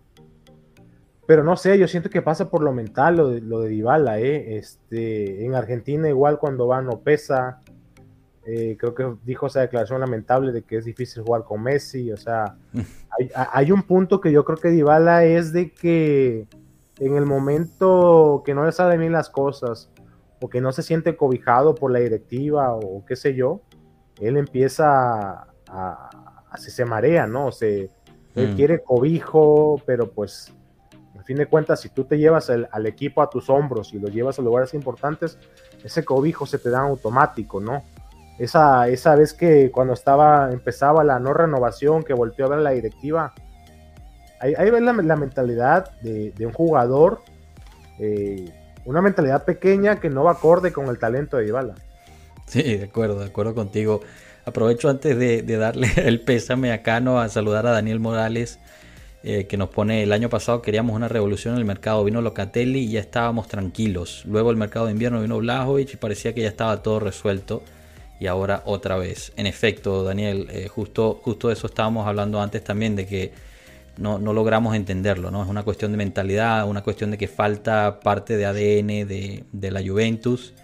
pero 1.31 1.45
no 1.45 1.57
sé, 1.57 1.79
yo 1.79 1.87
siento 1.87 2.11
que 2.11 2.23
pasa 2.23 2.51
por 2.51 2.61
lo 2.61 2.73
mental 2.73 3.17
lo 3.17 3.29
de, 3.29 3.41
lo 3.41 3.61
de 3.61 3.69
Dybala, 3.69 4.19
¿eh? 4.19 4.59
Este, 4.59 5.45
en 5.45 5.55
Argentina 5.55 6.09
igual 6.09 6.41
cuando 6.41 6.67
va 6.67 6.83
no 6.83 7.03
pesa, 7.03 7.61
eh, 8.45 8.77
creo 8.77 8.97
que 8.97 9.15
dijo 9.23 9.47
esa 9.47 9.61
declaración 9.61 10.01
lamentable 10.01 10.51
de 10.51 10.63
que 10.63 10.79
es 10.79 10.85
difícil 10.85 11.23
jugar 11.23 11.45
con 11.45 11.63
Messi, 11.63 12.11
o 12.11 12.17
sea, 12.17 12.57
hay, 13.17 13.31
hay, 13.53 13.71
un 13.71 13.85
punto 13.85 14.21
que 14.21 14.33
yo 14.33 14.45
creo 14.45 14.59
que 14.59 14.71
Dybala 14.71 15.23
es 15.23 15.53
de 15.53 15.73
que 15.73 16.49
en 16.99 17.15
el 17.15 17.27
momento 17.27 18.43
que 18.45 18.53
no 18.53 18.65
le 18.65 18.73
salen 18.73 18.99
bien 18.99 19.13
las 19.13 19.31
cosas, 19.31 19.89
o 20.41 20.49
que 20.49 20.61
no 20.61 20.73
se 20.73 20.83
siente 20.83 21.17
cobijado 21.17 21.77
por 21.77 21.93
la 21.93 22.01
directiva, 22.01 22.75
o 22.75 23.05
qué 23.07 23.15
sé 23.15 23.37
yo, 23.37 23.61
él 24.21 24.37
empieza 24.37 25.47
a, 25.69 26.11
a, 26.51 26.59
se, 26.59 26.85
marea, 26.85 27.29
¿no? 27.29 27.47
O 27.47 27.53
sea, 27.53 27.69
él 27.69 28.53
mm. 28.53 28.57
quiere 28.57 28.83
cobijo, 28.83 29.81
pero 29.87 30.11
pues 30.11 30.53
fin 31.25 31.37
de 31.37 31.47
cuentas, 31.47 31.81
si 31.81 31.89
tú 31.89 32.05
te 32.05 32.19
llevas 32.19 32.51
al 32.51 32.87
equipo 32.87 33.23
a 33.23 33.31
tus 33.31 33.51
hombros 33.51 33.93
y 33.93 33.99
lo 33.99 34.09
llevas 34.09 34.39
a 34.39 34.43
lugares 34.43 34.75
importantes, 34.75 35.39
ese 35.85 36.05
cobijo 36.05 36.47
se 36.47 36.59
te 36.59 36.71
da 36.71 36.81
automático, 36.81 37.61
¿no? 37.61 37.85
Esa, 38.39 38.89
esa 38.89 39.15
vez 39.17 39.35
que 39.35 39.71
cuando 39.71 39.93
estaba, 39.93 40.51
empezaba 40.51 41.05
la 41.05 41.19
no 41.19 41.35
renovación, 41.35 42.03
que 42.03 42.15
volteó 42.15 42.47
a 42.47 42.51
ver 42.51 42.61
la 42.61 42.71
directiva, 42.71 43.35
ahí, 44.41 44.55
ahí 44.57 44.71
ves 44.71 44.83
la, 44.83 45.17
mentalidad 45.17 45.91
de, 46.01 46.33
un 46.47 46.53
jugador, 46.53 47.21
eh, 47.99 48.51
una 48.87 49.03
mentalidad 49.03 49.45
pequeña 49.45 50.01
que 50.01 50.09
no 50.09 50.25
va 50.25 50.33
acorde 50.33 50.73
con 50.73 50.87
el 50.87 50.99
talento 50.99 51.37
de 51.37 51.45
Dybala. 51.45 51.75
Sí, 52.47 52.79
de 52.79 52.85
acuerdo, 52.85 53.21
de 53.21 53.27
acuerdo 53.27 53.55
contigo. 53.55 54.01
Aprovecho 54.47 54.89
antes 54.89 55.19
de, 55.19 55.43
de 55.43 55.57
darle 55.59 55.89
el 55.97 56.23
pésame 56.23 56.73
a 56.73 56.83
Cano 56.83 57.21
a 57.21 57.29
saludar 57.29 57.67
a 57.67 57.73
Daniel 57.73 58.01
Morales 58.01 58.59
eh, 59.23 59.47
que 59.47 59.57
nos 59.59 59.69
pone 59.69 60.03
el 60.03 60.13
año 60.13 60.31
pasado 60.31 60.63
queríamos 60.63 60.97
una 60.97 61.07
revolución 61.09 61.55
en 61.55 61.61
el 61.61 61.67
mercado, 61.67 62.03
vino 62.05 62.23
Locatelli 62.23 62.81
y 62.81 62.93
ya 62.93 63.01
estábamos 63.01 63.49
tranquilos. 63.49 64.25
Luego 64.27 64.51
el 64.51 64.57
mercado 64.57 64.87
de 64.87 64.93
invierno 64.93 65.21
vino 65.21 65.39
Blajovic 65.39 65.93
y 65.93 65.97
parecía 65.97 66.35
que 66.35 66.41
ya 66.41 66.49
estaba 66.49 66.83
todo 66.83 67.01
resuelto 67.01 67.63
y 68.19 68.27
ahora 68.27 68.63
otra 68.65 68.97
vez. 68.97 69.33
En 69.37 69.47
efecto, 69.47 70.05
Daniel, 70.05 70.49
eh, 70.51 70.69
justo, 70.69 71.21
justo 71.23 71.49
de 71.49 71.55
eso 71.55 71.67
estábamos 71.67 72.07
hablando 72.07 72.41
antes 72.41 72.65
también, 72.65 72.97
de 72.97 73.07
que 73.07 73.33
no, 73.97 74.19
no, 74.19 74.33
logramos 74.33 74.75
entenderlo, 74.75 75.31
¿no? 75.31 75.43
Es 75.43 75.49
una 75.49 75.63
cuestión 75.65 75.91
de 75.91 75.99
mentalidad, 75.99 76.67
una 76.69 76.83
cuestión 76.83 77.11
de 77.11 77.19
que 77.19 77.29
falta 77.29 78.01
parte 78.01 78.37
de 78.37 78.47
ADN 78.47 79.09
de, 79.09 79.45
de 79.53 79.71
la 79.71 79.83
Juventus 79.83 80.55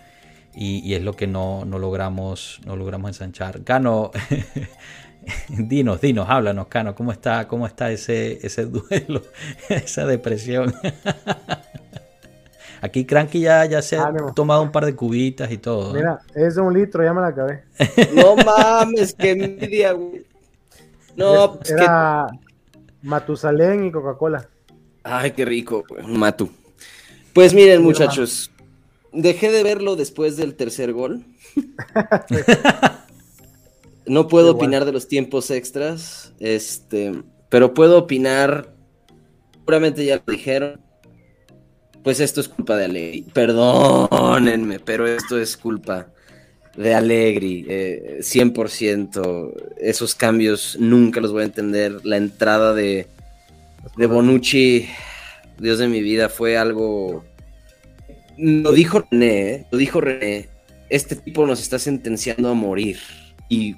y, 0.55 0.79
y, 0.79 0.95
es 0.95 1.03
lo 1.03 1.15
que 1.15 1.27
no, 1.27 1.67
no, 1.67 1.79
logramos, 1.79 2.61
no 2.65 2.77
logramos 2.77 3.11
ensanchar. 3.11 3.63
Cano, 3.65 4.11
dinos, 5.49 6.01
dinos, 6.01 6.27
háblanos, 6.29 6.69
Cano, 6.69 6.95
¿cómo 6.95 7.13
está, 7.13 7.47
cómo 7.49 7.67
está 7.67 7.91
ese, 7.91 8.39
ese 8.47 8.67
duelo, 8.67 9.23
esa 9.69 10.07
depresión? 10.07 10.75
Aquí 12.83 13.07
Cranky 13.07 13.41
ya, 13.41 13.65
ya 13.65 13.81
se 13.83 13.97
ha 13.97 14.13
tomado 14.35 14.63
un 14.63 14.71
par 14.71 14.85
de 14.85 14.95
cubitas 14.95 15.51
y 15.51 15.57
todo. 15.57 15.95
Mira, 15.95 16.21
es 16.35 16.57
de 16.57 16.61
un 16.61 16.75
litro, 16.75 17.03
ya 17.03 17.15
me 17.15 17.23
la 17.23 17.29
acabé. 17.29 17.65
No 18.13 18.37
mames, 18.37 19.15
qué 19.15 19.31
envidia, 19.31 19.93
güey. 19.93 20.27
No, 21.17 21.55
pues 21.55 21.71
Era 21.71 22.29
Matusalén 23.03 23.87
y 23.87 23.91
Coca-Cola. 23.91 24.47
Ay, 25.03 25.31
qué 25.31 25.47
rico, 25.47 25.85
Matu. 26.07 26.51
Pues 27.33 27.55
miren, 27.55 27.83
muchachos, 27.83 28.51
dejé 29.13 29.51
de 29.51 29.63
verlo 29.63 29.97
después 29.97 30.37
del 30.37 30.55
tercer 30.55 30.93
gol. 30.93 31.25
No 34.07 34.29
puedo 34.29 34.53
opinar 34.53 34.85
de 34.85 34.93
los 34.93 35.09
tiempos 35.09 35.51
extras, 35.51 36.33
este, 36.39 37.13
pero 37.49 37.75
puedo 37.75 37.99
opinar, 37.99 38.73
seguramente 39.53 40.05
ya 40.05 40.23
lo 40.25 40.33
dijeron, 40.33 40.81
pues 42.05 42.21
esto 42.21 42.41
es 42.41 42.49
culpa 42.49 42.77
de 42.77 42.85
Allegri. 42.85 43.23
Perdónenme, 43.33 44.79
pero 44.79 45.09
esto 45.09 45.41
es 45.41 45.57
culpa 45.57 46.07
de 46.77 46.95
Allegri, 46.95 47.67
eh, 47.69 48.19
100%. 48.21 49.53
Esos 49.79 50.15
cambios 50.15 50.77
nunca 50.79 51.21
los 51.21 51.33
voy 51.33 51.43
a 51.43 51.47
entender. 51.47 52.05
La 52.05 52.17
entrada 52.17 52.75
de, 52.75 53.09
de 53.97 54.07
Bonucci, 54.07 54.89
Dios 55.59 55.79
de 55.79 55.89
mi 55.89 56.01
vida, 56.01 56.29
fue 56.29 56.57
algo... 56.57 57.25
Lo 58.39 58.71
dijo 58.71 59.05
René, 59.11 59.67
lo 59.71 59.79
dijo 59.79 60.01
René. 60.01 60.49
Este 60.91 61.17
tipo 61.17 61.47
nos 61.47 61.61
está 61.61 61.79
sentenciando 61.79 62.51
a 62.51 62.55
morir. 62.55 62.99
Y 63.49 63.75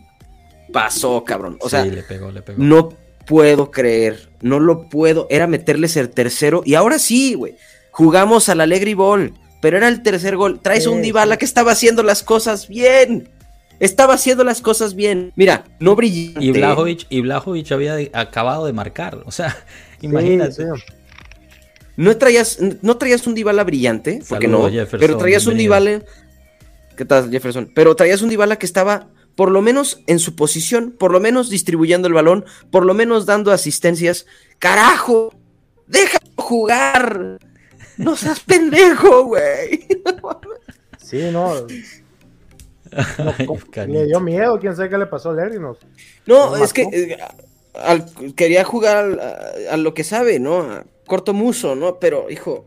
pasó, 0.72 1.24
cabrón. 1.24 1.56
O 1.60 1.68
sea, 1.68 1.84
le 1.84 2.02
pegó, 2.02 2.30
le 2.30 2.42
pegó. 2.42 2.62
no 2.62 2.90
puedo 3.26 3.70
creer, 3.70 4.28
no 4.40 4.60
lo 4.60 4.88
puedo. 4.88 5.26
Era 5.30 5.46
meterles 5.46 5.96
el 5.96 6.10
tercero 6.10 6.62
y 6.64 6.74
ahora 6.74 6.98
sí, 6.98 7.34
güey. 7.34 7.56
Jugamos 7.90 8.48
al 8.48 8.60
Alegri 8.60 8.94
Ball, 8.94 9.34
pero 9.60 9.76
era 9.76 9.88
el 9.88 10.02
tercer 10.02 10.36
gol. 10.36 10.60
Traes 10.60 10.86
un 10.86 11.02
Dybala 11.02 11.36
que 11.36 11.44
estaba 11.44 11.72
haciendo 11.72 12.02
las 12.02 12.22
cosas 12.22 12.68
bien. 12.68 13.28
Estaba 13.80 14.14
haciendo 14.14 14.44
las 14.44 14.60
cosas 14.60 14.94
bien. 14.94 15.32
Mira, 15.36 15.64
no 15.78 15.94
brillante. 15.94 16.44
Y 16.44 16.50
Blajovic, 16.52 17.06
y 17.10 17.20
Blajovic 17.20 17.70
había 17.72 17.96
acabado 18.12 18.66
de 18.66 18.72
marcar. 18.72 19.22
O 19.24 19.30
sea, 19.30 19.56
imagínate. 20.00 20.52
Sí, 20.52 20.62
sí. 20.62 20.92
No 21.96 22.16
traías, 22.16 22.58
no 22.82 22.96
traías 22.96 23.26
un 23.26 23.34
Dybala 23.34 23.64
brillante, 23.64 24.20
porque 24.28 24.46
no, 24.46 24.70
Jefferson, 24.70 25.00
pero 25.00 25.18
traías 25.18 25.44
bienvenido. 25.44 25.76
un 25.76 25.82
Dybala. 25.82 26.04
¿Qué 26.96 27.04
tal, 27.04 27.30
Jefferson? 27.30 27.70
Pero 27.74 27.96
traías 27.96 28.22
un 28.22 28.28
Dybala 28.28 28.56
que 28.56 28.66
estaba 28.66 29.08
por 29.38 29.50
lo 29.52 29.62
menos 29.62 30.02
en 30.08 30.18
su 30.18 30.34
posición, 30.34 30.90
por 30.90 31.12
lo 31.12 31.20
menos 31.20 31.48
distribuyendo 31.48 32.08
el 32.08 32.14
balón, 32.14 32.44
por 32.72 32.84
lo 32.84 32.92
menos 32.92 33.24
dando 33.24 33.52
asistencias. 33.52 34.26
¡Carajo! 34.58 35.32
¡Deja 35.86 36.18
jugar! 36.34 37.38
¡No 37.98 38.16
seas 38.16 38.40
pendejo, 38.40 39.26
güey! 39.26 39.86
Sí, 40.98 41.30
no. 41.30 41.54
no 41.54 41.66
le 43.86 44.06
dio 44.06 44.18
miedo, 44.18 44.58
quién 44.58 44.74
sabe 44.74 44.90
qué 44.90 44.98
le 44.98 45.06
pasó 45.06 45.30
a 45.30 45.34
Larry. 45.34 45.60
No, 45.60 45.76
no 46.26 46.56
es 46.56 46.72
que 46.72 46.82
eh, 46.82 47.16
al, 47.74 48.12
quería 48.34 48.64
jugar 48.64 49.20
a, 49.20 49.74
a, 49.74 49.76
lo 49.76 49.94
que 49.94 50.02
sabe, 50.02 50.40
¿no? 50.40 50.62
A 50.62 50.84
corto 51.06 51.32
muso, 51.32 51.76
¿no? 51.76 52.00
Pero, 52.00 52.28
hijo, 52.28 52.66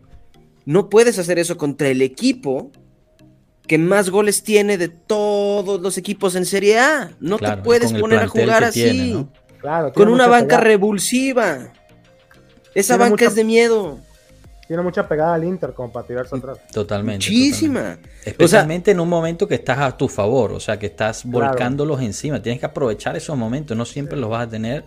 no 0.64 0.90
puedes 0.90 1.20
hacer 1.20 1.38
eso 1.38 1.58
contra 1.58 1.90
el 1.90 2.02
equipo 2.02 2.72
que 3.72 3.78
más 3.78 4.10
goles 4.10 4.44
tiene 4.44 4.78
de 4.78 4.90
todos 4.90 5.80
los 5.80 5.98
equipos 5.98 6.36
en 6.36 6.46
Serie 6.46 6.78
A. 6.78 7.12
No 7.22 7.38
claro, 7.38 7.56
te 7.56 7.62
puedes 7.64 7.94
poner 7.94 8.20
a 8.20 8.28
jugar 8.28 8.66
así. 8.66 8.82
Tiene, 8.84 9.14
¿no? 9.14 9.30
claro, 9.62 9.94
con 9.94 10.10
una 10.10 10.28
banca 10.28 10.58
revulsiva. 10.58 11.72
Esa 12.76 12.96
tiene 12.96 12.98
banca 12.98 13.10
mucha, 13.12 13.26
es 13.28 13.36
de 13.36 13.44
miedo. 13.46 13.98
tiene 14.68 14.84
mucha 14.84 15.08
pegada 15.08 15.36
al 15.36 15.46
Inter 15.46 15.72
como 15.74 15.90
para 15.90 16.06
tirarse 16.06 16.36
atrás. 16.36 16.58
Totalmente. 16.74 17.26
Muchísima. 17.26 17.80
totalmente. 17.80 18.30
Especialmente 18.30 18.92
en 18.92 19.00
un 19.00 19.08
momento 19.08 19.48
que 19.48 19.56
estás 19.56 19.78
a 19.78 19.96
tu 19.96 20.10
favor, 20.10 20.52
o 20.52 20.60
sea, 20.60 20.78
que 20.78 20.88
estás 20.88 21.22
Claro. 21.22 21.48
volcándolos 21.48 22.02
encima. 22.02 22.42
Tienes 22.42 22.60
que 22.60 22.66
aprovechar 22.66 23.16
esos 23.16 23.38
momentos, 23.38 23.78
no 23.78 23.86
siempre 23.86 24.18
los 24.18 24.30
vas 24.30 24.48
a 24.48 24.50
tener. 24.50 24.84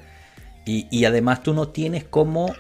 Y, 0.67 0.89
y 0.91 1.07
además 1.07 1.43
tú 1.43 1.55
no 1.55 1.69
tienes 1.69 2.05
cómo 2.05 2.55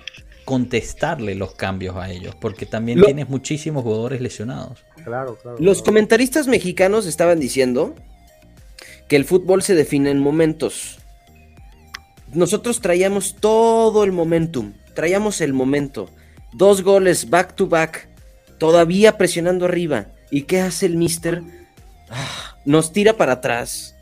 contestarle 0.46 1.34
los 1.34 1.54
cambios 1.54 1.96
a 1.96 2.10
ellos, 2.10 2.34
porque 2.34 2.64
también 2.64 3.00
Lo- 3.00 3.04
tienes 3.04 3.28
muchísimos 3.28 3.82
jugadores 3.82 4.22
lesionados. 4.22 4.84
Claro, 5.04 5.36
claro. 5.40 5.58
Los 5.60 5.78
claro. 5.78 5.84
comentaristas 5.84 6.46
mexicanos 6.46 7.06
estaban 7.06 7.38
diciendo 7.38 7.94
que 9.08 9.16
el 9.16 9.24
fútbol 9.24 9.62
se 9.62 9.74
define 9.74 10.10
en 10.10 10.18
momentos. 10.18 10.98
Nosotros 12.32 12.80
traíamos 12.80 13.36
todo 13.38 14.04
el 14.04 14.12
momentum, 14.12 14.72
traíamos 14.94 15.40
el 15.40 15.52
momento. 15.52 16.08
Dos 16.52 16.82
goles 16.82 17.30
back 17.30 17.54
to 17.54 17.68
back, 17.68 18.08
todavía 18.58 19.18
presionando 19.18 19.66
arriba. 19.66 20.06
¿Y 20.30 20.42
qué 20.42 20.60
hace 20.60 20.86
el 20.86 20.96
mister? 20.96 21.42
Ah, 22.10 22.56
nos 22.64 22.92
tira 22.92 23.16
para 23.16 23.34
atrás. 23.34 23.94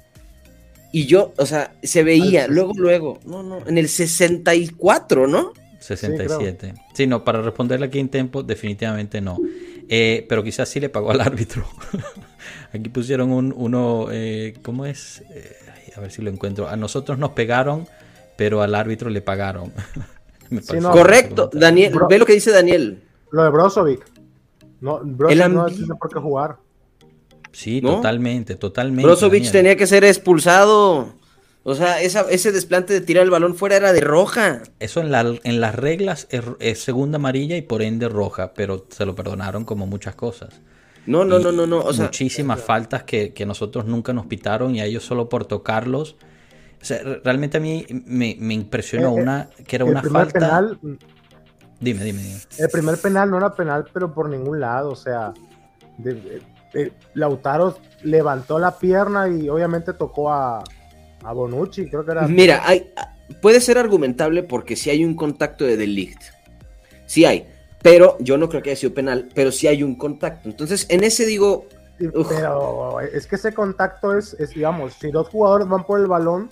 Y 0.92 1.06
yo, 1.06 1.32
o 1.38 1.46
sea, 1.46 1.72
se 1.82 2.02
veía, 2.02 2.46
luego, 2.46 2.74
luego, 2.76 3.18
no, 3.24 3.42
no, 3.42 3.66
en 3.66 3.78
el 3.78 3.88
64, 3.88 5.26
¿no? 5.26 5.52
67. 5.78 6.74
Sí, 6.94 7.06
no, 7.06 7.24
para 7.24 7.40
responderle 7.40 7.86
aquí 7.86 7.98
en 7.98 8.08
tiempo, 8.08 8.42
definitivamente 8.42 9.20
no. 9.20 9.38
Eh, 9.88 10.26
pero 10.28 10.42
quizás 10.42 10.68
sí 10.68 10.80
le 10.80 10.88
pagó 10.88 11.10
al 11.10 11.20
árbitro. 11.20 11.64
aquí 12.72 12.88
pusieron 12.88 13.30
un, 13.30 13.52
uno, 13.56 14.08
eh, 14.10 14.54
¿cómo 14.62 14.86
es? 14.86 15.22
Eh, 15.30 15.56
a 15.96 16.00
ver 16.00 16.10
si 16.10 16.22
lo 16.22 16.30
encuentro. 16.30 16.68
A 16.68 16.76
nosotros 16.76 17.18
nos 17.18 17.30
pegaron, 17.30 17.86
pero 18.36 18.62
al 18.62 18.74
árbitro 18.74 19.10
le 19.10 19.22
pagaron. 19.22 19.72
Sí, 20.60 20.76
no. 20.80 20.90
Correcto, 20.90 21.48
Daniel, 21.50 21.94
Bro- 21.94 22.08
ve 22.08 22.18
lo 22.18 22.26
que 22.26 22.34
dice 22.34 22.50
Daniel. 22.50 23.02
Lo 23.30 23.42
de 23.42 23.48
Brozovic. 23.48 24.04
No, 24.82 25.00
Brozovic 25.02 25.42
El 25.46 25.54
no 25.54 25.64
tiene 25.64 25.94
por 25.94 26.12
qué 26.12 26.20
jugar. 26.20 26.58
Sí, 27.52 27.80
¿No? 27.80 27.96
totalmente, 27.96 28.56
totalmente. 28.56 29.02
Brozovic 29.02 29.44
Daniel. 29.44 29.52
tenía 29.52 29.76
que 29.76 29.86
ser 29.86 30.04
expulsado. 30.04 31.14
O 31.64 31.74
sea, 31.76 32.00
esa- 32.02 32.28
ese 32.30 32.50
desplante 32.50 32.92
de 32.92 33.00
tirar 33.00 33.22
el 33.24 33.30
balón 33.30 33.54
fuera 33.54 33.76
era 33.76 33.92
de 33.92 34.00
roja. 34.00 34.62
Eso 34.80 35.00
en, 35.00 35.12
la- 35.12 35.34
en 35.44 35.60
las 35.60 35.74
reglas 35.76 36.26
es, 36.30 36.42
es 36.58 36.82
segunda 36.82 37.16
amarilla 37.16 37.56
y 37.56 37.62
por 37.62 37.82
ende 37.82 38.08
roja, 38.08 38.52
pero 38.54 38.86
se 38.90 39.06
lo 39.06 39.14
perdonaron 39.14 39.64
como 39.64 39.86
muchas 39.86 40.14
cosas. 40.16 40.60
No, 41.06 41.24
no, 41.24 41.38
Y 41.40 41.44
no, 41.44 41.52
no, 41.52 41.66
no. 41.66 41.78
O 41.78 41.92
sea, 41.92 42.04
muchísimas 42.06 42.60
faltas 42.60 43.04
que, 43.04 43.32
que 43.32 43.46
nosotros 43.46 43.86
nunca 43.86 44.12
nos 44.12 44.26
pitaron 44.26 44.74
y 44.74 44.80
a 44.80 44.84
ellos 44.86 45.04
solo 45.04 45.28
por 45.28 45.44
tocarlos. 45.44 46.16
O 46.80 46.84
sea, 46.84 47.00
re- 47.02 47.20
realmente 47.24 47.58
a 47.58 47.60
mí 47.60 47.86
me, 48.06 48.36
me 48.40 48.54
impresionó 48.54 49.10
Eh, 49.10 49.18
eh, 49.18 49.22
una 49.22 49.48
que 49.66 49.76
era 49.76 49.84
el 49.84 49.90
una 49.92 50.00
primer 50.02 50.22
falta. 50.22 50.38
penal, 50.40 50.78
Dime, 51.80 52.04
dime, 52.04 52.22
dime. 52.22 52.38
el 52.58 52.68
primer 52.70 52.98
penal 52.98 53.30
no 53.30 53.36
era 53.38 53.54
penal, 53.54 53.84
pero 53.92 54.12
por 54.14 54.28
ningún 54.28 54.60
lado. 54.60 54.90
O 54.90 54.96
sea, 54.96 55.32
de- 55.98 56.14
de- 56.14 56.42
de- 56.72 56.92
Lautaro 57.14 57.76
levantó 58.02 58.58
la 58.58 58.76
pierna 58.78 59.28
y 59.28 59.48
obviamente 59.48 59.92
tocó 59.92 60.32
a, 60.32 60.62
a 61.24 61.32
Bonucci. 61.32 61.88
Creo 61.88 62.04
que 62.04 62.12
era. 62.12 62.26
mira, 62.28 62.62
hay, 62.64 62.92
puede 63.40 63.60
ser 63.60 63.78
argumentable 63.78 64.42
porque 64.42 64.76
si 64.76 64.90
hay 64.90 65.04
un 65.04 65.14
contacto 65.14 65.64
de 65.64 65.76
delict. 65.76 66.22
Sí 67.06 67.24
hay. 67.24 67.46
Pero 67.82 68.16
yo 68.20 68.38
no 68.38 68.48
creo 68.48 68.62
que 68.62 68.70
haya 68.70 68.80
sido 68.80 68.94
penal, 68.94 69.28
pero 69.34 69.50
sí 69.50 69.66
hay 69.66 69.82
un 69.82 69.96
contacto. 69.96 70.48
Entonces, 70.48 70.86
en 70.88 71.04
ese 71.04 71.26
digo, 71.26 71.66
Sí, 71.98 72.06
Uf. 72.14 72.26
Pero 72.28 73.00
es 73.00 73.26
que 73.26 73.36
ese 73.36 73.52
contacto 73.52 74.16
es, 74.16 74.34
es, 74.40 74.50
digamos, 74.54 74.94
si 74.94 75.10
dos 75.10 75.28
jugadores 75.28 75.68
van 75.68 75.84
por 75.84 76.00
el 76.00 76.06
balón, 76.06 76.48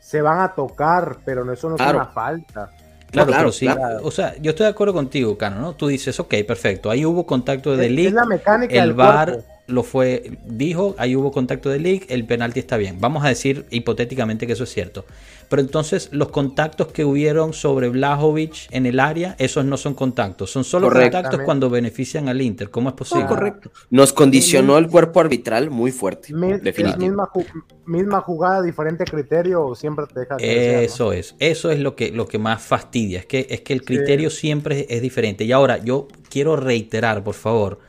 se 0.00 0.20
van 0.20 0.40
a 0.40 0.54
tocar, 0.54 1.16
pero 1.24 1.44
no- 1.44 1.52
eso 1.52 1.70
no 1.70 1.76
Claro. 1.76 1.90
es 1.98 2.04
una 2.04 2.12
falta. 2.12 2.70
Claro, 3.10 3.26
claro, 3.28 3.32
pero 3.44 3.52
sí. 3.52 3.66
claro. 3.66 4.00
O 4.04 4.10
sea, 4.10 4.36
yo 4.40 4.50
estoy 4.50 4.64
de 4.64 4.70
acuerdo 4.70 4.92
contigo, 4.92 5.36
Cano, 5.38 5.60
¿no? 5.60 5.72
Tú 5.74 5.88
dices, 5.88 6.20
ok, 6.20 6.34
perfecto. 6.46 6.90
Ahí 6.90 7.04
hubo 7.04 7.26
contacto 7.26 7.76
de 7.76 7.86
Es, 7.86 8.06
es 8.08 8.12
la 8.12 8.26
mecánica 8.26 8.74
El 8.74 8.80
del 8.80 8.92
VAR 8.92 9.30
cuerpo. 9.32 9.48
Lo 9.70 9.82
fue, 9.82 10.38
dijo, 10.46 10.94
ahí 10.98 11.16
hubo 11.16 11.32
contacto 11.32 11.70
de 11.70 11.78
Ligt, 11.78 12.10
el 12.10 12.26
penalti 12.26 12.60
está 12.60 12.76
bien. 12.76 12.98
Vamos 13.00 13.24
a 13.24 13.28
decir 13.28 13.66
hipotéticamente 13.70 14.46
que 14.46 14.52
eso 14.54 14.64
es 14.64 14.70
cierto. 14.72 15.04
Pero 15.48 15.62
entonces 15.62 16.08
los 16.12 16.28
contactos 16.30 16.88
que 16.88 17.04
hubieron 17.04 17.52
sobre 17.52 17.88
Blajovic 17.88 18.68
en 18.70 18.86
el 18.86 19.00
área, 19.00 19.34
esos 19.38 19.64
no 19.64 19.76
son 19.76 19.94
contactos. 19.94 20.50
Son 20.50 20.62
solo 20.64 20.88
contactos 20.88 21.40
cuando 21.44 21.70
benefician 21.70 22.28
al 22.28 22.40
Inter. 22.40 22.70
¿Cómo 22.70 22.88
es 22.90 22.94
posible? 22.94 23.22
sí, 23.22 23.28
correcto. 23.28 23.70
Nos 23.90 24.12
condicionó 24.12 24.78
el 24.78 24.88
cuerpo 24.88 25.20
arbitral 25.20 25.70
muy 25.70 25.90
fuerte. 25.90 26.32
Mi- 26.32 26.54
misma, 26.98 27.26
ju- 27.32 27.46
misma 27.86 28.20
jugada, 28.20 28.62
diferente 28.62 29.04
criterio, 29.04 29.74
siempre 29.74 30.06
te 30.06 30.20
deja 30.20 30.36
que 30.36 30.44
desear, 30.46 30.76
¿no? 30.76 30.84
Eso 30.84 31.12
es, 31.12 31.34
eso 31.38 31.70
es 31.70 31.80
lo 31.80 31.96
que, 31.96 32.12
lo 32.12 32.26
que 32.28 32.38
más 32.38 32.62
fastidia, 32.62 33.20
es 33.20 33.26
que, 33.26 33.46
es 33.50 33.60
que 33.62 33.72
el 33.72 33.84
criterio 33.84 34.30
siempre 34.30 34.80
es, 34.80 34.86
es 34.90 35.02
diferente. 35.02 35.44
Y 35.44 35.52
ahora, 35.52 35.78
yo 35.78 36.06
quiero 36.28 36.56
reiterar, 36.56 37.24
por 37.24 37.34
favor, 37.34 37.80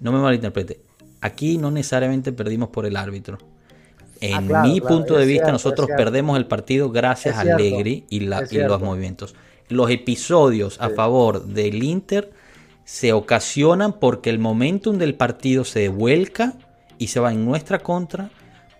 no 0.00 0.12
me 0.12 0.18
malinterprete, 0.20 0.80
aquí 1.20 1.58
no 1.58 1.70
necesariamente 1.70 2.32
perdimos 2.32 2.68
por 2.70 2.86
el 2.86 2.96
árbitro. 2.96 3.38
En 4.20 4.34
Ah, 4.34 4.42
claro, 4.46 4.68
mi 4.68 4.80
claro, 4.80 4.96
punto 4.96 5.14
de 5.16 5.26
vista, 5.26 5.50
cierto, 5.50 5.52
nosotros 5.52 5.88
perdemos 5.96 6.36
el 6.38 6.46
partido 6.46 6.90
gracias 6.90 7.36
a 7.36 7.40
Allegri 7.40 8.04
y, 8.10 8.20
la- 8.20 8.46
y 8.50 8.58
los 8.58 8.80
movimientos. 8.82 9.34
Los 9.68 9.90
episodios 9.90 10.76
a 10.80 10.90
favor 10.90 11.44
del 11.46 11.82
Inter 11.82 12.30
se 12.84 13.12
ocasionan 13.12 13.94
porque 13.94 14.30
el 14.30 14.38
momentum 14.38 14.98
del 14.98 15.14
partido 15.14 15.64
se 15.64 15.88
vuelca 15.88 16.54
y 16.98 17.06
se 17.08 17.20
va 17.20 17.32
en 17.32 17.44
nuestra 17.44 17.78
contra 17.78 18.30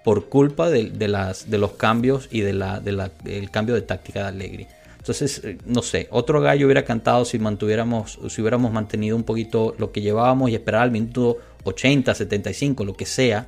por 0.04 0.28
culpa 0.28 0.68
de, 0.70 0.90
de 0.90 1.08
las, 1.08 1.50
de 1.50 1.58
los 1.58 1.72
cambios 1.72 2.28
y 2.30 2.40
de 2.40 2.52
la, 2.52 2.80
de 2.80 2.92
la- 2.92 3.10
del 3.22 3.50
cambio 3.50 3.74
de 3.74 3.82
táctica 3.82 4.20
de 4.22 4.28
Allegri. 4.28 4.66
Entonces, 4.98 5.40
eh, 5.44 5.58
no 5.64 5.82
sé, 5.82 6.08
otro 6.10 6.40
gallo 6.40 6.66
hubiera 6.66 6.84
cantado 6.84 7.24
si 7.24 7.38
mantuviéramos, 7.38 8.18
si 8.28 8.40
hubiéramos 8.42 8.72
mantenido 8.72 9.16
un 9.16 9.22
poquito 9.24 9.74
lo 9.78 9.92
que 9.92 10.00
llevábamos 10.02 10.50
y 10.50 10.54
esperar 10.54 10.82
al 10.82 10.90
minuto 10.90 11.38
80, 11.64 12.14
75, 12.14 12.84
lo 12.84 12.94
que 12.94 13.06
sea, 13.06 13.46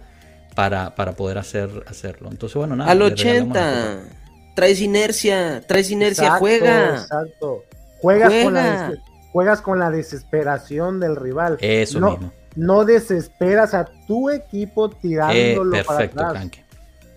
para, 0.54 0.94
para 0.94 1.12
poder 1.12 1.38
hacer, 1.38 1.84
hacerlo. 1.86 2.28
Entonces, 2.30 2.56
bueno, 2.56 2.76
nada. 2.76 2.90
Al 2.90 2.98
le 2.98 3.10
regalamos 3.10 3.54
la 3.56 3.62
80. 3.62 3.94
copa. 4.02 4.16
Traes 4.54 4.80
inercia, 4.80 5.62
traes 5.66 5.90
inercia, 5.90 6.24
Exacto, 6.24 6.38
juega. 6.40 6.90
Exacto. 6.96 7.64
Juegas, 8.00 8.32
Con 8.44 8.54
la 8.54 8.92
juegas 9.32 9.60
con 9.62 9.78
la 9.78 9.90
desesperación 9.90 11.00
del 11.00 11.16
rival. 11.16 11.56
Eso 11.60 12.00
no, 12.00 12.10
mismo. 12.10 12.32
No 12.54 12.84
desesperas 12.84 13.72
a 13.72 13.86
tu 14.06 14.28
equipo 14.28 14.90
Eh, 14.90 14.96
tirándolo 15.00 15.70
para 15.84 15.98
perfecto, 15.98 16.20
atrás. 16.20 16.32
Kanke. 16.42 16.64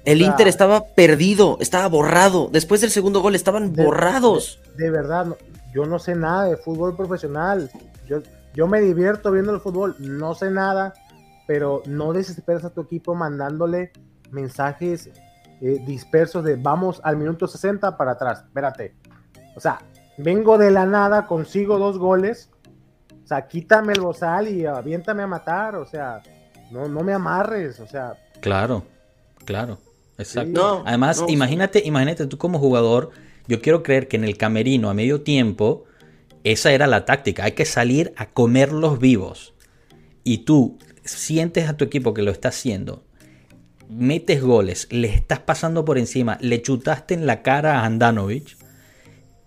El 0.06 0.22
Inter 0.22 0.48
estaba 0.48 0.86
perdido, 0.86 1.58
estaba 1.60 1.88
borrado. 1.90 2.48
Después 2.54 2.80
del 2.80 2.92
segundo 2.92 3.22
gol 3.22 3.34
estaban 3.36 3.74
De- 3.74 3.84
borrados. 3.84 4.62
De 4.78 4.90
verdad, 4.92 5.26
no- 5.26 5.38
yo 5.74 5.86
no 5.88 5.98
sé 6.00 6.16
nada 6.16 6.46
de 6.46 6.56
fútbol 6.58 6.96
profesional. 6.96 7.70
Yo, 8.08 8.22
yo 8.56 8.68
me 8.68 8.82
divierto 8.82 9.32
viendo 9.32 9.54
el 9.54 9.60
fútbol, 9.60 9.96
no 10.00 10.34
sé 10.34 10.50
nada, 10.50 10.94
pero 11.48 11.84
no 11.86 12.14
desesperas 12.14 12.66
a 12.66 12.74
tu 12.74 12.82
equipo 12.82 13.14
mandándole 13.14 13.92
mensajes 14.32 15.12
eh, 15.62 15.82
dispersos 15.86 16.44
de 16.44 16.56
vamos 16.56 17.00
al 17.04 17.18
minuto 17.18 17.48
60 17.48 17.98
para 17.98 18.12
atrás. 18.12 18.44
Espérate. 18.46 18.96
O 19.56 19.60
sea, 19.60 19.80
vengo 20.18 20.58
de 20.58 20.72
la 20.72 20.86
nada, 20.86 21.28
consigo 21.28 21.78
dos 21.78 21.98
goles. 21.98 22.50
O 23.24 23.28
sea, 23.28 23.48
quítame 23.48 23.94
el 23.94 24.02
bozal 24.02 24.48
y 24.48 24.66
aviéntame 24.66 25.24
a 25.24 25.28
matar. 25.28 25.76
O 25.76 25.86
sea, 25.86 26.22
no, 26.72 26.88
no 26.88 27.02
me 27.02 27.14
amarres. 27.14 27.80
O 27.80 27.88
sea, 27.88 28.18
Claro, 28.46 28.84
claro, 29.44 29.80
exacto. 30.18 30.52
No, 30.52 30.84
Además, 30.86 31.22
no, 31.22 31.30
imagínate, 31.30 31.82
imagínate 31.84 32.28
tú 32.28 32.38
como 32.38 32.60
jugador, 32.60 33.10
yo 33.48 33.62
quiero 33.62 33.82
creer 33.82 34.08
que 34.08 34.18
en 34.18 34.24
el 34.24 34.38
camerino 34.38 34.90
a 34.90 34.94
medio 34.94 35.22
tiempo, 35.22 35.86
esa 36.46 36.72
era 36.72 36.86
la 36.86 37.06
táctica, 37.06 37.44
hay 37.44 37.54
que 37.54 37.66
salir 37.66 38.14
a 38.16 38.28
comerlos 38.28 39.00
vivos. 39.00 39.56
Y 40.24 40.40
tú 40.40 40.78
sientes 41.04 41.68
a 41.68 41.76
tu 41.76 41.84
equipo 41.84 42.14
que 42.14 42.22
lo 42.22 42.32
está 42.32 42.50
haciendo, 42.50 43.04
metes 43.90 44.42
goles, 44.42 44.88
le 44.92 45.08
estás 45.08 45.40
pasando 45.40 45.84
por 45.86 45.98
encima, 45.98 46.38
le 46.42 46.62
chutaste 46.62 47.16
en 47.16 47.26
la 47.26 47.42
cara 47.42 47.80
a 47.80 47.86
Andanovic 47.86 48.58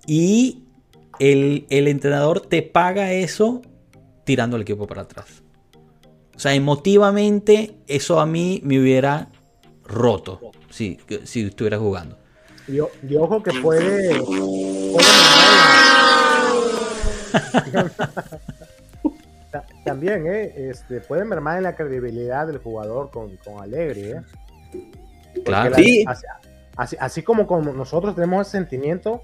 y 0.06 0.64
el, 1.20 1.66
el 1.70 1.86
entrenador 1.86 2.40
te 2.40 2.62
paga 2.62 3.12
eso 3.12 3.62
tirando 4.24 4.56
al 4.56 4.62
equipo 4.62 4.88
para 4.88 5.02
atrás. 5.02 5.44
O 6.34 6.40
sea, 6.40 6.52
emotivamente 6.54 7.76
eso 7.86 8.18
a 8.18 8.26
mí 8.26 8.60
me 8.64 8.80
hubiera 8.80 9.30
roto 9.84 10.50
si, 10.68 10.98
si 11.22 11.42
estuviera 11.42 11.78
jugando. 11.78 12.18
y, 12.66 12.80
ojo 13.16 13.42
que 13.42 13.52
puede. 13.60 14.20
puede 14.20 15.97
También, 19.84 20.26
¿eh? 20.26 20.52
Este, 20.70 21.00
puede 21.00 21.24
mermar 21.24 21.56
en 21.56 21.62
la 21.64 21.74
credibilidad 21.74 22.46
del 22.46 22.58
jugador 22.58 23.10
con, 23.10 23.34
con 23.38 23.62
Alegre, 23.62 24.10
¿eh? 24.10 24.20
Porque 25.34 25.42
Claro. 25.44 25.70
la- 25.70 25.76
Sí. 25.76 26.04
así, 26.06 26.24
así- 26.76 26.96
así 27.00 27.22
como, 27.22 27.46
como 27.46 27.72
nosotros 27.72 28.14
tenemos 28.14 28.46
ese 28.46 28.58
sentimiento, 28.58 29.22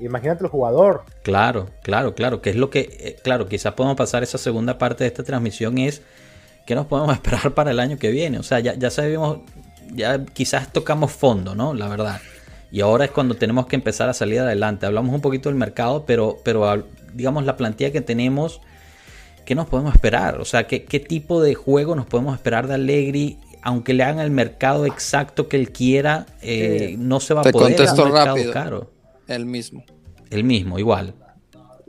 imagínate 0.00 0.42
el 0.44 0.50
jugador. 0.50 1.04
Claro, 1.22 1.68
claro, 1.82 2.14
claro. 2.16 2.42
Que 2.42 2.50
es 2.50 2.56
lo 2.56 2.70
que, 2.70 2.80
eh, 2.98 3.16
claro, 3.22 3.46
quizás 3.46 3.74
podemos 3.74 3.96
pasar 3.96 4.24
esa 4.24 4.38
segunda 4.38 4.78
parte 4.78 5.04
de 5.04 5.08
esta 5.08 5.22
transmisión 5.22 5.78
es 5.78 6.02
que 6.66 6.74
nos 6.74 6.86
podemos 6.86 7.14
esperar 7.22 7.52
para 7.54 7.70
el 7.70 7.78
año 7.78 7.96
que 7.98 8.10
viene. 8.10 8.38
O 8.40 8.42
sea, 8.42 8.58
ya, 8.58 8.74
ya 8.74 8.90
sabemos, 8.90 9.38
ya 9.92 10.24
quizás 10.24 10.72
tocamos 10.72 11.12
fondo, 11.12 11.54
¿no? 11.54 11.72
La 11.74 11.86
verdad. 11.88 12.20
Y 12.72 12.80
ahora 12.80 13.04
es 13.04 13.10
cuando 13.10 13.34
tenemos 13.36 13.66
que 13.66 13.76
empezar 13.76 14.08
a 14.08 14.14
salir 14.14 14.40
adelante. 14.40 14.86
Hablamos 14.86 15.14
un 15.14 15.20
poquito 15.20 15.48
del 15.50 15.56
mercado, 15.58 16.04
pero, 16.06 16.38
pero 16.42 16.84
digamos 17.12 17.44
la 17.44 17.56
plantilla 17.56 17.92
que 17.92 18.00
tenemos, 18.00 18.60
¿qué 19.44 19.54
nos 19.54 19.66
podemos 19.68 19.94
esperar? 19.94 20.40
O 20.40 20.44
sea, 20.46 20.66
¿qué, 20.66 20.84
qué 20.84 20.98
tipo 20.98 21.42
de 21.42 21.54
juego 21.54 21.94
nos 21.94 22.06
podemos 22.06 22.34
esperar 22.34 22.66
de 22.66 22.74
Allegri? 22.74 23.38
Aunque 23.62 23.92
le 23.94 24.02
hagan 24.02 24.20
el 24.20 24.30
mercado 24.30 24.86
exacto 24.86 25.48
que 25.48 25.56
él 25.56 25.70
quiera, 25.70 26.26
eh, 26.40 26.96
no 26.98 27.20
se 27.20 27.34
va 27.34 27.42
a 27.42 27.44
Te 27.44 27.52
poder. 27.52 27.72
Un 27.72 27.76
contesto 27.76 28.04
mercado 28.06 28.26
rápido. 28.36 28.52
caro. 28.52 28.90
El 29.28 29.44
mismo. 29.46 29.84
El 30.30 30.42
mismo, 30.44 30.78
igual. 30.78 31.14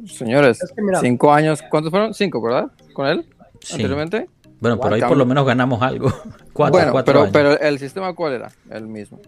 Señores, 0.06 0.62
Es 0.62 0.72
que 0.74 0.82
mira- 0.82 1.00
cinco 1.00 1.32
años, 1.34 1.62
¿cuántos 1.72 1.92
fueron? 1.92 2.14
Cinco, 2.14 2.42
¿verdad? 2.42 2.66
Con 2.94 3.08
él, 3.08 3.26
Sí. 3.62 3.74
anteriormente. 3.76 4.28
Bueno, 4.60 4.80
pero 4.80 4.96
ahí 4.96 5.02
por 5.02 5.18
lo 5.18 5.26
menos 5.26 5.46
ganamos 5.46 5.82
algo. 5.82 6.10
Cuatro, 6.54 6.78
bueno, 6.80 6.92
cuatro 6.92 7.14
pero, 7.14 7.20
años. 7.22 7.32
pero 7.34 7.60
el 7.70 7.80
sistema 7.80 8.14
cuál 8.14 8.34
era? 8.34 8.52
El 8.70 8.88
mismo. 8.88 9.20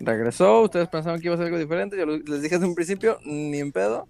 Regresó, 0.00 0.62
ustedes 0.62 0.88
pensaban 0.88 1.20
que 1.20 1.26
iba 1.26 1.34
a 1.34 1.38
ser 1.38 1.46
algo 1.46 1.58
diferente, 1.58 1.96
yo 1.96 2.06
les 2.06 2.42
dije 2.42 2.56
desde 2.56 2.66
un 2.66 2.74
principio, 2.74 3.18
ni 3.24 3.58
en 3.58 3.70
pedo, 3.70 4.06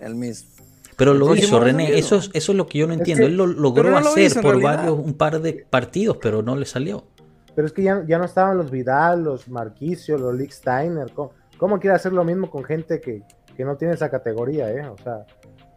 el 0.00 0.14
mismo. 0.16 0.50
Pero 0.96 1.14
lo 1.14 1.32
Sí, 1.34 1.40
hizo, 1.44 1.58
René. 1.60 1.96
Eso 1.98 2.16
es, 2.16 2.30
eso 2.34 2.52
es 2.52 2.58
lo 2.58 2.66
que 2.66 2.78
yo 2.78 2.86
no 2.86 2.92
Es 2.94 2.98
entiendo. 3.00 3.22
que- 3.24 3.30
Él 3.30 3.36
lo 3.36 3.46
logró 3.46 3.88
no 3.90 3.96
hacer 3.98 4.34
por 4.42 4.56
realidad. 4.56 4.76
varios, 4.78 4.98
un 4.98 5.14
par 5.14 5.40
de 5.40 5.66
partidos, 5.68 6.18
pero 6.20 6.42
no 6.42 6.54
le 6.56 6.66
salió. 6.66 7.04
Pero 7.54 7.66
es 7.66 7.72
que 7.72 7.82
ya, 7.82 8.02
ya 8.06 8.18
no 8.18 8.24
estaban 8.24 8.56
los 8.58 8.70
Vidal, 8.70 9.24
los 9.24 9.48
Marquicio, 9.48 10.18
los 10.18 10.34
Lick 10.34 10.50
Steiner. 10.50 11.10
¿Cómo, 11.12 11.32
cómo 11.56 11.78
quiere 11.80 11.96
hacer 11.96 12.12
lo 12.12 12.24
mismo 12.24 12.50
con 12.50 12.64
gente 12.64 13.00
que, 13.00 13.22
que 13.56 13.64
no 13.64 13.76
tiene 13.76 13.94
esa 13.94 14.10
categoría, 14.10 14.70
eh? 14.70 14.86
O 14.88 14.96
sea, 15.02 15.24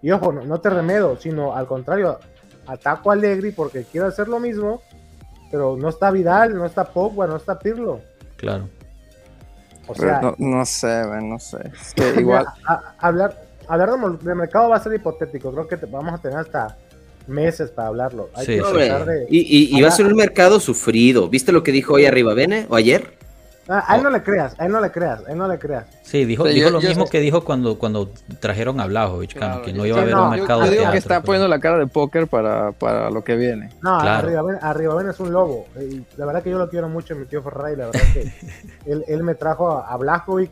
y 0.02 0.12
ojo, 0.12 0.32
no, 0.32 0.44
no 0.44 0.60
te 0.62 0.70
remedo, 0.70 1.18
sino 1.18 1.56
al 1.56 1.68
contrario, 1.68 2.20
ataco 2.68 3.10
a 3.10 3.14
Allegri 3.14 3.52
porque 3.52 3.84
quiero 3.90 4.08
hacer 4.08 4.28
lo 4.28 4.40
mismo, 4.40 4.82
pero 5.52 5.76
no 5.78 5.90
está 5.90 6.12
Vidal, 6.12 6.56
no 6.56 6.66
está 6.66 6.86
Pogba, 6.86 7.28
no 7.28 7.36
está 7.38 7.58
Pirlo. 7.60 8.02
Claro. 8.38 8.68
O 9.88 9.94
Pero 9.94 10.10
sea, 10.10 10.22
no, 10.22 10.36
no 10.38 10.66
sé, 10.66 11.04
man, 11.08 11.30
no 11.30 11.40
sé. 11.40 11.58
Es 11.82 11.94
que 11.94 12.04
igual, 12.20 12.46
a- 12.68 12.74
a- 12.74 12.96
hablar, 13.00 13.40
hablar 13.68 13.90
de, 13.92 14.36
mercado 14.36 14.70
va 14.70 14.78
a 14.78 14.84
ser 14.84 14.94
hipotético. 14.94 15.52
Creo 15.52 15.68
que 15.68 15.78
te- 15.78 15.86
vamos 15.86 16.14
a 16.14 16.22
tener 16.22 16.38
hasta 16.40 16.78
meses 17.28 17.72
para 17.72 17.88
hablarlo. 17.90 18.30
Hay 18.36 18.46
Sí, 18.46 18.52
que 18.58 18.64
sí. 18.64 19.06
De- 19.06 19.26
y, 19.30 19.40
y- 19.40 19.78
y 19.78 19.82
va 19.82 19.88
a 19.88 19.92
ser 19.92 20.06
un 20.08 20.16
mercado 20.16 20.60
sufrido. 20.60 21.28
¿Viste 21.30 21.52
lo 21.52 21.64
que 21.64 21.72
dijo 21.72 21.94
hoy 21.94 22.06
arriba 22.06 22.34
Bene 22.34 22.66
o 22.70 22.76
ayer? 22.76 23.18
Ah, 23.68 23.84
a 23.88 23.96
él 23.98 24.04
no 24.04 24.10
le 24.12 24.22
creas, 24.22 24.56
a 24.60 24.66
él 24.68 24.72
no 24.72 24.80
le 24.80 24.92
creas, 24.92 25.26
a 25.28 25.32
él 25.32 25.38
no 25.40 25.48
le 25.48 25.58
creas. 25.58 25.86
Sí, 26.04 26.24
dijo, 26.26 26.44
dijo 26.44 26.68
yo- 26.68 26.70
lo 26.70 26.80
yo 26.82 26.90
mismo 26.90 27.06
sé. 27.06 27.12
que 27.14 27.20
dijo 27.20 27.44
cuando, 27.44 27.80
cuando 27.80 28.12
trajeron 28.40 28.80
a 28.80 28.86
Blajovic, 28.86 29.34
Claro, 29.34 29.64
que 29.64 29.74
no 29.74 29.86
iba 29.88 29.98
a 29.98 30.02
haber 30.02 30.14
no, 30.14 30.24
un 30.26 30.30
mercado 30.30 30.60
yo 30.60 30.66
de 30.66 30.72
digo 30.72 30.82
teatro, 30.84 30.92
que 30.92 30.98
está 31.00 31.16
pero- 31.16 31.26
poniendo 31.26 31.48
la 31.48 31.60
cara 31.60 31.78
de 31.80 31.88
póker 31.88 32.28
para, 32.28 32.72
para 32.74 33.10
lo 33.10 33.24
que 33.24 33.36
viene. 33.36 33.70
No, 33.82 33.98
Claro. 34.00 34.28
arriba, 34.28 34.42
ven, 34.44 34.58
arriba 34.62 34.96
ven 34.96 35.10
es 35.10 35.20
un 35.20 35.32
lobo. 35.34 35.66
Y 35.82 36.04
la 36.18 36.26
verdad 36.28 36.44
que 36.44 36.52
yo 36.52 36.60
lo 36.60 36.70
quiero 36.70 36.90
mucho, 36.90 37.16
mi 37.16 37.26
tío 37.26 37.42
Ferrari. 37.42 37.76
La 37.76 37.88
verdad 37.88 38.02
que 38.14 38.32
él, 38.86 39.04
él 39.08 39.24
me 39.24 39.34
trajo 39.36 39.72
a, 39.72 39.92
a 39.92 39.98
Blajovic. 39.98 40.52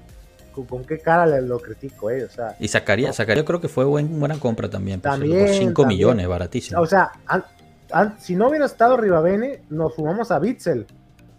¿Con, 0.51 0.66
con 0.66 0.84
qué 0.86 0.99
cara 0.99 1.26
le 1.26 1.41
lo 1.41 1.57
critico, 1.59 2.11
eh? 2.11 2.26
O 2.26 2.30
sea, 2.30 2.55
Y 2.59 2.68
sacaría, 2.68 3.11
sacaría 3.11 3.43
creo 3.43 3.59
que 3.59 3.68
fue 3.70 3.86
buen- 3.86 4.20
buena 4.20 4.39
compra 4.39 4.70
también. 4.70 5.01
pues, 5.01 5.11
También, 5.11 5.45
por 5.47 5.55
5 5.55 5.82
también. 5.82 5.97
millones, 5.97 6.28
baratísimo. 6.28 6.80
o 6.80 6.86
sea 6.86 7.11
an- 7.26 7.43
an- 7.91 8.16
si 8.20 8.36
no 8.36 8.49
hubiera 8.49 8.66
estado 8.68 8.95
Ribabene, 8.97 9.61
nos 9.72 9.95
sumamos 9.95 10.30
a 10.30 10.38
Bitzel. 10.38 10.86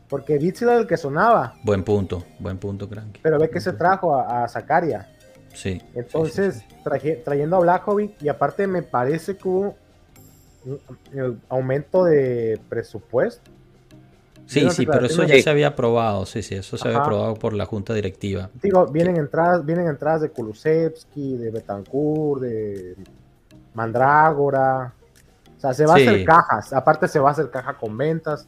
Porque 0.09 0.39
Bitzel 0.39 0.69
era 0.69 0.79
el 0.79 0.87
que 0.87 0.97
sonaba. 0.97 1.55
Buen 1.63 1.83
punto, 1.83 2.25
buen 2.39 2.59
punto, 2.59 2.89
Cranky. 2.89 3.21
Pero 3.23 3.39
ve 3.39 3.51
que 3.51 3.61
se 3.61 3.73
trajo 3.73 4.15
a, 4.15 4.45
a 4.45 4.49
Zakaria. 4.49 5.09
Sí. 5.55 5.81
Entonces, 5.95 6.57
sí, 6.57 6.61
sí, 6.61 6.67
sí. 6.69 6.77
traje- 6.85 7.23
trayendo 7.25 7.57
a 7.57 7.61
Blajovic, 7.61 8.23
y 8.23 8.29
aparte 8.29 8.67
me 8.67 8.83
parece 8.83 9.37
que 9.37 9.49
hubo 9.49 9.77
un, 10.65 11.41
aumento 11.49 12.05
de 12.05 12.61
presupuesto. 12.69 13.51
Sí, 14.47 14.69
sí, 14.71 14.85
pero 14.85 15.07
eso 15.07 15.25
ya 15.25 15.41
se 15.41 15.49
había 15.49 15.69
aprobado, 15.69 16.27
sí, 16.27 16.43
sí, 16.43 16.55
eso 16.55 16.77
se 16.77 16.87
había 16.87 17.01
aprobado 17.01 17.35
por 17.35 17.55
la 17.55 17.65
junta 17.65 17.95
directiva. 17.95 18.51
Digo, 18.63 18.87
vienen 18.87 19.17
entradas, 19.17 19.65
vienen 19.65 19.89
entradas 19.89 20.21
de 20.21 20.29
Kulusevski, 20.29 21.39
de 21.39 21.51
Betancourt, 21.51 22.43
de 22.43 22.95
Mandrágora. 23.73 24.93
O 25.57 25.61
sea, 25.61 25.73
se 25.73 25.87
va 25.87 25.95
a 25.95 25.97
hacer 25.97 26.25
cajas. 26.27 26.75
Aparte 26.75 27.09
se 27.09 27.19
va 27.19 27.31
a 27.31 27.33
hacer 27.33 27.51
caja 27.51 27.75
con 27.79 27.97
ventas. 27.97 28.47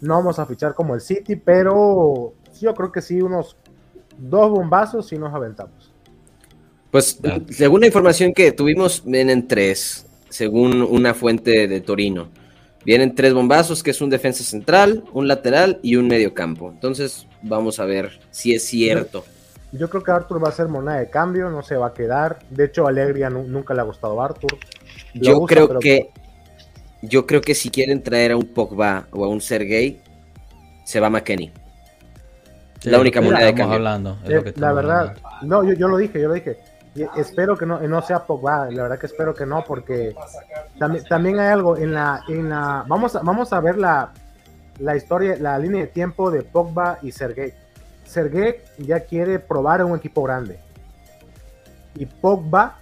No 0.00 0.14
vamos 0.14 0.38
a 0.38 0.46
fichar 0.46 0.74
como 0.74 0.94
el 0.94 1.00
City, 1.00 1.36
pero 1.36 2.34
yo 2.60 2.74
creo 2.74 2.92
que 2.92 3.00
sí, 3.02 3.20
unos 3.22 3.56
dos 4.18 4.50
bombazos 4.50 5.06
sí 5.08 5.16
nos 5.18 5.32
aventamos. 5.34 5.92
Pues 6.90 7.18
Claro. 7.20 7.44
según 7.50 7.80
la 7.80 7.86
información 7.86 8.32
que 8.32 8.52
tuvimos, 8.52 9.02
vienen 9.04 9.48
tres, 9.48 10.06
según 10.28 10.82
una 10.82 11.14
fuente 11.14 11.66
de 11.66 11.80
Torino. 11.80 12.28
Vienen 12.84 13.14
tres 13.14 13.32
bombazos, 13.32 13.82
que 13.82 13.90
es 13.92 14.00
un 14.02 14.10
defensa 14.10 14.44
central, 14.44 15.04
un 15.14 15.26
lateral 15.26 15.80
y 15.82 15.96
un 15.96 16.06
medio 16.06 16.34
campo. 16.34 16.70
Entonces, 16.70 17.26
vamos 17.42 17.80
a 17.80 17.86
ver 17.86 18.20
si 18.30 18.54
es 18.54 18.62
cierto. 18.64 19.24
Yo 19.72 19.88
creo 19.90 20.02
que 20.04 20.10
Arthur 20.12 20.44
va 20.44 20.50
a 20.50 20.52
ser 20.52 20.68
moneda 20.68 20.98
de 20.98 21.08
cambio, 21.10 21.48
no 21.50 21.62
se 21.62 21.76
va 21.76 21.88
a 21.88 21.94
quedar. 21.94 22.40
De 22.50 22.66
hecho, 22.66 22.86
Alegría 22.86 23.30
nu- 23.30 23.44
nunca 23.48 23.74
le 23.74 23.80
ha 23.80 23.84
gustado 23.84 24.20
a 24.20 24.26
Arthur. 24.26 24.56
Lo 25.14 25.22
Yo 25.22 25.38
usa, 25.40 25.46
creo 25.56 25.68
pero- 25.68 25.80
que 25.80 26.10
yo 27.08 27.26
creo 27.26 27.40
que 27.40 27.54
si 27.54 27.70
quieren 27.70 28.02
traer 28.02 28.32
a 28.32 28.36
un 28.36 28.46
Pogba 28.46 29.06
o 29.12 29.24
a 29.24 29.28
un 29.28 29.40
Sergey, 29.40 30.00
se 30.84 31.00
va 31.00 31.10
McKenny. 31.10 31.52
Sí, 32.80 32.90
La 32.90 33.00
única 33.00 33.20
moneda 33.20 33.44
de 33.44 33.50
estamos 33.50 33.72
cambio. 33.72 33.76
hablando. 33.76 34.18
es 34.24 34.30
Eh, 34.30 34.34
lo 34.34 34.44
que 34.44 34.54
la 34.56 34.72
verdad, 34.72 35.00
hablando. 35.00 35.20
no, 35.42 35.64
yo, 35.64 35.72
yo 35.74 35.88
lo 35.88 35.96
dije, 35.96 36.20
yo 36.20 36.28
lo 36.28 36.34
dije. 36.34 36.58
Y 36.94 37.02
espero 37.18 37.56
que 37.56 37.66
no, 37.66 37.80
no 37.80 38.02
sea 38.02 38.24
Pogba, 38.26 38.70
la 38.70 38.82
verdad 38.84 38.98
que 38.98 39.06
espero 39.06 39.34
que 39.34 39.46
no, 39.46 39.64
porque 39.64 40.14
también, 40.78 41.04
también 41.04 41.40
hay 41.40 41.48
algo 41.48 41.76
en 41.76 41.92
la, 41.92 42.22
en 42.28 42.48
la, 42.50 42.84
vamos 42.86 43.16
a, 43.16 43.20
vamos 43.20 43.52
a 43.52 43.60
ver 43.60 43.78
la, 43.78 44.12
la 44.78 44.96
historia, 44.96 45.36
la 45.40 45.58
línea 45.58 45.80
de 45.82 45.86
tiempo 45.88 46.30
de 46.30 46.42
Pogba 46.42 46.98
y 47.02 47.10
Sergey. 47.10 47.52
Sergey 48.04 48.56
ya 48.78 49.00
quiere 49.00 49.38
probar 49.40 49.80
en 49.80 49.86
un 49.88 49.96
equipo 49.96 50.22
grande. 50.22 50.60
Y 51.96 52.06
Pogba 52.06 52.78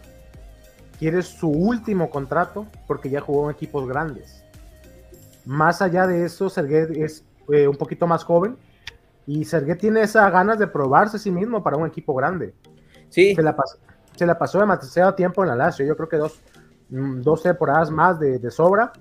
quiere 1.02 1.20
su 1.22 1.48
último 1.48 2.08
contrato 2.10 2.64
porque 2.86 3.10
ya 3.10 3.20
jugó 3.20 3.50
en 3.50 3.56
equipos 3.56 3.88
grandes. 3.88 4.44
Más 5.44 5.82
allá 5.82 6.06
de 6.06 6.24
eso, 6.24 6.48
Sergey 6.48 7.02
es 7.02 7.24
eh, 7.52 7.66
un 7.66 7.74
poquito 7.74 8.06
más 8.06 8.22
joven 8.22 8.56
y 9.26 9.44
Sergey 9.44 9.76
tiene 9.76 10.02
esas 10.02 10.30
ganas 10.30 10.60
de 10.60 10.68
probarse 10.68 11.16
a 11.16 11.18
sí 11.18 11.32
mismo 11.32 11.60
para 11.60 11.76
un 11.76 11.88
equipo 11.88 12.14
grande. 12.14 12.54
Sí, 13.08 13.34
Se 13.34 13.42
la, 13.42 13.56
pas- 13.56 13.78
se 14.14 14.24
la 14.26 14.38
pasó 14.38 14.60
demasiado 14.60 15.12
tiempo 15.16 15.42
en 15.42 15.48
la 15.48 15.56
Lazio. 15.56 15.84
Yo 15.84 15.96
creo 15.96 16.08
que 16.08 16.18
dos, 16.18 16.40
mm, 16.90 17.22
dos 17.22 17.42
temporadas 17.42 17.90
más 17.90 18.20
de, 18.20 18.38
de 18.38 18.50
sobra. 18.52 18.92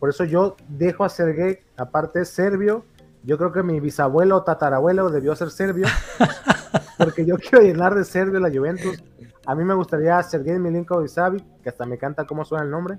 Por 0.00 0.08
eso 0.10 0.24
yo 0.24 0.56
dejo 0.66 1.04
a 1.04 1.08
Sergey, 1.08 1.60
aparte 1.76 2.22
es 2.22 2.28
serbio. 2.28 2.84
Yo 3.22 3.38
creo 3.38 3.52
que 3.52 3.62
mi 3.62 3.78
bisabuelo 3.78 4.38
o 4.38 4.42
tatarabuelo 4.42 5.10
debió 5.10 5.36
ser 5.36 5.50
serbio. 5.52 5.86
porque 6.98 7.24
yo 7.24 7.36
quiero 7.36 7.60
llenar 7.60 7.94
de 7.94 8.04
serbio 8.04 8.40
la 8.40 8.50
Juventus. 8.50 9.00
A 9.46 9.54
mí 9.54 9.64
me 9.64 9.74
gustaría 9.74 10.22
Sergei 10.22 10.58
Milinkovic 10.58 11.08
Savic, 11.08 11.44
que 11.62 11.68
hasta 11.68 11.86
me 11.86 11.96
canta 11.98 12.24
cómo 12.26 12.44
suena 12.44 12.64
el 12.64 12.70
nombre. 12.70 12.98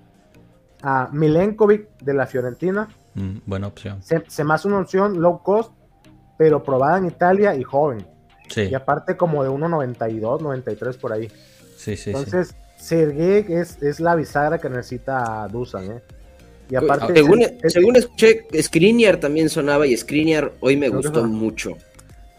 A 0.81 1.09
Milenkovic 1.11 1.89
de 2.01 2.13
la 2.13 2.25
Fiorentina. 2.27 2.87
Mm, 3.15 3.37
buena 3.45 3.67
opción. 3.67 4.01
Se, 4.03 4.23
se 4.27 4.43
me 4.43 4.53
hace 4.53 4.67
una 4.67 4.79
opción 4.79 5.19
low 5.21 5.41
cost, 5.43 5.71
pero 6.37 6.63
probada 6.63 6.97
en 6.99 7.05
Italia 7.07 7.55
y 7.55 7.63
joven. 7.63 8.05
Sí, 8.49 8.61
Y 8.61 8.75
aparte 8.75 9.17
como 9.17 9.43
de 9.43 9.49
1.92, 9.49 10.39
93 10.41 10.97
por 10.97 11.11
ahí. 11.13 11.27
sí, 11.75 11.95
sí. 11.95 11.97
sí. 11.97 12.09
Entonces, 12.11 12.55
Sergei 12.77 13.45
es, 13.49 13.81
es 13.81 13.99
la 13.99 14.15
bisagra 14.15 14.59
que 14.59 14.69
necesita 14.69 15.47
Dusan, 15.51 15.91
¿eh? 15.91 16.01
Y 16.69 16.75
aparte... 16.75 17.13
según, 17.15 17.41
es- 17.41 17.53
es- 17.63 17.73
según 17.73 17.95
escuché, 17.95 18.45
Skriniar 18.61 19.17
también 19.17 19.49
sonaba 19.49 19.87
y 19.87 19.97
Skriniar 19.97 20.53
hoy 20.59 20.77
me 20.77 20.89
gustó 20.89 21.23
mucho. 21.25 21.71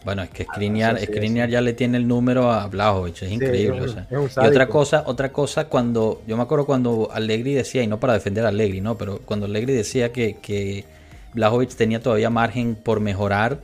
Bueno, 0.05 0.23
es 0.23 0.29
que 0.29 0.43
Skriniar, 0.45 0.97
sí, 0.99 1.05
sí, 1.05 1.11
Skriniar 1.13 1.49
ya 1.49 1.59
le 1.61 1.73
tiene 1.73 1.97
el 1.97 2.07
número 2.07 2.51
a 2.51 2.67
Blajovic, 2.67 3.21
es 3.21 3.27
sí, 3.29 3.35
increíble. 3.35 3.77
es 3.79 3.83
un- 3.83 3.89
o 3.89 3.93
sea. 3.93 4.07
es 4.09 4.45
Y 4.45 4.47
otra 4.49 4.67
cosa, 4.67 5.03
otra 5.05 5.31
cosa 5.33 5.65
cuando, 5.65 6.21
yo 6.25 6.37
me 6.37 6.43
acuerdo 6.43 6.65
cuando 6.65 7.09
Allegri 7.11 7.53
decía, 7.53 7.83
y 7.83 7.87
no 7.87 7.99
para 7.99 8.13
defender 8.13 8.45
a 8.45 8.49
Allegri, 8.49 8.79
¿no? 8.81 8.97
Pero 8.97 9.19
cuando 9.25 9.45
Allegri 9.45 9.73
decía 9.73 10.11
que, 10.13 10.37
que 10.41 10.85
Blajovic 11.33 11.75
tenía 11.75 12.01
todavía 12.01 12.29
margen 12.29 12.75
por 12.75 13.01
mejorar, 13.01 13.59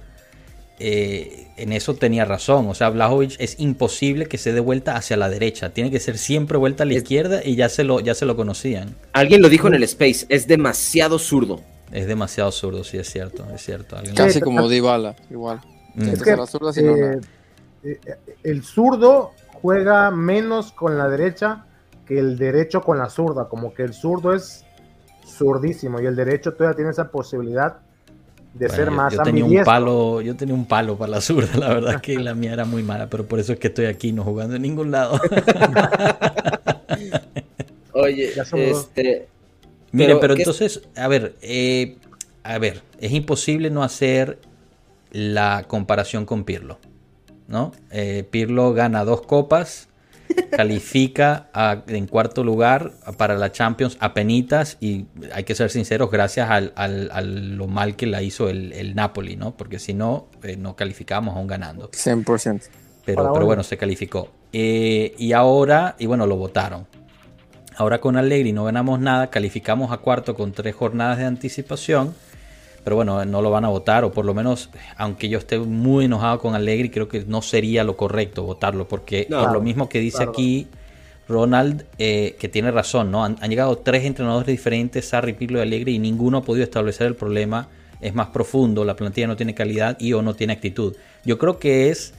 eh, 0.77 1.47
en 1.55 1.71
eso 1.71 1.95
tenía 1.95 2.25
razón. 2.25 2.67
O 2.67 2.75
sea, 2.75 2.89
Blajovic 2.89 3.35
es 3.39 3.59
imposible 3.59 4.25
que 4.25 4.37
se 4.37 4.51
dé 4.51 4.59
vuelta 4.59 4.97
hacia 4.97 5.15
la 5.15 5.29
derecha. 5.29 5.69
Tiene 5.69 5.89
que 5.89 6.01
ser 6.01 6.17
siempre 6.17 6.57
vuelta 6.57 6.83
a 6.83 6.85
la 6.85 6.93
Es- 6.93 7.03
izquierda 7.03 7.41
y 7.45 7.55
ya 7.55 7.69
se 7.69 7.85
lo, 7.85 8.01
ya 8.01 8.13
se 8.13 8.25
lo 8.25 8.35
conocían. 8.35 8.95
Alguien 9.13 9.41
lo 9.41 9.47
dijo 9.49 9.67
en 9.67 9.75
el 9.75 9.83
Space, 9.83 10.25
es 10.29 10.47
demasiado 10.47 11.17
zurdo. 11.17 11.61
Es 11.93 12.07
demasiado 12.07 12.51
zurdo, 12.51 12.83
sí 12.83 12.97
es 12.97 13.09
cierto, 13.09 13.45
es 13.55 13.63
cierto. 13.63 13.95
Alguien- 13.95 14.15
Casi 14.15 14.41
como 14.41 14.67
Dybala, 14.67 15.15
igual. 15.31 15.61
Mm. 15.95 16.09
Es 16.09 16.21
que 16.21 16.35
no, 16.35 16.45
eh, 16.95 17.19
eh, 17.83 17.99
el 18.43 18.63
zurdo 18.63 19.31
juega 19.61 20.11
menos 20.11 20.71
con 20.71 20.97
la 20.97 21.07
derecha 21.07 21.65
que 22.05 22.19
el 22.19 22.37
derecho 22.37 22.81
con 22.81 22.97
la 22.97 23.09
zurda. 23.09 23.47
Como 23.49 23.73
que 23.73 23.83
el 23.83 23.93
zurdo 23.93 24.33
es 24.33 24.63
zurdísimo 25.25 25.99
y 26.01 26.05
el 26.05 26.15
derecho 26.15 26.53
todavía 26.53 26.75
tiene 26.75 26.91
esa 26.91 27.09
posibilidad 27.09 27.77
de 28.53 28.67
Bueno, 28.67 28.75
ser 28.75 28.85
yo- 28.85 28.91
más 28.91 29.13
yo, 29.13 29.23
tenía 29.23 29.45
un 29.45 29.63
palo, 29.63 30.21
yo 30.21 30.35
tenía 30.35 30.53
un 30.55 30.65
palo 30.65 30.97
para 30.97 31.11
la 31.11 31.21
zurda, 31.21 31.57
la 31.57 31.69
verdad 31.73 31.95
es 31.95 32.01
que 32.01 32.17
la 32.19 32.33
mía 32.35 32.53
era 32.53 32.63
muy 32.65 32.83
mala, 32.83 33.09
pero 33.09 33.25
por 33.25 33.39
eso 33.39 33.51
es 33.53 33.59
que 33.59 33.67
estoy 33.67 33.85
aquí 33.85 34.13
no 34.13 34.23
jugando 34.23 34.55
en 34.55 34.61
ningún 34.61 34.91
lado. 34.91 35.19
Oye, 37.93 38.31
este, 38.53 39.27
Miren, 39.91 40.19
pero 40.19 40.35
¿qué 40.35 40.41
es- 40.43 40.47
entonces, 40.47 40.81
a 40.95 41.07
ver, 41.07 41.35
eh, 41.41 41.97
a 42.43 42.57
ver, 42.59 42.81
es 42.99 43.11
imposible 43.13 43.69
no 43.69 43.83
hacer 43.83 44.37
la 45.15 45.63
comparación 45.67 46.25
con 46.25 46.43
Pirlo. 46.43 46.77
¿no? 47.47 47.71
Eh, 47.89 48.27
Pirlo 48.29 48.73
gana 48.73 49.05
dos 49.05 49.21
copas, 49.21 49.87
califica 50.51 51.49
en 51.87 52.07
cuarto 52.07 52.43
lugar 52.43 52.91
para 53.17 53.35
la 53.35 53.51
Champions 53.51 53.95
a 54.01 54.13
penitas 54.13 54.77
y 54.81 55.05
hay 55.33 55.45
que 55.45 55.55
ser 55.55 55.69
sinceros, 55.69 56.11
gracias 56.11 56.49
al, 56.49 56.73
a 56.75 57.21
lo 57.21 57.67
mal 57.67 57.95
que 57.95 58.07
la 58.07 58.21
hizo 58.21 58.49
el, 58.49 58.93
Napoli, 58.95 59.37
¿no? 59.37 59.55
Porque 59.55 59.79
si 59.79 59.93
no, 59.93 60.27
eh, 60.43 60.57
no 60.57 60.75
calificamos 60.75 61.35
aún 61.35 61.47
ganando. 61.47 61.89
100%. 61.91 62.63
Pero, 63.05 63.31
pero 63.33 63.45
bueno, 63.45 63.63
se 63.63 63.77
calificó. 63.77 64.31
Eh, 64.51 65.13
y 65.17 65.31
ahora, 65.33 65.95
y 65.99 66.07
bueno, 66.07 66.25
lo 66.27 66.35
votaron. 66.37 66.87
Ahora 67.77 67.99
con 67.99 68.17
Allegri 68.17 68.51
no 68.51 68.63
ganamos 68.63 68.99
nada, 68.99 69.29
calificamos 69.29 69.91
a 69.91 69.97
cuarto 69.97 70.33
con 70.33 70.53
tres 70.53 70.75
jornadas 70.75 71.19
de 71.19 71.25
anticipación 71.25 72.15
pero 72.85 72.95
bueno, 72.95 73.25
no 73.25 73.41
lo 73.41 73.49
van 73.49 73.65
a 73.65 73.69
votar, 73.69 74.05
o 74.05 74.11
por 74.11 74.25
lo 74.25 74.35
menos, 74.35 74.69
aunque 74.95 75.27
yo 75.27 75.39
esté 75.39 75.57
muy 75.57 76.05
enojado 76.05 76.37
con 76.37 76.53
Allegri, 76.53 76.91
creo 76.91 77.09
que 77.09 77.25
no 77.25 77.41
sería 77.41 77.83
lo 77.83 77.97
correcto 77.97 78.43
votarlo, 78.43 78.87
porque 78.87 79.27
por 79.27 79.51
lo 79.51 79.59
mismo 79.59 79.89
que 79.89 79.99
dice 79.99 80.21
aquí 80.21 80.67
Ronald, 81.27 81.83
eh, 81.97 82.35
que 82.39 82.47
tiene 82.47 82.69
razón, 82.69 83.09
¿no? 83.09 83.25
Han, 83.25 83.37
llegado 83.49 83.79
tres 83.79 84.05
entrenadores 84.05 84.45
diferentes, 84.45 85.09
Sarri, 85.09 85.33
Pirlo 85.33 85.57
y 85.57 85.61
Allegri, 85.63 85.95
y 85.95 85.99
ninguno 85.99 86.37
ha 86.37 86.43
podido 86.43 86.63
establecer 86.63 87.07
el 87.07 87.15
problema. 87.15 87.69
Es 88.01 88.13
más 88.13 88.27
profundo, 88.27 88.85
la 88.85 88.95
plantilla 88.95 89.25
no 89.25 89.35
tiene 89.35 89.55
calidad 89.55 89.97
y 89.99 90.13
o 90.13 90.21
no 90.21 90.35
tiene 90.35 90.53
actitud. 90.53 90.95
Yo 91.23 91.39
creo 91.39 91.57
que 91.57 91.89
es 91.89 92.13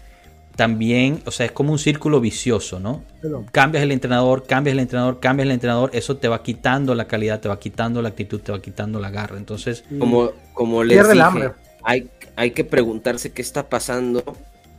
también, 0.57 1.21
o 1.27 1.31
sea, 1.31 1.47
es 1.47 1.53
como 1.53 1.71
un 1.71 1.79
círculo 1.79 2.19
vicioso, 2.19 2.81
¿no? 2.81 3.05
Cambias 3.53 3.85
el 3.85 3.93
entrenador, 3.93 4.47
cambias 4.47 4.73
el 4.73 4.81
entrenador, 4.81 5.21
cambias 5.21 5.47
el 5.47 5.53
entrenador, 5.53 5.91
eso 5.93 6.17
te 6.17 6.29
va 6.29 6.43
quitando 6.43 6.95
la 6.95 7.07
calidad, 7.07 7.41
te 7.41 7.49
va 7.49 7.61
quitando 7.61 8.01
la 8.01 8.09
actitud, 8.09 8.41
te 8.41 8.53
va 8.53 8.63
quitando 8.63 8.99
la 8.99 9.11
garra. 9.11 9.37
Entonces, 9.37 9.85
como, 9.99 10.33
como 10.55 10.83
les 10.83 11.07
dije, 11.09 11.53
hay, 11.85 12.09
hay 12.37 12.51
que 12.53 12.65
preguntarse 12.65 13.33
qué 13.33 13.43
está 13.43 13.69
pasando 13.69 14.25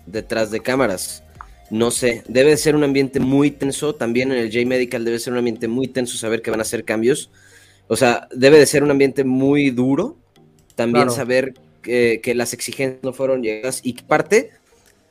detrás 0.07 0.49
de 0.49 0.61
cámaras. 0.61 1.23
No 1.69 1.91
sé, 1.91 2.23
debe 2.27 2.51
de 2.51 2.57
ser 2.57 2.75
un 2.75 2.83
ambiente 2.83 3.19
muy 3.19 3.51
tenso. 3.51 3.93
También 3.93 4.31
en 4.31 4.39
el 4.39 4.51
J-Medical 4.51 5.05
debe 5.05 5.19
ser 5.19 5.33
un 5.33 5.39
ambiente 5.39 5.67
muy 5.67 5.87
tenso 5.87 6.17
saber 6.17 6.41
que 6.41 6.49
van 6.49 6.59
a 6.59 6.63
hacer 6.63 6.85
cambios. 6.85 7.29
O 7.87 7.95
sea, 7.95 8.27
debe 8.33 8.57
de 8.57 8.65
ser 8.65 8.83
un 8.83 8.89
ambiente 8.89 9.23
muy 9.23 9.69
duro. 9.69 10.17
También 10.73 11.11
saber 11.11 11.53
que, 11.83 12.19
que, 12.23 12.35
las 12.35 12.53
exigencias 12.53 13.03
no 13.03 13.11
fueron 13.13 13.41
llegadas 13.41 13.81
y 13.83 13.93
parte 13.93 14.51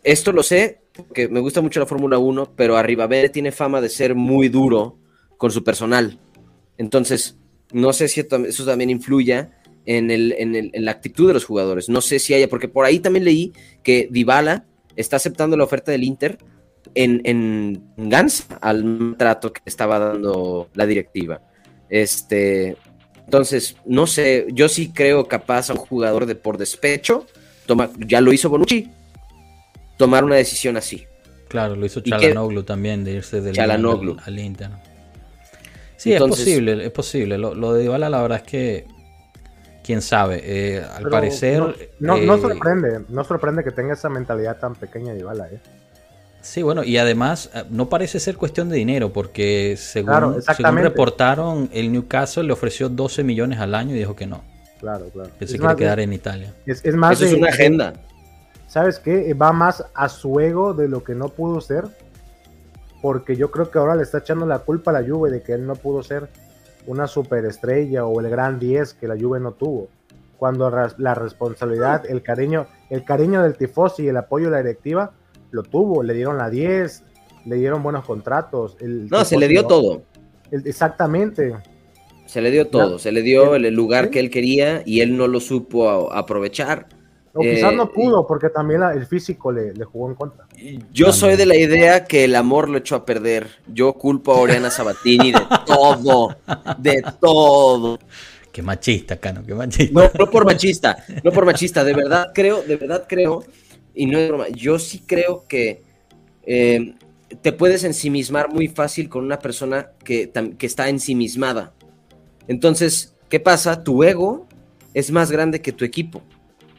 esto 0.07 0.31
lo 0.31 0.45
sé 0.45 0.83
porque 0.97 1.29
me 1.29 1.41
gusta 1.41 1.61
mucho 1.61 1.81
la 1.81 1.87
Fórmula 1.87 2.17
1, 2.19 2.53
pero 2.57 2.77
Arribavere 2.77 3.29
tiene 3.29 3.51
fama 3.51 3.81
de 3.81 3.89
ser 3.89 4.15
muy 4.15 4.49
duro 4.49 4.99
con 5.37 5.51
su 5.51 5.65
personal. 5.65 6.19
Entonces, 6.79 7.37
no 7.73 7.93
sé 7.93 8.07
si 8.09 8.21
eso 8.21 8.65
también 8.65 8.91
influya 8.91 9.59
en, 9.85 10.11
el, 10.11 10.71
la 10.75 10.93
actitud 10.93 11.27
de 11.27 11.35
los 11.35 11.45
jugadores. 11.45 11.89
No 11.89 12.01
sé 12.01 12.21
si 12.21 12.35
haya, 12.35 12.49
porque 12.49 12.69
por 12.69 12.85
ahí 12.85 13.01
también 13.01 13.25
leí 13.25 13.53
que 13.83 14.09
Dybala 14.11 14.65
está 14.95 15.17
aceptando 15.17 15.57
la 15.57 15.65
oferta 15.65 15.91
del 15.91 16.05
Inter 16.05 16.39
en, 16.95 17.21
en 17.25 17.83
Gans 17.97 18.47
al 18.61 19.17
trato 19.19 19.53
que 19.53 19.61
estaba 19.67 19.99
dando 19.99 20.71
la 20.75 20.87
directiva. 20.87 21.43
Este, 21.91 22.77
entonces, 23.25 23.77
no 23.85 24.07
sé, 24.07 24.47
yo 24.53 24.69
sí 24.69 24.93
creo 24.95 25.27
capaz 25.27 25.69
a 25.69 25.75
un 25.75 25.81
jugador 25.81 26.27
de 26.27 26.37
por 26.37 26.59
despecho, 26.59 27.27
toma, 27.67 27.91
ya 28.07 28.21
lo 28.21 28.33
hizo 28.33 28.49
Bonucci, 28.49 28.89
tomar 29.97 30.25
una 30.25 30.37
decisión 30.37 30.77
así. 30.77 31.07
Claro, 31.49 31.77
lo 31.77 31.87
hizo 31.87 32.01
Chalanoglu 32.01 32.65
también, 32.65 33.05
de 33.05 33.13
irse 33.13 33.41
del 33.41 33.59
Al, 33.59 33.71
al, 33.71 34.39
Inter. 34.39 34.71
Sí, 35.97 36.13
es 36.13 36.21
posible, 36.21 36.85
es 36.85 36.93
posible. 36.93 37.39
Lo, 37.39 37.73
de 37.73 37.83
Dybala 37.83 38.11
la 38.11 38.21
verdad 38.21 38.43
es 38.45 38.51
que 38.51 38.87
quién 39.83 40.03
sabe. 40.03 40.43
Eh, 40.45 40.83
al 40.83 41.09
parecer. 41.09 41.61
No, 42.01 42.17
no, 42.19 42.35
eh, 42.35 42.41
sorprende, 42.41 43.05
no 43.09 43.25
sorprende 43.25 43.65
que 43.65 43.71
tenga 43.71 43.95
esa 43.95 44.09
mentalidad 44.09 44.59
tan 44.59 44.75
pequeña 44.75 45.13
de 45.13 45.19
Dybala, 45.19 45.49
¿eh? 45.49 45.61
Sí, 46.43 46.63
bueno, 46.63 46.85
y 46.85 46.97
además 46.97 47.51
eh, 47.55 47.65
no 47.71 47.89
parece 47.89 48.21
ser 48.21 48.37
cuestión 48.37 48.69
de 48.69 48.77
dinero, 48.77 49.13
porque 49.13 49.77
según, 49.77 50.43
según 50.43 50.77
reportaron, 50.77 51.69
el 51.73 51.91
Newcastle 51.91 52.45
le 52.45 52.53
ofreció 52.53 52.89
12 52.89 53.25
millones 53.25 53.59
al 53.59 53.75
año 53.75 53.97
y 53.97 53.99
dijo 53.99 54.15
que 54.15 54.27
no. 54.27 54.45
Claro, 54.79 55.07
claro. 55.11 55.31
Que 55.39 55.47
se 55.47 55.59
quiere 55.59 55.75
quedar 55.75 56.01
en 56.01 56.13
Italia. 56.13 56.55
Es, 56.67 56.85
más 56.95 57.21
Eso 57.21 57.25
es 57.25 57.35
una 57.35 57.49
agenda. 57.49 57.95
¿Sabes 58.77 58.99
qué? 58.99 59.33
Va 59.33 59.55
más 59.55 59.83
a 59.95 60.07
su 60.11 60.39
ego 60.39 60.75
de 60.75 60.87
lo 60.87 61.03
que 61.03 61.15
no 61.15 61.31
pudo 61.31 61.63
ser. 61.63 61.85
Porque 63.01 63.35
yo 63.35 63.51
creo 63.51 63.71
que 63.71 63.79
ahora 63.79 63.97
le 63.97 64.03
está 64.03 64.19
echando 64.19 64.45
la 64.45 64.59
culpa 64.59 64.91
a 64.91 65.01
la 65.01 65.09
Juve 65.09 65.31
de 65.31 65.43
que 65.43 65.55
él 65.55 65.67
no 65.67 65.77
pudo 65.77 66.03
ser 66.03 66.29
una 66.87 67.07
superestrella 67.07 68.05
o 68.05 68.21
el 68.21 68.29
gran 68.29 68.59
10 68.59 68.93
que 68.93 69.09
la 69.09 69.17
Juve 69.19 69.41
no 69.41 69.53
tuvo. 69.53 69.89
Cuando 70.37 70.71
la 70.99 71.15
responsabilidad, 71.15 72.05
el 72.07 72.23
cariño, 72.23 72.67
el 72.91 73.03
cariño 73.03 73.43
del 73.43 73.57
tifosi 73.57 74.03
y 74.03 74.09
el 74.09 74.19
apoyo 74.19 74.47
de 74.47 74.51
la 74.51 74.59
directiva 74.59 75.13
lo 75.53 75.63
tuvo, 75.63 76.03
le 76.03 76.13
dieron 76.13 76.37
la 76.37 76.51
10, 76.51 77.03
le 77.47 77.57
dieron 77.57 77.83
buenos 77.83 78.05
contratos. 78.05 78.77
no, 78.83 79.25
se 79.25 79.39
le 79.39 79.49
dio 79.49 79.67
todo. 79.67 80.03
exactamente. 80.51 81.55
Se 82.27 82.43
le 82.43 82.51
dio 82.51 82.67
todo, 82.67 82.99
se 82.99 83.11
le 83.11 83.23
dio 83.23 83.55
el 83.55 83.75
lugar 83.75 84.11
que 84.11 84.21
él 84.21 84.29
quería 84.29 84.83
y 84.85 85.01
él 85.01 85.17
no 85.17 85.29
lo 85.29 85.41
supo 85.41 86.13
aprovechar. 86.13 86.89
O 87.37 87.43
quizás 87.43 87.75
no 87.75 87.85
eh, 87.85 87.91
pudo 87.95 88.27
porque 88.27 88.49
también 88.49 88.83
el 88.83 89.07
físico 89.07 89.53
le, 89.53 89.73
jugó 89.85 90.09
en 90.09 90.15
contra. 90.15 90.47
Yo 90.91 91.13
soy 91.13 91.37
de 91.37 91.45
la 91.45 91.55
idea 91.55 92.05
que 92.05 92.25
el 92.25 92.35
amor 92.35 92.71
lo 92.71 92.79
echó 92.79 92.97
a 92.97 93.05
perder. 93.05 93.47
Yo 93.67 93.93
culpo 93.93 94.33
a 94.33 94.41
Oriana 94.41 94.71
Sabatini 94.71 95.33
de 95.33 95.41
todo, 95.67 96.35
de 96.79 97.05
todo. 97.21 97.99
Qué 98.51 98.63
machista, 98.63 99.19
Cano, 99.19 99.43
qué 99.47 99.55
machista. 99.55 99.93
No, 99.93 100.11
no 100.19 100.31
por 100.31 100.47
machista, 100.47 101.05
no 101.23 101.31
por 101.31 101.45
machista, 101.45 101.85
de 101.85 101.93
verdad 101.93 102.33
creo, 102.35 102.63
de 102.63 102.77
verdad 102.77 103.05
creo, 103.07 103.45
y 103.95 104.07
no 104.07 104.19
es 104.19 104.29
broma, 104.29 104.49
yo 104.49 104.79
sí 104.79 105.03
creo 105.07 105.45
que 105.47 105.83
eh, 106.47 106.95
te 107.43 107.53
puedes 107.53 107.85
ensimismar 107.85 108.49
muy 108.49 108.69
fácil 108.69 109.11
con 109.11 109.25
una 109.25 109.39
persona 109.39 109.91
que, 110.03 110.33
que 110.57 110.67
está 110.67 110.89
ensimismada. 110.89 111.75
Entonces, 112.49 113.15
¿qué 113.29 113.41
pasa? 113.41 113.85
Tu 113.85 114.03
ego 114.05 114.47
es 114.95 115.11
más 115.11 115.31
grande 115.31 115.61
que 115.61 115.73
tu 115.73 115.85
equipo. 115.85 116.23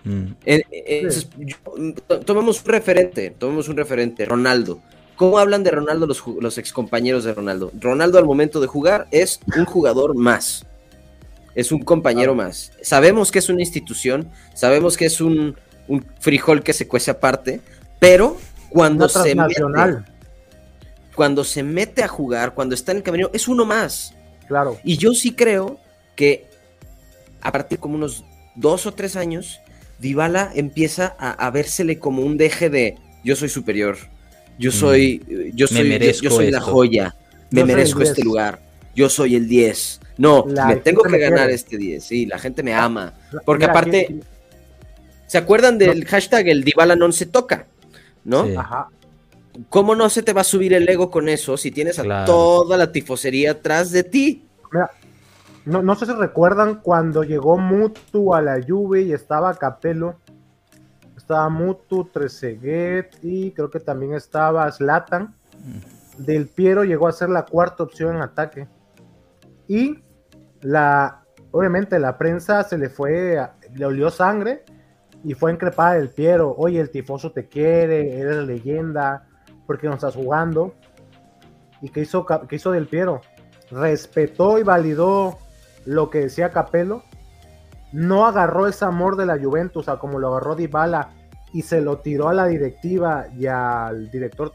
Mm. 0.07 1.91
tomemos 2.25 2.61
un 2.61 2.65
referente, 2.65 3.35
tomemos 3.37 3.67
un 3.67 3.77
referente, 3.77 4.25
Ronaldo. 4.25 4.79
¿Cómo 5.17 5.39
hablan 5.39 5.63
de 5.63 5.71
Ronaldo 5.71 6.05
los, 6.05 6.23
los 6.39 6.57
excompañeros 6.57 7.23
de 7.23 7.33
Ronaldo? 7.33 7.71
Ronaldo 7.79 8.19
al 8.19 8.25
momento 8.25 8.61
de 8.61 8.67
jugar 8.67 9.07
es 9.11 9.39
un 9.57 9.65
jugador 9.65 10.15
más, 10.15 10.65
es 11.55 11.71
un 11.71 11.79
compañero 11.79 12.35
más. 12.35 12.71
Sabemos 12.81 13.31
que 13.31 13.39
es 13.39 13.49
una 13.49 13.61
institución, 13.61 14.29
sabemos 14.53 14.95
que 14.95 15.07
es 15.07 15.19
un, 15.19 15.57
frijol 16.19 16.63
que 16.63 16.73
se 16.73 16.87
cuece 16.87 17.11
aparte, 17.11 17.61
pero 17.99 18.37
cuando 18.69 19.09
se 19.09 19.33
mete, 19.35 19.61
cuando 21.15 21.43
se 21.43 21.63
mete 21.63 22.03
a 22.03 22.07
jugar, 22.07 22.53
cuando 22.53 22.75
está 22.75 22.91
en 22.91 22.97
el 22.97 23.03
camino, 23.03 23.29
es 23.33 23.47
uno 23.47 23.65
más. 23.65 24.13
Claro. 24.47 24.77
Y 24.83 24.97
yo 24.97 25.13
sí 25.13 25.33
creo 25.33 25.79
que 26.15 26.45
a 27.41 27.51
partir 27.51 27.77
de 27.77 27.81
como 27.81 27.95
unos 27.95 28.23
dos 28.55 28.85
o 28.85 28.93
tres 28.93 29.15
años, 29.15 29.61
Dybala 29.99 30.51
empieza 30.53 31.15
a, 31.19 31.31
a, 31.31 31.49
vérsele 31.51 31.99
como 31.99 32.21
un 32.21 32.37
deje 32.37 32.69
de 32.69 32.97
yo 33.23 33.35
soy 33.35 33.49
superior, 33.49 33.97
yo 34.57 34.69
mm. 34.69 34.73
soy, 34.73 35.51
yo 35.53 35.67
soy, 35.67 36.13
yo, 36.21 36.29
soy 36.29 36.51
la 36.51 36.61
joya, 36.61 37.15
me 37.51 37.63
merezco 37.63 38.01
este 38.01 38.23
lugar, 38.23 38.61
yo 38.95 39.09
soy 39.09 39.35
el 39.35 39.47
10. 39.47 40.01
No, 40.17 40.45
me 40.45 40.77
tengo 40.77 41.03
que 41.03 41.17
ganar 41.17 41.49
este 41.49 41.77
10, 41.77 42.03
sí, 42.03 42.25
la 42.25 42.39
gente 42.39 42.63
me 42.63 42.73
ama. 42.73 43.13
Porque 43.45 43.65
aparte, 43.65 44.19
¿se 45.27 45.37
acuerdan 45.37 45.77
del 45.77 46.05
hashtag 46.05 46.47
el 46.47 46.63
Dybala 46.63 46.95
no 46.95 47.11
se 47.11 47.25
toca? 47.25 47.67
¿No? 48.23 48.47
Ajá. 48.57 48.89
¿Cómo 49.69 49.95
no 49.95 50.09
se 50.09 50.21
te 50.21 50.33
va 50.33 50.41
a 50.41 50.43
subir 50.43 50.73
el 50.73 50.87
ego 50.87 51.09
con 51.09 51.29
eso 51.29 51.57
si 51.57 51.71
tienes 51.71 51.97
a 51.99 52.25
toda 52.25 52.77
la 52.77 52.91
tifosería 52.91 53.51
atrás 53.51 53.91
de 53.91 54.03
ti? 54.03 54.43
Mira, 54.71 54.91
no, 55.67 55.81
no 55.81 55.95
sé 55.95 56.05
si 56.05 56.13
recuerdan 56.13 56.75
cuando 56.81 57.23
llegó 57.23 57.57
Mutu 57.57 58.33
a 58.33 58.41
la 58.41 58.57
Juve 58.65 59.01
y 59.01 59.11
estaba 59.11 59.53
Capello. 59.55 60.15
Estaba 61.17 61.49
Mutu, 61.49 62.05
Trezeguet 62.05 63.17
y 63.21 63.51
creo 63.51 63.69
que 63.69 63.81
también 63.81 64.13
estaba 64.13 64.71
Slatan. 64.71 65.35
Del 66.17 66.47
Piero 66.47 66.85
llegó 66.85 67.09
a 67.09 67.11
ser 67.11 67.29
la 67.29 67.43
cuarta 67.43 67.83
opción 67.83 68.15
en 68.15 68.21
ataque. 68.21 68.69
Y 69.67 70.01
la, 70.61 71.25
obviamente 71.51 71.99
la 71.99 72.17
prensa 72.17 72.63
se 72.63 72.77
le 72.77 72.87
fue, 72.87 73.37
le 73.75 73.85
olió 73.85 74.09
sangre 74.09 74.63
y 75.25 75.33
fue 75.33 75.51
encrepada 75.51 75.95
del 75.95 76.09
Piero. 76.09 76.55
Oye, 76.57 76.79
el 76.79 76.91
tifoso 76.91 77.33
te 77.33 77.49
quiere, 77.49 78.17
eres 78.17 78.47
leyenda, 78.47 79.27
porque 79.65 79.87
no 79.87 79.95
estás 79.95 80.15
jugando. 80.15 80.75
¿Y 81.81 81.89
qué 81.89 82.01
hizo, 82.01 82.25
qué 82.25 82.55
hizo 82.55 82.71
del 82.71 82.87
Piero? 82.87 83.19
Respetó 83.69 84.57
y 84.59 84.63
validó 84.63 85.39
lo 85.87 86.09
que 86.09 86.19
decía 86.19 86.51
Capello, 86.51 87.03
no 87.91 88.25
agarró 88.25 88.67
ese 88.67 88.85
amor 88.85 89.15
de 89.15 89.25
la 89.25 89.39
Juventus, 89.39 89.87
a 89.87 89.97
como 89.97 90.19
lo 90.19 90.27
agarró 90.27 90.55
Dybala 90.55 91.11
y 91.53 91.61
se 91.61 91.81
lo 91.81 91.99
tiró 91.99 92.27
a 92.27 92.33
la 92.33 92.45
directiva 92.45 93.27
y 93.35 93.47
al 93.47 94.11
director 94.11 94.51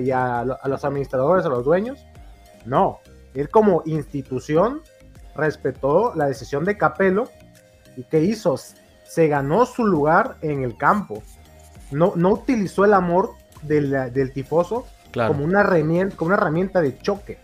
y 0.00 0.10
a, 0.12 0.44
los 0.44 0.84
administradores, 0.84 1.44
a 1.44 1.48
los 1.48 1.64
dueños. 1.64 2.06
No, 2.64 3.00
él 3.34 3.48
como 3.48 3.82
institución 3.84 4.82
respetó 5.34 6.14
la 6.14 6.26
decisión 6.26 6.64
de 6.64 6.78
Capello 6.78 7.24
y 7.96 8.04
que 8.04 8.22
hizo, 8.22 8.56
se 8.56 9.26
ganó 9.26 9.66
su 9.66 9.84
lugar 9.84 10.36
en 10.40 10.62
el 10.62 10.76
campo. 10.76 11.22
no, 11.90 12.12
no 12.14 12.30
utilizó 12.30 12.84
el 12.84 12.94
amor 12.94 13.30
del, 13.62 13.90
del 14.12 14.32
tifoso 14.32 14.86
Claro. 15.10 15.32
como, 15.32 15.44
una 15.44 15.60
herramienta, 15.60 16.16
como 16.16 16.28
una 16.28 16.36
herramienta 16.36 16.80
de 16.80 16.96
choque. 16.98 17.38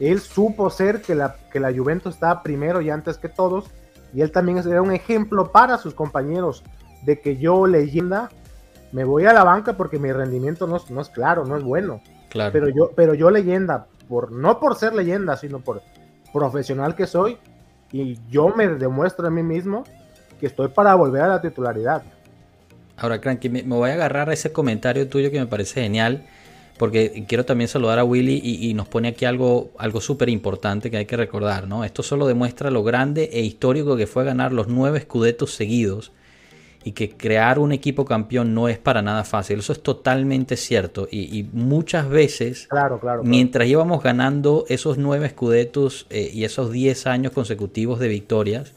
Él 0.00 0.18
supo 0.20 0.70
ser 0.70 1.02
que 1.02 1.14
la, 1.14 1.36
que 1.52 1.60
la 1.60 1.72
Juventus 1.72 2.14
estaba 2.14 2.42
primero 2.42 2.80
y 2.80 2.90
antes 2.90 3.18
que 3.18 3.28
todos, 3.28 3.66
y 4.12 4.22
él 4.22 4.32
también 4.32 4.58
era 4.58 4.82
un 4.82 4.92
ejemplo 4.92 5.52
para 5.52 5.78
sus 5.78 5.94
compañeros 5.94 6.64
de 7.04 7.20
que 7.20 7.36
yo, 7.36 7.66
leyenda, 7.66 8.30
me 8.92 9.04
voy 9.04 9.26
a 9.26 9.32
la 9.32 9.44
banca 9.44 9.76
porque 9.76 9.98
mi 9.98 10.10
rendimiento 10.10 10.66
no, 10.66 10.76
es- 10.76 10.90
no 10.90 11.00
es 11.00 11.08
claro, 11.10 11.44
no 11.44 11.56
es 11.56 11.62
bueno. 11.62 12.00
Claro. 12.30 12.50
Pero 12.52 12.68
yo, 12.68 12.90
pero 12.96 13.14
yo 13.14 13.30
leyenda, 13.30 13.86
por, 14.08 14.32
no 14.32 14.58
por 14.58 14.74
ser 14.76 14.94
leyenda, 14.94 15.36
sino 15.36 15.60
por 15.60 15.82
profesional 16.32 16.94
que 16.94 17.06
soy, 17.06 17.38
y 17.92 18.18
yo 18.30 18.48
me 18.48 18.68
demuestro 18.68 19.26
a 19.26 19.30
mí 19.30 19.42
mismo 19.42 19.84
que 20.40 20.46
estoy 20.46 20.68
para 20.68 20.94
volver 20.94 21.22
a 21.22 21.28
la 21.28 21.40
titularidad. 21.42 22.02
Ahora, 22.96 23.20
Cranky, 23.20 23.48
me, 23.48 23.62
me 23.62 23.74
voy 23.76 23.90
a 23.90 23.94
agarrar 23.94 24.30
a 24.30 24.32
ese 24.32 24.52
comentario 24.52 25.08
tuyo 25.08 25.30
que 25.30 25.38
me 25.40 25.46
parece 25.46 25.82
genial, 25.82 26.24
porque 26.80 27.26
quiero 27.28 27.44
también 27.44 27.68
saludar 27.68 27.98
a 27.98 28.04
Willy 28.04 28.40
y, 28.42 28.70
y 28.70 28.72
nos 28.72 28.88
pone 28.88 29.08
aquí 29.08 29.26
algo, 29.26 29.70
algo 29.76 30.00
súper 30.00 30.30
importante 30.30 30.90
que 30.90 30.96
hay 30.96 31.04
que 31.04 31.18
recordar, 31.18 31.68
¿no? 31.68 31.84
Esto 31.84 32.02
solo 32.02 32.26
demuestra 32.26 32.70
lo 32.70 32.82
grande 32.82 33.28
e 33.34 33.42
histórico 33.42 33.98
que 33.98 34.06
fue 34.06 34.24
ganar 34.24 34.54
los 34.54 34.66
nueve 34.66 34.96
escudetos 34.98 35.52
seguidos 35.54 36.10
y 36.82 36.92
que 36.92 37.10
crear 37.10 37.58
un 37.58 37.72
equipo 37.72 38.06
campeón 38.06 38.54
no 38.54 38.66
es 38.70 38.78
para 38.78 39.02
nada 39.02 39.24
fácil. 39.24 39.58
Eso 39.58 39.74
es 39.74 39.82
totalmente 39.82 40.56
cierto 40.56 41.06
y, 41.10 41.38
y 41.38 41.42
muchas 41.52 42.08
veces 42.08 42.66
Claro, 42.70 42.98
claro. 42.98 43.20
claro. 43.20 43.24
Mientras 43.24 43.68
íbamos 43.68 44.02
ganando 44.02 44.64
esos 44.70 44.96
nueve 44.96 45.26
escudetos 45.26 46.06
eh, 46.08 46.30
y 46.32 46.44
esos 46.44 46.72
10 46.72 47.06
años 47.06 47.32
consecutivos 47.32 47.98
de 47.98 48.08
victorias, 48.08 48.72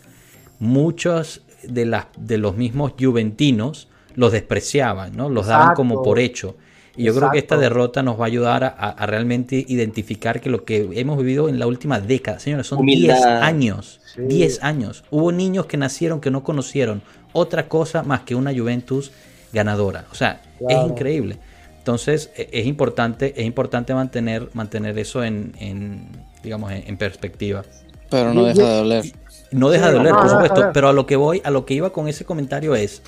muchos 0.60 1.44
de, 1.64 1.86
las, 1.86 2.08
de 2.18 2.38
los 2.38 2.58
mismos 2.58 2.96
juventinos 3.00 3.88
los 4.14 4.34
despreciaban, 4.34 5.16
¿no? 5.16 5.30
Los 5.30 5.48
daban 5.48 5.74
como 5.74 6.04
por 6.04 6.20
hecho. 6.20 6.58
Y 6.96 7.04
yo 7.04 7.16
creo 7.16 7.32
que 7.32 7.40
esta 7.40 7.58
derrota 7.58 8.04
nos 8.04 8.20
va 8.20 8.26
a 8.26 8.28
ayudar 8.28 8.64
a, 8.64 8.70
a 8.70 9.06
realmente 9.06 9.66
identificar 9.68 10.40
que 10.42 10.50
lo 10.50 10.64
que 10.64 10.90
hemos 10.94 11.18
vivido 11.18 11.50
en 11.50 11.58
la 11.58 11.66
última 11.66 12.00
década, 12.00 12.40
señores, 12.40 12.68
son 12.68 12.80
Humildad. 12.80 13.16
10 13.16 13.26
años. 13.26 14.00
Sí. 14.16 14.22
10 14.22 14.64
años. 14.64 15.04
Hubo 15.10 15.32
niños 15.32 15.66
que 15.66 15.78
nacieron 15.78 16.22
que 16.22 16.30
no 16.30 16.44
conocieron 16.44 17.02
otra 17.32 17.68
cosa 17.68 18.04
más 18.04 18.22
que 18.22 18.36
una 18.36 18.54
Juventus 18.56 19.12
ganadora. 19.52 20.06
O 20.12 20.16
sea, 20.16 20.42
es 20.70 20.78
increíble. 20.86 21.38
Entonces, 21.80 22.30
e- 22.38 22.50
es 22.52 22.66
importante, 22.68 23.34
es 23.36 23.46
importante 23.46 23.94
mantener, 23.94 24.50
mantener 24.54 24.98
eso 25.00 25.24
en, 25.24 25.54
en, 25.60 26.08
digamos, 26.44 26.72
en, 26.72 26.84
en 26.88 26.98
perspectiva. 26.98 27.64
Pero 28.10 28.34
no 28.34 28.46
deja 28.46 28.70
de 28.70 28.76
doler. 28.78 29.06
No 29.52 29.70
deja 29.70 29.88
de 29.88 29.94
doler, 29.98 30.14
no, 30.14 30.20
por 30.20 30.30
supuesto, 30.30 30.70
pero 30.74 30.90
a 30.90 30.94
lo 30.94 31.06
que 31.06 31.16
voy, 31.16 31.42
a 31.44 31.50
lo 31.52 31.66
que 31.66 31.74
iba 31.74 31.92
con 31.92 32.08
ese 32.08 32.24
comentario 32.26 32.76
es 32.76 33.02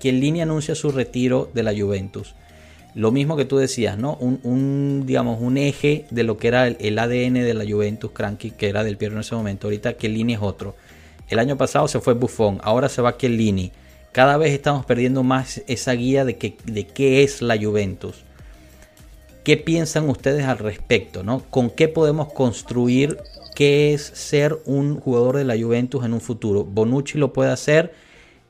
que 0.00 0.10
el 0.10 0.20
Lini 0.20 0.42
anuncia 0.42 0.74
su 0.74 0.90
retiro 0.90 1.50
de 1.54 1.62
la 1.62 1.72
Juventus. 1.72 2.34
Lo 2.98 3.12
mismo 3.12 3.36
que 3.36 3.44
tú 3.44 3.58
decías, 3.58 3.96
¿no? 3.96 4.16
Un, 4.16 4.40
un, 4.42 5.04
digamos, 5.06 5.40
un 5.40 5.56
eje 5.56 6.06
de 6.10 6.24
lo 6.24 6.36
que 6.36 6.48
era 6.48 6.66
el, 6.66 6.98
ADN 6.98 7.34
de 7.34 7.54
la 7.54 7.64
Juventus, 7.64 8.10
Cranky, 8.10 8.50
que 8.50 8.68
era 8.68 8.82
del 8.82 8.96
Piero 8.96 9.14
en 9.14 9.20
ese 9.20 9.36
momento. 9.36 9.68
Ahorita 9.68 9.96
Chiellini 9.96 10.34
es 10.34 10.40
otro. 10.42 10.74
El 11.28 11.38
año 11.38 11.56
pasado 11.56 11.86
se 11.86 12.00
fue 12.00 12.14
Buffon, 12.14 12.58
ahora 12.60 12.88
se 12.88 13.00
va 13.00 13.16
Chiellini. 13.16 13.70
Cada 14.10 14.36
vez 14.36 14.52
estamos 14.52 14.84
perdiendo 14.84 15.22
más 15.22 15.62
esa 15.68 15.92
guía 15.92 16.24
de, 16.24 16.38
que, 16.38 16.56
de 16.64 16.88
qué 16.88 17.22
es 17.22 17.40
la 17.40 17.56
Juventus. 17.56 18.24
¿Qué 19.44 19.56
piensan 19.56 20.08
ustedes 20.08 20.46
al 20.46 20.58
respecto? 20.58 21.22
¿no? 21.22 21.44
¿Con 21.50 21.70
qué 21.70 21.86
podemos 21.86 22.32
construir 22.32 23.18
qué 23.54 23.94
es 23.94 24.02
ser 24.02 24.58
un 24.64 24.98
jugador 24.98 25.36
de 25.36 25.44
la 25.44 25.56
Juventus 25.56 26.04
en 26.04 26.14
un 26.14 26.20
futuro? 26.20 26.64
Bonucci 26.64 27.16
lo 27.16 27.32
puede 27.32 27.52
hacer 27.52 27.94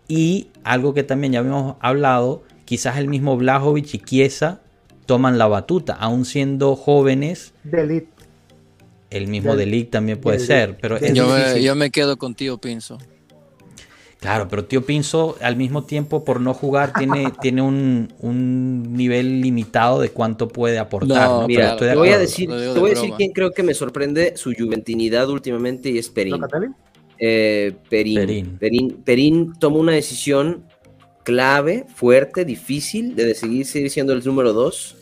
y 0.08 0.48
algo 0.64 0.94
que 0.94 1.02
también 1.02 1.34
ya 1.34 1.40
habíamos 1.40 1.76
hablado, 1.80 2.44
quizás 2.68 2.98
el 2.98 3.08
mismo 3.08 3.34
Blajovic 3.38 3.94
y 3.94 3.98
Chiesa 3.98 4.60
toman 5.06 5.38
la 5.38 5.46
batuta, 5.46 5.94
aún 5.94 6.26
siendo 6.26 6.76
jóvenes, 6.76 7.54
De 7.64 7.80
elite. 7.80 8.08
el 9.08 9.26
mismo 9.26 9.56
Del- 9.56 9.70
Delic 9.70 9.90
también 9.90 10.20
puede 10.20 10.38
ser, 10.38 10.76
pero 10.78 10.96
es 10.98 11.14
Yo 11.14 11.26
me, 11.28 11.38
difícil. 11.38 11.62
yo 11.62 11.74
me 11.74 11.90
quedo 11.90 12.18
contigo, 12.18 12.58
Pinzo. 12.58 12.98
Claro, 14.20 14.48
pero 14.48 14.66
Tío 14.66 14.84
Pinzo 14.84 15.36
al 15.40 15.56
mismo 15.56 15.84
tiempo 15.84 16.24
por 16.24 16.40
no 16.42 16.52
jugar 16.52 16.92
tiene, 16.92 17.32
tiene 17.40 17.62
un, 17.62 18.12
un 18.18 18.92
nivel 18.94 19.40
limitado 19.40 20.00
de 20.00 20.10
cuánto 20.10 20.48
puede 20.48 20.78
aportar. 20.78 21.26
No, 21.28 21.40
¿no? 21.42 21.46
Mira, 21.48 21.60
Pero 21.60 21.72
estoy 21.72 21.86
de 21.86 21.92
te 21.94 21.98
voy 21.98 22.08
a 22.10 22.18
decir, 22.18 22.48
te 22.50 22.80
voy 22.80 22.90
a 22.90 22.94
decir 22.94 23.12
quién 23.16 23.32
creo 23.32 23.52
que 23.52 23.62
me 23.62 23.72
sorprende 23.72 24.36
su 24.36 24.52
juventinidad 24.52 25.30
últimamente 25.30 25.88
y 25.88 25.96
es 25.98 26.10
Perín. 26.10 26.34
Eh, 27.18 27.74
Perín. 27.88 28.14
Perín. 28.16 28.58
Perín. 28.58 29.02
Perín 29.04 29.52
tomó 29.58 29.78
una 29.78 29.92
decisión 29.92 30.64
clave, 31.28 31.84
fuerte, 31.94 32.46
difícil 32.46 33.14
de 33.14 33.26
decidir 33.26 33.66
seguir 33.66 33.90
siendo 33.90 34.14
el 34.14 34.24
número 34.24 34.54
dos 34.54 34.96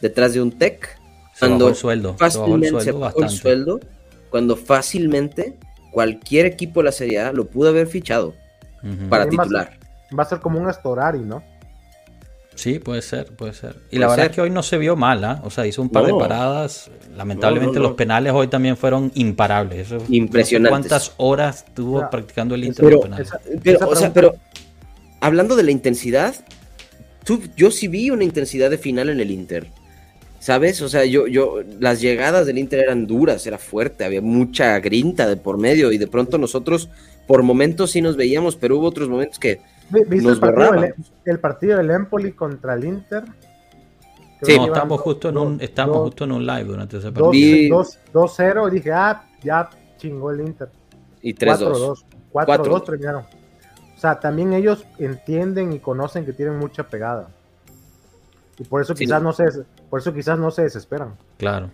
detrás 0.00 0.34
de 0.34 0.42
un 0.42 0.50
tech. 0.50 0.98
Se 1.32 1.46
bajó 1.46 1.58
Cuando 1.58 1.68
el 1.68 1.74
sueldo, 1.76 2.16
se 2.18 2.24
bajó 2.24 2.24
el 2.24 2.32
fácilmente 2.32 2.68
sueldo 2.70 2.82
se 2.84 2.92
bajó 2.92 3.22
el 3.22 3.30
sueldo, 3.30 3.80
cuando 4.30 4.56
fácilmente 4.56 5.56
cualquier 5.92 6.46
equipo 6.46 6.80
de 6.80 6.84
la 6.86 6.92
Serie 6.92 7.20
A 7.20 7.32
lo 7.32 7.46
pudo 7.46 7.68
haber 7.68 7.86
fichado 7.86 8.34
para 9.08 9.24
También 9.26 9.42
titular. 9.42 9.78
Va 10.18 10.24
a 10.24 10.26
ser 10.26 10.40
como 10.40 10.58
un 10.58 10.66
Astorari, 10.66 11.20
¿no? 11.20 11.40
Sí, 12.56 12.80
puede 12.80 13.00
ser, 13.00 13.26
puede 13.36 13.52
ser. 13.54 13.76
Y 13.76 13.78
Puede 13.96 14.00
la 14.00 14.06
verdad 14.08 14.22
ser. 14.24 14.30
es 14.32 14.34
que 14.34 14.40
hoy 14.42 14.50
no 14.50 14.62
se 14.64 14.76
vio 14.76 14.96
mal, 14.96 15.22
¿ah? 15.24 15.40
O 15.44 15.50
sea, 15.50 15.66
hizo 15.68 15.80
un 15.80 15.88
par 15.88 16.04
de 16.04 16.12
paradas. 16.12 16.90
Lamentablemente 17.16 17.74
No, 17.76 17.78
no, 17.78 17.82
no. 17.84 17.88
los 17.90 17.96
penales 17.96 18.32
hoy 18.34 18.48
también 18.48 18.76
fueron 18.76 19.12
imparables. 19.14 19.86
Eso- 19.86 20.04
Impresionantes. 20.08 20.72
no 20.72 20.82
sé 20.82 20.88
¿Cuántas 20.90 21.12
horas 21.18 21.64
estuvo 21.68 22.00
Ya. 22.00 22.10
practicando 22.10 22.56
el 22.56 22.64
Inter 22.64 22.84
Pero- 22.84 22.96
los 22.96 23.04
penales? 23.04 23.28
Esa- 23.28 23.40
Pero, 23.62 23.76
esa 23.76 23.86
o 23.86 23.94
sea, 23.96 24.12
pero 24.12 24.34
hablando 25.20 25.56
de 25.56 25.62
la 25.62 25.70
intensidad, 25.70 26.34
tú- 27.24 27.42
yo 27.56 27.70
sí 27.70 27.88
vi 27.88 28.10
una 28.10 28.24
intensidad 28.24 28.70
de 28.70 28.78
final 28.78 29.08
en 29.08 29.20
el 29.20 29.30
Inter. 29.30 29.68
¿Sabes? 30.38 30.80
O 30.80 30.88
sea, 30.88 31.04
yo, 31.04 31.26
yo, 31.26 31.56
las 31.80 32.00
llegadas 32.00 32.46
del 32.46 32.56
Inter 32.56 32.80
eran 32.80 33.06
duras, 33.06 33.46
era 33.46 33.58
fuerte, 33.58 34.04
había 34.06 34.22
mucha 34.22 34.78
grinta 34.80 35.28
de 35.28 35.36
por 35.36 35.58
medio 35.58 35.92
y 35.92 35.98
de 35.98 36.06
pronto 36.06 36.38
nosotros 36.38 36.88
por 37.26 37.42
momentos 37.42 37.90
sí 37.90 38.00
nos 38.00 38.16
veíamos, 38.16 38.56
pero 38.56 38.78
hubo 38.78 38.86
otros 38.86 39.10
momentos 39.10 39.38
que 39.38 39.60
¿Vi- 39.90 40.00
¿Viste 40.08 40.16
nos 40.28 40.34
el 40.36 40.40
partido, 40.40 40.62
del, 40.62 40.74
borrábamos. 40.80 41.12
el 41.26 41.38
partido 41.40 41.76
del 41.76 41.90
Empoli 41.90 42.32
contra 42.32 42.72
el 42.74 42.84
Inter? 42.86 43.24
Sí. 44.42 44.56
no, 44.56 44.68
dos- 44.68 45.00
justo 45.02 45.28
en 45.28 45.36
un, 45.36 45.58
dos- 45.58 45.96
justo 46.04 46.24
en 46.24 46.32
un 46.32 46.46
live 46.46 46.64
durante 46.64 46.96
ese 46.96 47.08
partido. 47.12 47.30
Vi- 47.30 47.68
dos- 47.68 47.98
2-0 48.14 48.68
y 48.68 48.70
dije, 48.76 48.92
ah, 48.92 49.22
ya 49.44 49.68
chingó 49.98 50.30
el 50.30 50.40
Inter. 50.40 50.70
y 51.20 51.34
3-2. 51.34 51.58
4-2. 51.58 52.04
Cuatro. 52.32 52.64
4-2 52.64 52.84
terminaron. 52.86 53.24
O 54.00 54.02
sea, 54.02 54.18
también 54.18 54.54
ellos 54.54 54.86
entienden 54.98 55.74
y 55.74 55.78
conocen 55.78 56.24
que 56.24 56.32
tienen 56.32 56.58
mucha 56.58 56.84
pegada. 56.88 57.28
Y 58.58 58.64
por 58.64 58.80
eso 58.80 58.96
Sí. 58.96 59.04
quizás 59.04 59.22
no 59.22 59.34
se 59.34 59.44
por 59.90 60.00
eso 60.00 60.14
quizás 60.14 60.38
no 60.38 60.50
se 60.50 60.62
desesperan. 60.62 61.16
Claro, 61.36 61.68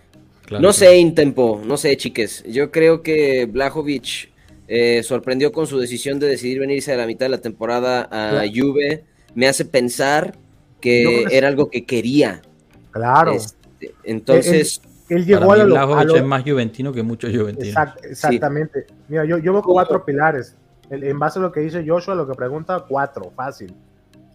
claro. 0.45 0.61
No 0.63 0.71
claro. 0.71 0.73
sé, 0.73 0.97
Intempo, 0.97 1.61
no 1.65 1.77
sé, 1.77 1.97
chiques. 1.97 2.43
Yo 2.49 2.73
creo 2.73 3.01
que 3.01 3.47
Blajovic 3.47 4.33
eh, 4.67 5.05
sorprendió 5.05 5.53
con 5.53 5.69
su 5.69 5.79
decisión 5.79 6.19
de 6.19 6.27
decidir 6.27 6.59
venirse 6.59 6.93
a 6.93 6.97
la 6.97 7.07
mitad 7.07 7.27
de 7.27 7.31
la 7.31 7.39
temporada 7.41 8.01
a 8.11 8.31
Claro. 8.31 8.51
Juve. 8.53 9.05
Me 9.37 9.47
hace 9.47 9.65
pensar 9.65 10.35
que 10.81 11.27
era 11.31 11.47
algo 11.47 11.71
que 11.71 11.85
quería. 11.85 12.43
Claro. 12.91 13.35
Este, 13.35 13.95
entonces, 14.03 14.81
Él 15.09 15.19
Para 15.25 15.39
llegó 15.39 15.53
a 15.53 15.57
mí 15.59 15.63
lo, 15.71 15.77
a 15.79 15.85
Blajovic 15.87 16.09
lo- 16.09 16.17
es 16.17 16.25
más 16.25 16.43
juventino 16.43 16.93
que 16.93 17.05
muchos 17.05 17.31
juventinos. 17.31 17.77
Exact- 17.77 18.05
exactamente. 18.05 18.87
Mira, 19.09 19.25
yo, 19.25 19.39
yo 19.39 19.53
veo 19.53 19.63
cuatro 19.63 20.05
pilares. 20.05 20.57
En 20.91 21.19
base 21.19 21.39
a 21.39 21.43
lo 21.43 21.53
que 21.53 21.61
dice 21.61 21.85
Joshua, 21.87 22.15
lo 22.15 22.27
que 22.27 22.35
pregunta, 22.35 22.85
cuatro, 22.89 23.33
fácil. 23.35 23.75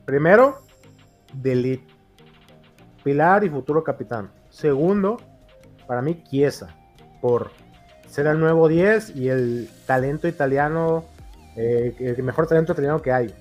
Primero, 0.06 0.58
Delete. 1.34 1.86
Pilar 3.04 3.44
y 3.44 3.50
futuro 3.50 3.84
capitán. 3.84 4.30
Segundo, 4.50 5.18
para 5.88 6.02
mí, 6.02 6.24
Chiesa. 6.30 6.76
Por 7.22 7.52
ser 8.08 8.28
el 8.28 8.40
nuevo 8.40 8.68
10 8.68 9.16
y 9.16 9.30
el 9.30 9.70
talento 9.86 10.28
italiano, 10.28 11.06
eh, 11.56 11.96
el 12.00 12.24
mejor 12.24 12.48
talento 12.48 12.74
italiano 12.74 13.02
que 13.02 13.12
hay. 13.12 13.34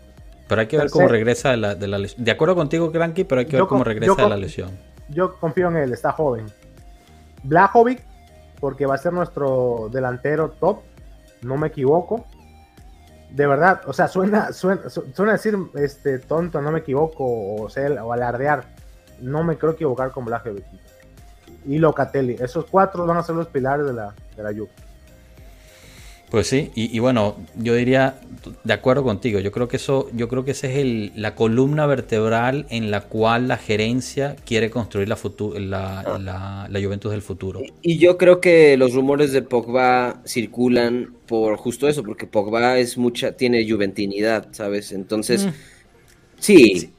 Pero 0.48 0.60
hay 0.60 0.66
que 0.66 0.76
ver 0.76 0.84
Tercero. 0.84 1.06
cómo 1.06 1.08
regresa 1.08 1.50
de 1.50 1.56
la, 1.56 1.74
de 1.74 1.88
la 1.88 1.98
lesión. 1.98 2.24
De 2.24 2.30
acuerdo 2.30 2.54
contigo, 2.54 2.90
Cranky, 2.90 3.24
pero 3.24 3.40
hay 3.40 3.46
que 3.46 3.52
Yo 3.52 3.64
ver 3.64 3.68
cómo 3.68 3.84
regresa 3.84 4.14
de 4.14 4.28
la 4.28 4.36
lesión. 4.36 4.70
Yo 5.08 5.36
confío 5.38 5.68
en 5.68 5.76
él, 5.76 5.92
está 5.92 6.12
joven. 6.12 6.46
Blajovic, 7.42 8.02
porque 8.60 8.86
va 8.86 8.94
a 8.94 8.98
ser 8.98 9.12
nuestro 9.12 9.88
delantero 9.92 10.50
top, 10.50 10.80
no 11.42 11.56
me 11.56 11.68
equivoco. 11.68 12.26
De 13.32 13.46
verdad, 13.46 13.82
o 13.86 13.92
sea, 13.92 14.08
suena, 14.08 14.52
suena, 14.52 14.90
su- 14.90 15.06
suena 15.14 15.32
decir 15.32 15.56
este 15.74 16.18
tonto, 16.18 16.60
no 16.60 16.72
me 16.72 16.80
equivoco, 16.80 17.24
o, 17.62 17.68
sea, 17.70 18.02
o 18.04 18.12
alardear. 18.12 18.64
No 19.20 19.44
me 19.44 19.56
creo 19.58 19.72
equivocar 19.72 20.10
con 20.10 20.24
Blajovic. 20.24 20.64
Y 21.66 21.78
Locatelli, 21.78 22.36
esos 22.40 22.64
cuatro 22.66 23.06
van 23.06 23.18
a 23.18 23.22
ser 23.22 23.36
los 23.36 23.46
pilares 23.48 23.86
de 23.86 23.92
la, 23.92 24.14
de 24.36 24.42
la 24.42 24.50
Juve. 24.50 24.70
Pues 26.30 26.46
sí, 26.46 26.70
y, 26.76 26.94
y 26.96 27.00
bueno, 27.00 27.36
yo 27.56 27.74
diría, 27.74 28.20
de 28.62 28.72
acuerdo 28.72 29.02
contigo, 29.02 29.40
yo 29.40 29.50
creo 29.50 29.66
que 29.68 29.76
eso, 29.76 30.08
yo 30.14 30.28
creo 30.28 30.44
que 30.44 30.52
esa 30.52 30.68
es 30.68 30.76
el, 30.76 31.12
la 31.16 31.34
columna 31.34 31.86
vertebral 31.86 32.66
en 32.70 32.90
la 32.92 33.00
cual 33.02 33.48
la 33.48 33.56
gerencia 33.56 34.36
quiere 34.46 34.70
construir 34.70 35.08
la, 35.08 35.16
futu- 35.16 35.58
la, 35.58 36.06
la, 36.18 36.68
la 36.70 36.80
Juventus 36.80 37.10
del 37.10 37.22
futuro. 37.22 37.66
y 37.82 37.98
yo 37.98 38.16
creo 38.18 38.40
que 38.40 38.76
los 38.76 38.94
rumores 38.94 39.32
de 39.32 39.42
Pogba 39.42 40.22
circulan 40.26 41.18
por 41.26 41.56
justo 41.56 41.88
eso, 41.88 42.04
porque 42.04 42.26
Pogba 42.26 42.78
es 42.78 42.96
mucha, 42.98 43.36
tiene 43.36 43.68
juventinidad, 43.68 44.48
¿sabes? 44.52 44.92
Entonces, 44.92 45.48
Mm. 45.48 45.70
sí, 46.38 46.72
Sí, 46.72 46.94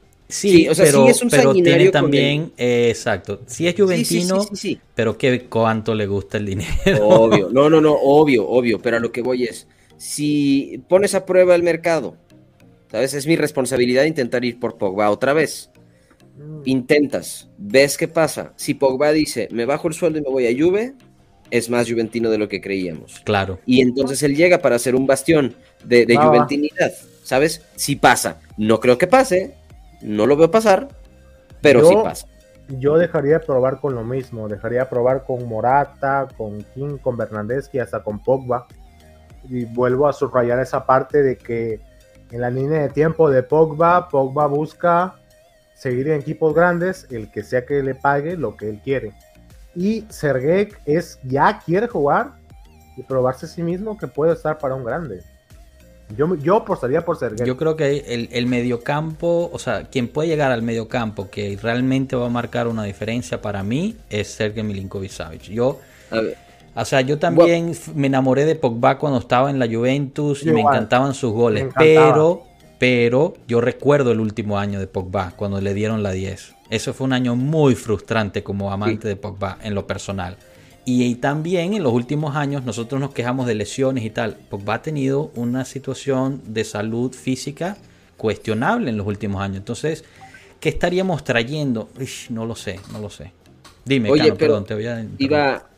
o 0.68 0.74
sea, 0.74 0.86
pero, 0.86 1.04
sí 1.04 1.10
es 1.10 1.22
un 1.22 1.28
pero 1.28 1.52
tiene 1.52 1.90
también, 1.90 2.52
eh, 2.56 2.88
exacto, 2.88 3.40
sí 3.46 3.66
es 3.66 3.74
juventino, 3.74 4.42
sí, 4.52 4.78
pero 4.94 5.16
que 5.18 5.44
cuánto 5.44 5.94
le 5.94 6.06
gusta 6.06 6.38
el 6.38 6.46
dinero. 6.46 7.06
Obvio, 7.06 7.48
no, 7.52 7.68
no, 7.68 7.80
no, 7.80 7.92
obvio, 7.92 8.48
obvio, 8.48 8.80
pero 8.80 8.96
a 8.96 9.00
lo 9.00 9.12
que 9.12 9.22
voy 9.22 9.44
es, 9.44 9.66
si 9.96 10.82
pones 10.88 11.14
a 11.14 11.26
prueba 11.26 11.54
el 11.54 11.62
mercado, 11.62 12.16
¿sabes? 12.90 13.14
Es 13.14 13.26
mi 13.26 13.36
responsabilidad 13.36 14.04
intentar 14.04 14.44
ir 14.44 14.58
por 14.58 14.76
Pogba 14.78 15.10
otra 15.10 15.32
vez. 15.32 15.70
Mm. 16.36 16.62
Intentas, 16.64 17.48
ves 17.58 17.96
qué 17.96 18.08
pasa. 18.08 18.52
Si 18.56 18.74
Pogba 18.74 19.12
dice, 19.12 19.48
me 19.50 19.64
bajo 19.64 19.88
el 19.88 19.94
sueldo 19.94 20.18
y 20.18 20.22
me 20.22 20.30
voy 20.30 20.46
a 20.46 20.56
Juve, 20.56 20.94
es 21.50 21.68
más 21.68 21.88
juventino 21.88 22.30
de 22.30 22.38
lo 22.38 22.48
que 22.48 22.60
creíamos. 22.60 23.20
Claro. 23.24 23.60
Y 23.66 23.82
entonces 23.82 24.22
él 24.22 24.34
llega 24.34 24.58
para 24.58 24.78
ser 24.78 24.94
un 24.94 25.06
bastión 25.06 25.54
de, 25.84 26.06
de 26.06 26.16
juventinidad, 26.16 26.92
¿sabes? 27.22 27.62
Si 27.76 27.96
pasa, 27.96 28.40
no 28.56 28.80
creo 28.80 28.96
que 28.96 29.06
pase, 29.06 29.54
no 30.02 30.26
lo 30.26 30.36
veo 30.36 30.50
pasar, 30.50 30.88
pero 31.60 31.84
sí 31.84 31.94
pasa. 32.02 32.26
Yo 32.68 32.96
dejaría 32.96 33.38
de 33.38 33.44
probar 33.44 33.80
con 33.80 33.94
lo 33.94 34.04
mismo, 34.04 34.48
dejaría 34.48 34.80
de 34.80 34.86
probar 34.86 35.24
con 35.24 35.46
Morata, 35.46 36.28
con 36.36 36.62
King, 36.74 36.98
con 36.98 37.16
Bernardeschi, 37.16 37.78
hasta 37.78 38.02
con 38.02 38.22
Pogba. 38.22 38.66
Y 39.48 39.64
vuelvo 39.64 40.06
a 40.06 40.12
subrayar 40.12 40.60
esa 40.60 40.86
parte 40.86 41.22
de 41.22 41.36
que 41.36 41.80
en 42.30 42.40
la 42.40 42.50
línea 42.50 42.82
de 42.82 42.88
tiempo 42.88 43.28
de 43.28 43.42
Pogba, 43.42 44.08
Pogba 44.08 44.46
busca 44.46 45.16
seguir 45.74 46.08
en 46.08 46.20
equipos 46.20 46.54
grandes, 46.54 47.06
el 47.10 47.30
que 47.30 47.42
sea 47.42 47.66
que 47.66 47.82
le 47.82 47.94
pague 47.94 48.36
lo 48.36 48.56
que 48.56 48.70
él 48.70 48.80
quiere. 48.82 49.12
Y 49.74 50.06
Sergej 50.08 50.78
es 50.86 51.18
ya 51.24 51.60
quiere 51.64 51.88
jugar 51.88 52.32
y 52.96 53.02
probarse 53.02 53.46
a 53.46 53.48
sí 53.48 53.62
mismo 53.62 53.98
que 53.98 54.06
puede 54.06 54.32
estar 54.32 54.58
para 54.58 54.74
un 54.74 54.84
grande. 54.84 55.22
Yo, 56.16 56.34
yo 56.36 56.56
apostaría 56.56 57.04
por 57.04 57.16
Sergej. 57.16 57.46
Yo 57.46 57.56
creo 57.56 57.76
que 57.76 58.04
el, 58.08 58.28
el, 58.32 58.46
mediocampo, 58.46 59.50
o 59.52 59.58
sea, 59.58 59.84
quien 59.84 60.08
puede 60.08 60.28
llegar 60.28 60.52
al 60.52 60.62
mediocampo 60.62 61.30
que 61.30 61.58
realmente 61.60 62.16
va 62.16 62.26
a 62.26 62.30
marcar 62.30 62.68
una 62.68 62.84
diferencia 62.84 63.40
para 63.40 63.62
mí 63.62 63.96
es 64.10 64.28
Sergej 64.28 64.64
Milinkovic 64.64 65.40
Yo, 65.42 65.78
o 66.74 66.84
sea, 66.84 67.02
yo 67.02 67.18
también 67.18 67.72
me 67.94 68.06
enamoré 68.06 68.44
de 68.44 68.54
Pogba 68.54 68.98
cuando 68.98 69.18
estaba 69.18 69.50
en 69.50 69.58
la 69.58 69.66
Juventus 69.66 70.44
y 70.44 70.50
me 70.50 70.60
encantaban 70.60 71.14
sus 71.14 71.32
goles, 71.32 71.66
pero, 71.76 72.44
pero 72.78 73.34
yo 73.46 73.60
recuerdo 73.60 74.12
el 74.12 74.20
último 74.20 74.58
año 74.58 74.80
de 74.80 74.86
Pogba 74.86 75.32
cuando 75.36 75.60
le 75.60 75.74
dieron 75.74 76.02
la 76.02 76.12
10. 76.12 76.54
Eso 76.70 76.94
fue 76.94 77.06
un 77.06 77.12
año 77.12 77.36
muy 77.36 77.74
frustrante 77.74 78.42
como 78.42 78.72
amante 78.72 79.06
de 79.06 79.16
Pogba 79.16 79.58
en 79.62 79.74
lo 79.74 79.86
personal. 79.86 80.36
Y, 80.84 81.14
también 81.16 81.74
en 81.74 81.82
los 81.82 81.92
últimos 81.92 82.34
años 82.34 82.64
nosotros 82.64 83.00
nos 83.00 83.14
quejamos 83.14 83.46
de 83.46 83.54
lesiones 83.54 84.04
y 84.04 84.10
tal. 84.10 84.34
Pogba 84.34 84.74
ha 84.74 84.82
tenido 84.82 85.30
una 85.36 85.64
situación 85.64 86.42
de 86.46 86.64
salud 86.64 87.12
física 87.12 87.76
cuestionable 88.16 88.90
en 88.90 88.96
los 88.96 89.06
últimos 89.06 89.42
años. 89.42 89.58
Entonces, 89.58 90.04
¿qué 90.58 90.68
estaríamos 90.68 91.22
trayendo? 91.22 91.88
no 92.30 92.46
lo 92.46 92.56
sé, 92.56 92.80
no 92.92 92.98
lo 92.98 93.10
sé. 93.10 93.30
Dime, 93.84 94.10
Oye, 94.10 94.32
perdón, 94.32 94.64
te 94.64 94.74
voy 94.74 94.86
a... 94.86 95.06
Iba... 95.18 95.68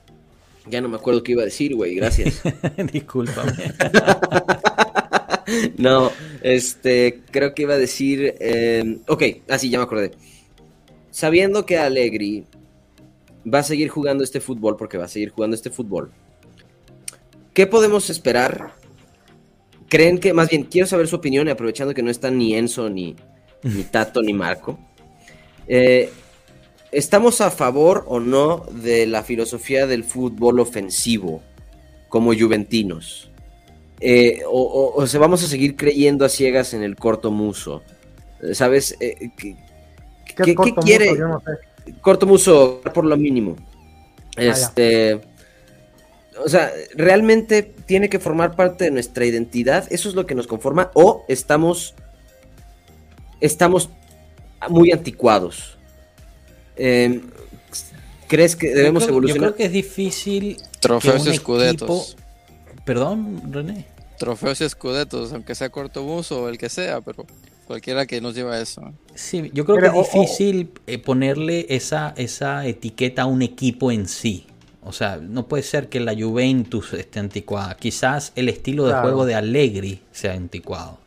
Ya 0.66 0.80
no 0.80 0.88
me 0.88 0.96
acuerdo 0.96 1.22
qué 1.22 1.32
iba 1.32 1.42
a 1.42 1.44
decir, 1.44 1.74
güey, 1.74 1.94
gracias. 1.94 2.40
Discúlpame. 2.92 3.52
no, 5.76 6.10
este, 6.42 7.20
creo 7.30 7.54
que 7.54 7.62
iba 7.62 7.74
a 7.74 7.78
decir... 7.78 8.34
Eh, 8.40 9.00
ok, 9.06 9.22
así, 9.50 9.68
ya 9.68 9.76
me 9.76 9.84
acordé. 9.84 10.12
Sabiendo 11.10 11.66
que 11.66 11.76
Allegri 11.76 12.46
va 13.52 13.60
a 13.60 13.62
seguir 13.62 13.88
jugando 13.88 14.24
este 14.24 14.40
fútbol, 14.40 14.76
porque 14.76 14.98
va 14.98 15.04
a 15.04 15.08
seguir 15.08 15.30
jugando 15.30 15.54
este 15.54 15.70
fútbol. 15.70 16.10
¿Qué 17.52 17.66
podemos 17.66 18.10
esperar? 18.10 18.74
¿Creen 19.88 20.18
que, 20.18 20.32
más 20.32 20.48
bien, 20.48 20.64
quiero 20.64 20.86
saber 20.86 21.06
su 21.06 21.16
opinión, 21.16 21.46
y 21.46 21.50
aprovechando 21.50 21.94
que 21.94 22.02
no 22.02 22.10
están 22.10 22.38
ni 22.38 22.54
Enzo, 22.54 22.88
ni, 22.90 23.16
ni 23.62 23.82
Tato, 23.90 24.22
ni 24.22 24.32
Marco. 24.32 24.78
Eh, 25.66 26.10
¿Estamos 26.90 27.40
a 27.40 27.50
favor 27.50 28.04
o 28.06 28.20
no 28.20 28.66
de 28.70 29.06
la 29.06 29.22
filosofía 29.24 29.86
del 29.86 30.04
fútbol 30.04 30.60
ofensivo 30.60 31.42
como 32.08 32.32
juventinos? 32.32 33.30
Eh, 34.00 34.42
o, 34.46 35.04
se 35.06 35.18
vamos 35.18 35.42
a 35.42 35.48
seguir 35.48 35.76
creyendo 35.76 36.24
a 36.24 36.28
ciegas 36.28 36.74
en 36.74 36.82
el 36.82 36.94
corto 36.94 37.30
muso? 37.30 37.82
¿Sabes? 38.52 38.96
Eh, 39.00 39.30
¿Qué, 39.36 39.56
¿Qué, 40.36 40.54
quiere? 40.84 41.16
Corto 42.00 42.26
muso 42.26 42.80
por 42.92 43.04
lo 43.04 43.16
mínimo. 43.16 43.56
Ah, 44.36 44.42
este. 44.42 45.20
o 46.44 46.48
sea, 46.48 46.72
realmente 46.94 47.62
tiene 47.62 48.08
que 48.08 48.18
formar 48.18 48.56
parte 48.56 48.84
de 48.84 48.90
nuestra 48.90 49.24
identidad. 49.24 49.86
Eso 49.90 50.08
es 50.08 50.14
lo 50.14 50.26
que 50.26 50.34
nos 50.34 50.46
conforma. 50.46 50.90
O 50.94 51.24
estamos. 51.28 51.94
Estamos 53.40 53.90
muy 54.68 54.92
anticuados. 54.92 55.76
Em, 56.76 57.22
¿Crees 58.28 58.56
que 58.56 58.74
debemos 58.74 59.06
evolucionar? 59.06 59.50
Yo 59.50 59.54
creo 59.54 59.56
que 59.56 59.64
es 59.66 59.72
difícil. 59.72 60.56
Trofeos 60.80 61.26
y 61.26 61.30
escudetos. 61.30 62.16
Perdón, 62.84 63.52
René. 63.52 63.86
Trofeos 64.18 64.60
y 64.60 64.64
escudetos, 64.64 65.32
aunque 65.32 65.54
sea 65.54 65.68
corto 65.70 66.02
muso 66.02 66.42
o 66.42 66.48
el 66.48 66.58
que 66.58 66.68
sea, 66.68 67.00
pero 67.00 67.26
Cualquiera 67.66 68.06
que 68.06 68.20
nos 68.20 68.34
lleva 68.34 68.54
a 68.54 68.60
eso. 68.60 68.92
Sí, 69.14 69.50
yo 69.54 69.64
creo 69.64 69.78
que 69.78 69.86
es 69.86 70.12
difícil 70.12 70.70
eh, 70.86 70.98
ponerle 70.98 71.66
esa, 71.70 72.12
esa 72.16 72.66
etiqueta 72.66 73.22
a 73.22 73.26
un 73.26 73.42
equipo 73.42 73.90
en 73.90 74.06
sí. 74.06 74.46
O 74.82 74.92
sea, 74.92 75.16
no 75.16 75.46
puede 75.46 75.62
ser 75.62 75.88
que 75.88 75.98
la 75.98 76.14
Juventus 76.14 76.92
esté 76.92 77.20
anticuada. 77.20 77.74
Quizás 77.74 78.32
el 78.36 78.50
estilo 78.50 78.86
de 78.86 78.92
juego 78.94 79.24
de 79.24 79.34
Allegri 79.34 80.02
sea 80.12 80.34
anticuado. 80.34 80.98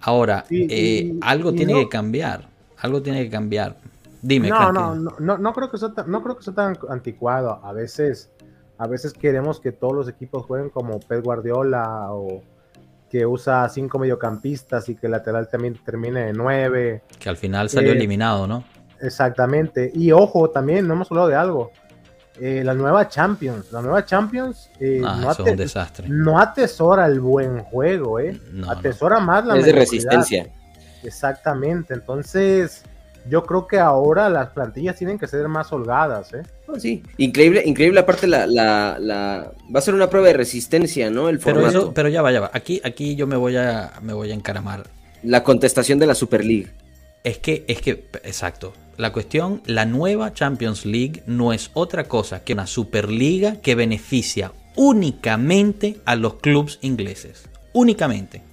Ahora, 0.00 0.44
eh, 0.50 1.14
algo 1.22 1.52
tiene 1.54 1.74
que 1.74 1.88
cambiar. 1.88 2.48
Algo 2.78 3.00
tiene 3.00 3.24
que 3.24 3.30
cambiar. 3.30 3.78
Dime, 4.22 4.50
no, 4.50 4.70
no, 4.70 4.94
no, 4.94 5.38
no, 5.38 5.52
creo 5.54 5.70
que 5.70 5.78
sea 5.78 5.94
tan, 5.94 6.10
no 6.10 6.22
creo 6.22 6.36
que 6.36 6.42
sea 6.42 6.54
tan 6.54 6.78
anticuado. 6.90 7.58
A 7.62 7.72
veces, 7.72 8.30
a 8.76 8.86
veces 8.86 9.14
queremos 9.14 9.60
que 9.60 9.72
todos 9.72 9.94
los 9.94 10.08
equipos 10.08 10.44
jueguen 10.44 10.68
como 10.68 11.00
Pep 11.00 11.24
Guardiola 11.24 12.12
o 12.12 12.42
que 13.10 13.26
usa 13.26 13.68
cinco 13.68 13.98
mediocampistas 13.98 14.88
y 14.88 14.94
que 14.94 15.06
el 15.06 15.12
lateral 15.12 15.48
también 15.48 15.74
termine 15.84 16.26
de 16.26 16.32
nueve. 16.32 17.02
Que 17.18 17.28
al 17.28 17.36
final 17.36 17.68
salió 17.68 17.90
eh, 17.90 17.96
eliminado, 17.96 18.46
¿no? 18.46 18.64
Exactamente. 19.00 19.90
Y 19.94 20.12
ojo, 20.12 20.50
también 20.50 20.86
no 20.86 20.94
hemos 20.94 21.10
hablado 21.10 21.28
de 21.28 21.34
algo. 21.34 21.72
Eh, 22.40 22.62
la 22.64 22.72
nueva 22.72 23.08
Champions. 23.08 23.72
La 23.72 23.82
nueva 23.82 24.04
Champions 24.04 24.70
eh, 24.78 25.02
ah, 25.04 25.18
no, 25.20 25.32
eso 25.32 25.44
es 25.44 25.50
un 25.50 25.56
desastre. 25.56 26.08
no 26.08 26.38
atesora 26.38 27.06
el 27.06 27.20
buen 27.20 27.64
juego, 27.64 28.20
¿eh? 28.20 28.40
atesora 28.68 29.20
más 29.20 29.44
la 29.44 29.56
Es 29.58 29.66
de 29.66 29.72
resistencia. 29.72 30.48
Exactamente. 31.02 31.94
Entonces, 31.94 32.84
yo 33.30 33.44
creo 33.44 33.66
que 33.66 33.78
ahora 33.78 34.28
las 34.28 34.50
plantillas 34.50 34.96
tienen 34.96 35.18
que 35.18 35.26
ser 35.26 35.48
más 35.48 35.72
holgadas, 35.72 36.34
¿eh? 36.34 36.42
Oh, 36.66 36.78
sí, 36.78 37.02
increíble, 37.16 37.62
increíble 37.64 38.00
aparte 38.00 38.26
la, 38.26 38.46
la, 38.46 38.98
la, 38.98 39.52
va 39.74 39.78
a 39.78 39.82
ser 39.82 39.94
una 39.94 40.10
prueba 40.10 40.28
de 40.28 40.34
resistencia, 40.34 41.10
¿no? 41.10 41.28
El 41.28 41.38
formato. 41.38 41.94
Pero, 41.94 42.08
ya 42.08 42.22
va, 42.22 42.32
ya 42.32 42.40
va. 42.40 42.50
Aquí, 42.52 42.80
aquí 42.84 43.14
yo 43.14 43.26
me 43.26 43.36
voy 43.36 43.56
a, 43.56 43.92
me 44.02 44.12
voy 44.12 44.30
a 44.32 44.34
encaramar. 44.34 44.88
La 45.22 45.44
contestación 45.44 45.98
de 45.98 46.06
la 46.06 46.14
Super 46.14 46.44
League. 46.44 46.70
Es 47.22 47.38
que, 47.38 47.64
es 47.68 47.80
que, 47.80 48.08
exacto. 48.24 48.72
La 48.96 49.12
cuestión, 49.12 49.62
la 49.66 49.84
nueva 49.84 50.32
Champions 50.32 50.84
League 50.84 51.22
no 51.26 51.52
es 51.52 51.70
otra 51.74 52.04
cosa 52.04 52.42
que 52.44 52.52
una 52.54 52.66
Superliga 52.66 53.60
que 53.60 53.74
beneficia 53.74 54.52
únicamente 54.76 56.00
a 56.04 56.16
los 56.16 56.34
clubes 56.34 56.78
ingleses. 56.82 57.48
Únicamente 57.72 58.49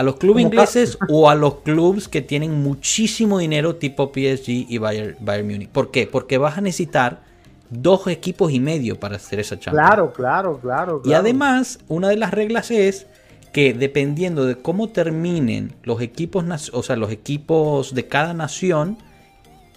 a 0.00 0.02
los 0.02 0.16
clubes 0.16 0.44
ingleses 0.44 0.98
o 1.10 1.28
a 1.28 1.34
los 1.34 1.56
clubes 1.56 2.08
que 2.08 2.22
tienen 2.22 2.62
muchísimo 2.62 3.38
dinero 3.38 3.76
tipo 3.76 4.10
PSG 4.14 4.48
y 4.68 4.78
Bayern, 4.78 5.16
Bayern 5.20 5.46
Munich. 5.46 5.68
¿Por 5.68 5.90
qué? 5.90 6.06
Porque 6.06 6.38
vas 6.38 6.56
a 6.56 6.62
necesitar 6.62 7.20
dos 7.68 8.06
equipos 8.06 8.50
y 8.50 8.60
medio 8.60 8.98
para 8.98 9.16
hacer 9.16 9.40
esa 9.40 9.58
Champions. 9.58 9.86
Claro, 9.86 10.12
claro, 10.14 10.58
claro, 10.58 11.02
Y 11.04 11.12
además, 11.12 11.80
una 11.86 12.08
de 12.08 12.16
las 12.16 12.30
reglas 12.30 12.70
es 12.70 13.06
que 13.52 13.74
dependiendo 13.74 14.46
de 14.46 14.56
cómo 14.56 14.88
terminen 14.88 15.74
los 15.82 16.00
equipos, 16.00 16.70
o 16.72 16.82
sea, 16.82 16.96
los 16.96 17.12
equipos 17.12 17.94
de 17.94 18.06
cada 18.06 18.32
nación, 18.32 18.96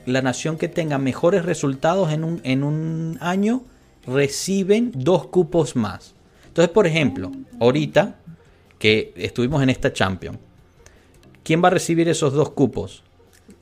la 0.06 0.22
nación 0.22 0.58
que 0.58 0.70
tenga 0.70 1.00
mejores 1.00 1.44
resultados 1.44 2.14
en 2.14 2.24
un, 2.24 2.40
en 2.46 2.64
un 2.64 3.18
año 3.20 3.64
reciben 4.08 4.94
dos 4.96 5.28
cupos 5.28 5.76
más. 5.76 6.16
Entonces, 6.48 6.72
por 6.72 6.88
ejemplo, 6.88 7.30
ahorita 7.60 8.16
que 8.84 9.14
estuvimos 9.16 9.64
en 9.64 9.70
esta 9.70 9.94
Champions. 9.94 10.40
¿Quién 11.42 11.64
va 11.64 11.70
a 11.70 11.72
recibir 11.72 12.10
esos 12.10 12.34
dos 12.34 12.50
cupos? 12.50 13.02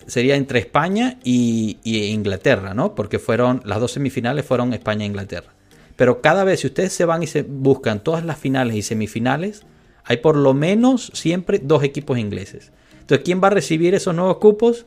Sería 0.08 0.36
entre 0.36 0.58
España 0.58 1.20
y, 1.24 1.78
Inglaterra, 1.84 2.74
¿no? 2.74 2.96
Porque 2.96 3.20
fueron 3.20 3.62
las 3.64 3.80
dos 3.80 3.92
semifinales 3.92 4.44
fueron 4.46 4.74
España 4.74 5.04
e 5.04 5.08
Inglaterra. 5.10 5.54
Pero 5.96 6.22
cada 6.22 6.44
vez 6.44 6.62
si 6.62 6.68
ustedes 6.68 6.94
se 6.94 7.06
van 7.06 7.22
y 7.22 7.28
se 7.28 7.44
buscan 7.44 8.04
todas 8.04 8.26
las 8.26 8.40
finales 8.40 8.76
y 8.76 8.82
semifinales, 8.82 9.62
hay 10.06 10.18
por 10.18 10.36
lo 10.36 10.56
menos 10.56 11.12
siempre 11.14 11.60
dos 11.60 11.84
equipos 11.84 12.18
ingleses. 12.18 12.72
Entonces, 13.02 13.24
¿quién 13.24 13.44
va 13.44 13.50
a 13.50 13.52
recibir 13.52 13.94
esos 13.94 14.16
nuevos 14.16 14.38
cupos? 14.38 14.86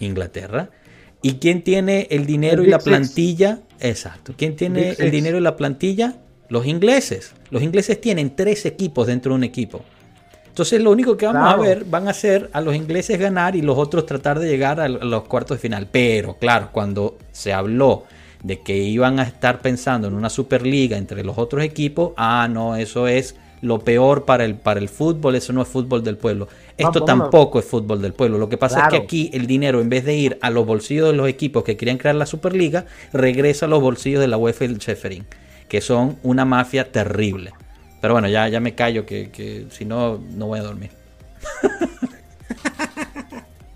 Inglaterra. 0.00 0.70
¿Y 1.22 1.34
quién 1.34 1.62
tiene 1.62 2.08
el 2.10 2.26
dinero 2.26 2.64
y 2.64 2.66
la 2.66 2.80
plantilla? 2.80 3.60
Exacto. 3.78 4.34
¿Quién 4.36 4.56
tiene 4.56 4.96
el 4.98 5.12
dinero 5.12 5.38
y 5.38 5.42
la 5.42 5.54
plantilla? 5.54 6.16
Los 6.50 6.66
ingleses. 6.66 7.32
Los 7.50 7.62
ingleses 7.62 8.00
tienen 8.00 8.36
tres 8.36 8.66
equipos 8.66 9.06
dentro 9.06 9.32
de 9.32 9.36
un 9.36 9.44
equipo. 9.44 9.80
Entonces 10.48 10.82
lo 10.82 10.90
único 10.90 11.16
que 11.16 11.26
vamos 11.26 11.42
Claro. 11.42 11.62
a 11.62 11.66
ver 11.66 11.84
van 11.84 12.08
a 12.08 12.12
ser 12.12 12.50
a 12.52 12.60
los 12.60 12.74
ingleses 12.74 13.18
ganar 13.18 13.54
y 13.56 13.62
los 13.62 13.78
otros 13.78 14.04
tratar 14.04 14.38
de 14.40 14.48
llegar 14.48 14.80
a 14.80 14.88
los 14.88 15.22
cuartos 15.24 15.56
de 15.56 15.62
final. 15.62 15.86
Pero 15.90 16.34
claro, 16.38 16.68
cuando 16.72 17.16
se 17.32 17.52
habló 17.52 18.04
de 18.42 18.60
que 18.60 18.76
iban 18.76 19.20
a 19.20 19.22
estar 19.22 19.62
pensando 19.62 20.08
en 20.08 20.14
una 20.14 20.28
superliga 20.28 20.96
entre 20.98 21.22
los 21.24 21.38
otros 21.38 21.62
equipos, 21.62 22.12
ah, 22.16 22.48
no, 22.50 22.74
eso 22.76 23.06
es 23.06 23.36
lo 23.62 23.78
peor 23.80 24.24
para 24.24 24.44
el, 24.46 24.54
para 24.56 24.80
el 24.80 24.88
fútbol, 24.88 25.36
eso 25.36 25.52
no 25.52 25.60
es 25.62 25.68
fútbol 25.68 26.02
del 26.02 26.16
pueblo. 26.16 26.48
Esto 26.78 27.00
vámonos. 27.04 27.06
tampoco 27.30 27.58
es 27.58 27.64
fútbol 27.66 28.00
del 28.02 28.14
pueblo. 28.14 28.38
Lo 28.38 28.48
que 28.48 28.56
pasa 28.56 28.82
es 28.82 28.88
que 28.88 28.96
aquí 28.96 29.30
el 29.34 29.46
dinero, 29.46 29.80
en 29.82 29.88
vez 29.90 30.04
de 30.04 30.16
ir 30.16 30.38
a 30.40 30.48
los 30.50 30.66
bolsillos 30.66 31.10
de 31.10 31.16
los 31.16 31.28
equipos 31.28 31.62
que 31.62 31.76
querían 31.76 31.98
crear 31.98 32.16
la 32.16 32.24
superliga, 32.26 32.86
regresa 33.12 33.66
a 33.66 33.68
los 33.68 33.80
bolsillos 33.82 34.20
de 34.20 34.28
la 34.28 34.38
UEFA 34.38 34.64
y 34.64 34.68
el 34.68 34.78
Sheffield, 34.78 35.26
que 35.70 35.80
son 35.80 36.18
una 36.24 36.44
mafia 36.44 36.92
terrible. 36.92 37.54
Pero 38.02 38.14
bueno, 38.14 38.28
ya, 38.28 38.48
ya 38.48 38.60
me 38.60 38.74
callo, 38.74 39.06
que, 39.06 39.30
que 39.30 39.68
si 39.70 39.86
no, 39.86 40.18
no 40.18 40.48
voy 40.48 40.60
a 40.60 40.64
dormir. 40.64 40.90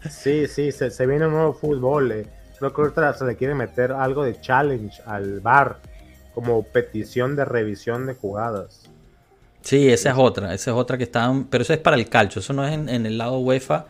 Sí, 0.08 0.46
sí, 0.48 0.72
se, 0.72 0.90
se 0.90 1.06
viene 1.06 1.26
un 1.26 1.32
nuevo 1.32 1.54
fútbol. 1.54 2.12
eh. 2.12 2.30
Creo 2.58 2.72
que 2.72 2.82
ahorita 2.82 3.14
se 3.14 3.24
le 3.26 3.36
quiere 3.36 3.54
meter 3.54 3.92
algo 3.92 4.24
de 4.24 4.40
challenge 4.40 5.02
al 5.06 5.40
bar, 5.40 5.82
como 6.30 6.62
petición 6.64 7.36
de 7.36 7.44
revisión 7.44 8.06
de 8.06 8.14
jugadas. 8.14 8.90
Sí, 9.62 9.88
esa 9.90 10.10
es 10.10 10.16
otra, 10.18 10.52
esa 10.54 10.70
es 10.72 10.76
otra 10.76 10.98
que 10.98 11.04
están, 11.04 11.44
pero 11.46 11.62
eso 11.62 11.72
es 11.72 11.78
para 11.80 11.96
el 11.96 12.08
calcio, 12.08 12.40
eso 12.40 12.52
no 12.52 12.66
es 12.66 12.74
en, 12.74 12.88
en 12.88 13.06
el 13.06 13.16
lado 13.18 13.38
UEFA, 13.38 13.86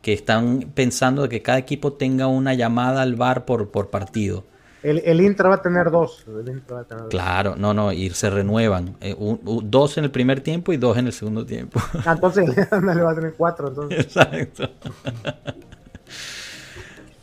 que 0.00 0.12
están 0.12 0.72
pensando 0.74 1.22
de 1.22 1.28
que 1.28 1.42
cada 1.42 1.58
equipo 1.58 1.94
tenga 1.94 2.28
una 2.28 2.54
llamada 2.54 3.02
al 3.02 3.16
bar 3.16 3.44
por, 3.44 3.70
por 3.70 3.90
partido. 3.90 4.46
El, 4.82 4.98
el 5.04 5.20
Inter 5.20 5.48
va 5.50 5.54
a 5.56 5.62
tener 5.62 5.90
dos. 5.90 6.24
El 6.28 6.48
Inter 6.48 6.76
va 6.76 6.80
a 6.80 6.84
tener 6.84 7.02
dos. 7.04 7.10
Claro, 7.10 7.56
no, 7.56 7.74
no, 7.74 7.92
y 7.92 8.10
se 8.10 8.30
renuevan. 8.30 8.96
eh, 9.00 9.14
un- 9.18 9.40
un- 9.44 9.70
dos 9.70 9.96
en 9.98 10.04
el 10.04 10.10
primer 10.10 10.40
tiempo 10.42 10.72
y 10.72 10.76
dos 10.76 10.96
en 10.96 11.06
el 11.06 11.12
segundo 11.12 11.44
tiempo. 11.46 11.80
Ah, 12.04 12.12
entonces 12.12 12.46
le 12.70 13.02
va 13.02 13.10
a 13.10 13.14
tener 13.14 13.34
cuatro. 13.36 13.68
Entonces. 13.68 13.98
Exacto. 14.00 14.68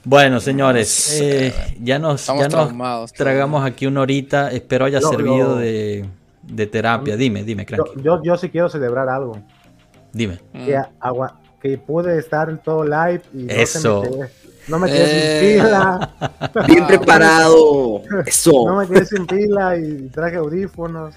Bueno, 0.06 0.42
señores, 0.42 1.18
eh, 1.22 1.54
ya 1.82 1.98
nos, 1.98 2.26
ya 2.28 2.50
nos 2.50 3.14
tragamos 3.14 3.64
aquí 3.66 3.86
una 3.88 4.02
horita. 4.02 4.52
Espero 4.52 4.84
haya 4.86 5.00
servido 5.00 5.56
de, 5.56 6.06
de 6.42 6.68
terapia. 6.68 7.16
Dime, 7.16 7.44
dime, 7.46 7.66
Cranky. 7.66 8.02
yo, 8.02 8.22
yo 8.22 8.36
sí 8.36 8.50
quiero 8.50 8.68
celebrar 8.68 9.08
algo. 9.08 9.40
Dime. 10.12 10.40
Mm. 10.52 10.66
Que, 10.66 10.78
agua- 11.00 11.40
que 11.62 11.78
pude 11.78 12.20
estar 12.20 12.50
en 12.50 12.58
todo 12.58 12.84
live 12.84 13.22
y 13.34 13.44
no, 13.44 13.54
se 13.54 13.62
Eso. 13.62 14.02
me 14.02 14.10
quedé, 14.10 14.30
no 14.68 14.80
me 14.80 14.88
quedé 14.88 15.04
Eh. 15.06 15.40
sin 15.58 15.64
pila. 15.64 16.12
Bien 16.68 16.88
preparado. 16.88 18.02
Eso. 18.26 18.52
No 18.68 18.78
me 18.78 18.88
quedé 18.88 19.06
sin 19.06 19.26
pila 19.28 19.78
y 19.78 20.10
traje 20.10 20.38
audífonos. 20.38 21.14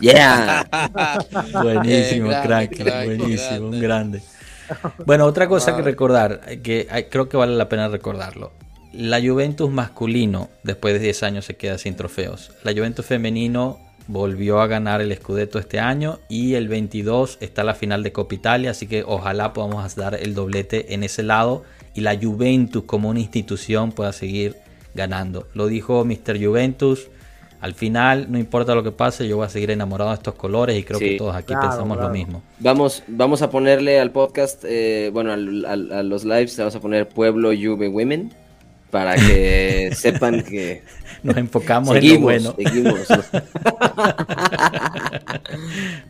Yeah. 0.00 0.66
Buenísimo, 1.62 2.28
grande, 2.28 2.46
Cranky. 2.46 2.76
crack, 2.76 3.04
buenísimo, 3.06 3.68
un 3.68 3.80
grande. 3.80 3.80
grande. 3.80 4.22
Bueno, 5.04 5.24
otra 5.26 5.48
cosa 5.48 5.74
que 5.74 5.82
recordar, 5.82 6.42
eh, 6.46 6.60
que 6.60 6.86
eh, 6.92 7.08
creo 7.10 7.28
que 7.28 7.36
vale 7.36 7.56
la 7.56 7.68
pena 7.68 7.88
recordarlo. 7.88 8.52
La 8.92 9.20
Juventus 9.20 9.68
masculino, 9.70 10.48
después 10.62 10.94
de 10.94 11.00
10 11.00 11.22
años, 11.24 11.44
se 11.44 11.56
queda 11.56 11.76
sin 11.78 11.96
trofeos. 11.96 12.52
La 12.62 12.72
Juventus 12.72 13.04
femenino 13.04 13.78
volvió 14.06 14.60
a 14.60 14.66
ganar 14.68 15.00
el 15.00 15.12
Scudetto 15.16 15.58
este 15.58 15.80
año 15.80 16.18
y 16.28 16.54
el 16.54 16.68
22 16.68 17.38
está 17.40 17.64
la 17.64 17.74
final 17.74 18.02
de 18.04 18.12
Copa 18.12 18.34
Italia, 18.34 18.70
así 18.70 18.86
que 18.86 19.02
ojalá 19.04 19.52
podamos 19.52 19.94
dar 19.96 20.14
el 20.14 20.34
doblete 20.34 20.94
en 20.94 21.02
ese 21.04 21.22
lado 21.24 21.64
y 21.94 22.00
la 22.02 22.16
Juventus 22.16 22.84
como 22.84 23.08
una 23.10 23.20
institución 23.20 23.90
pueda 23.92 24.12
seguir 24.12 24.56
ganando. 24.94 25.46
Lo 25.54 25.66
dijo 25.66 26.04
Mr. 26.04 26.42
Juventus. 26.44 27.08
Al 27.60 27.74
final, 27.74 28.26
no 28.30 28.38
importa 28.38 28.74
lo 28.74 28.82
que 28.82 28.90
pase, 28.90 29.28
yo 29.28 29.36
voy 29.36 29.44
a 29.46 29.50
seguir 29.50 29.70
enamorado 29.70 30.10
de 30.10 30.16
estos 30.16 30.34
colores 30.34 30.78
y 30.78 30.82
creo 30.82 30.98
Sí. 30.98 31.10
que 31.10 31.16
todos 31.18 31.36
aquí 31.36 31.48
Claro, 31.48 31.68
pensamos 31.68 31.96
claro. 31.98 32.08
lo 32.08 32.14
mismo. 32.18 32.42
Vamos, 32.58 33.02
vamos 33.06 33.42
a 33.42 33.50
ponerle 33.50 34.00
al 34.00 34.10
podcast, 34.12 34.64
eh, 34.66 35.10
bueno, 35.12 35.30
al- 35.32 35.66
al- 35.66 35.92
a 35.92 36.02
los 36.02 36.24
lives, 36.24 36.56
le 36.56 36.64
vamos 36.64 36.74
a 36.76 36.80
poner 36.80 37.06
Pueblo 37.08 37.50
Juve 37.50 37.88
Women 37.88 38.32
para 38.90 39.14
que 39.14 39.90
sepan 39.94 40.42
que 40.42 40.82
Nos 41.22 41.36
enfocamos 41.36 41.90
en 41.90 41.96
lo 41.96 42.00
seguimos, 42.00 42.22
bueno. 42.22 42.54
seguimos. 42.56 43.00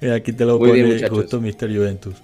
Mira, 0.00 0.14
aquí 0.14 0.32
te 0.32 0.44
lo 0.44 0.58
Muy 0.58 0.70
pone 0.70 0.82
bien, 0.84 1.08
justo 1.08 1.40
Mr. 1.40 1.74
Juventus. 1.76 2.14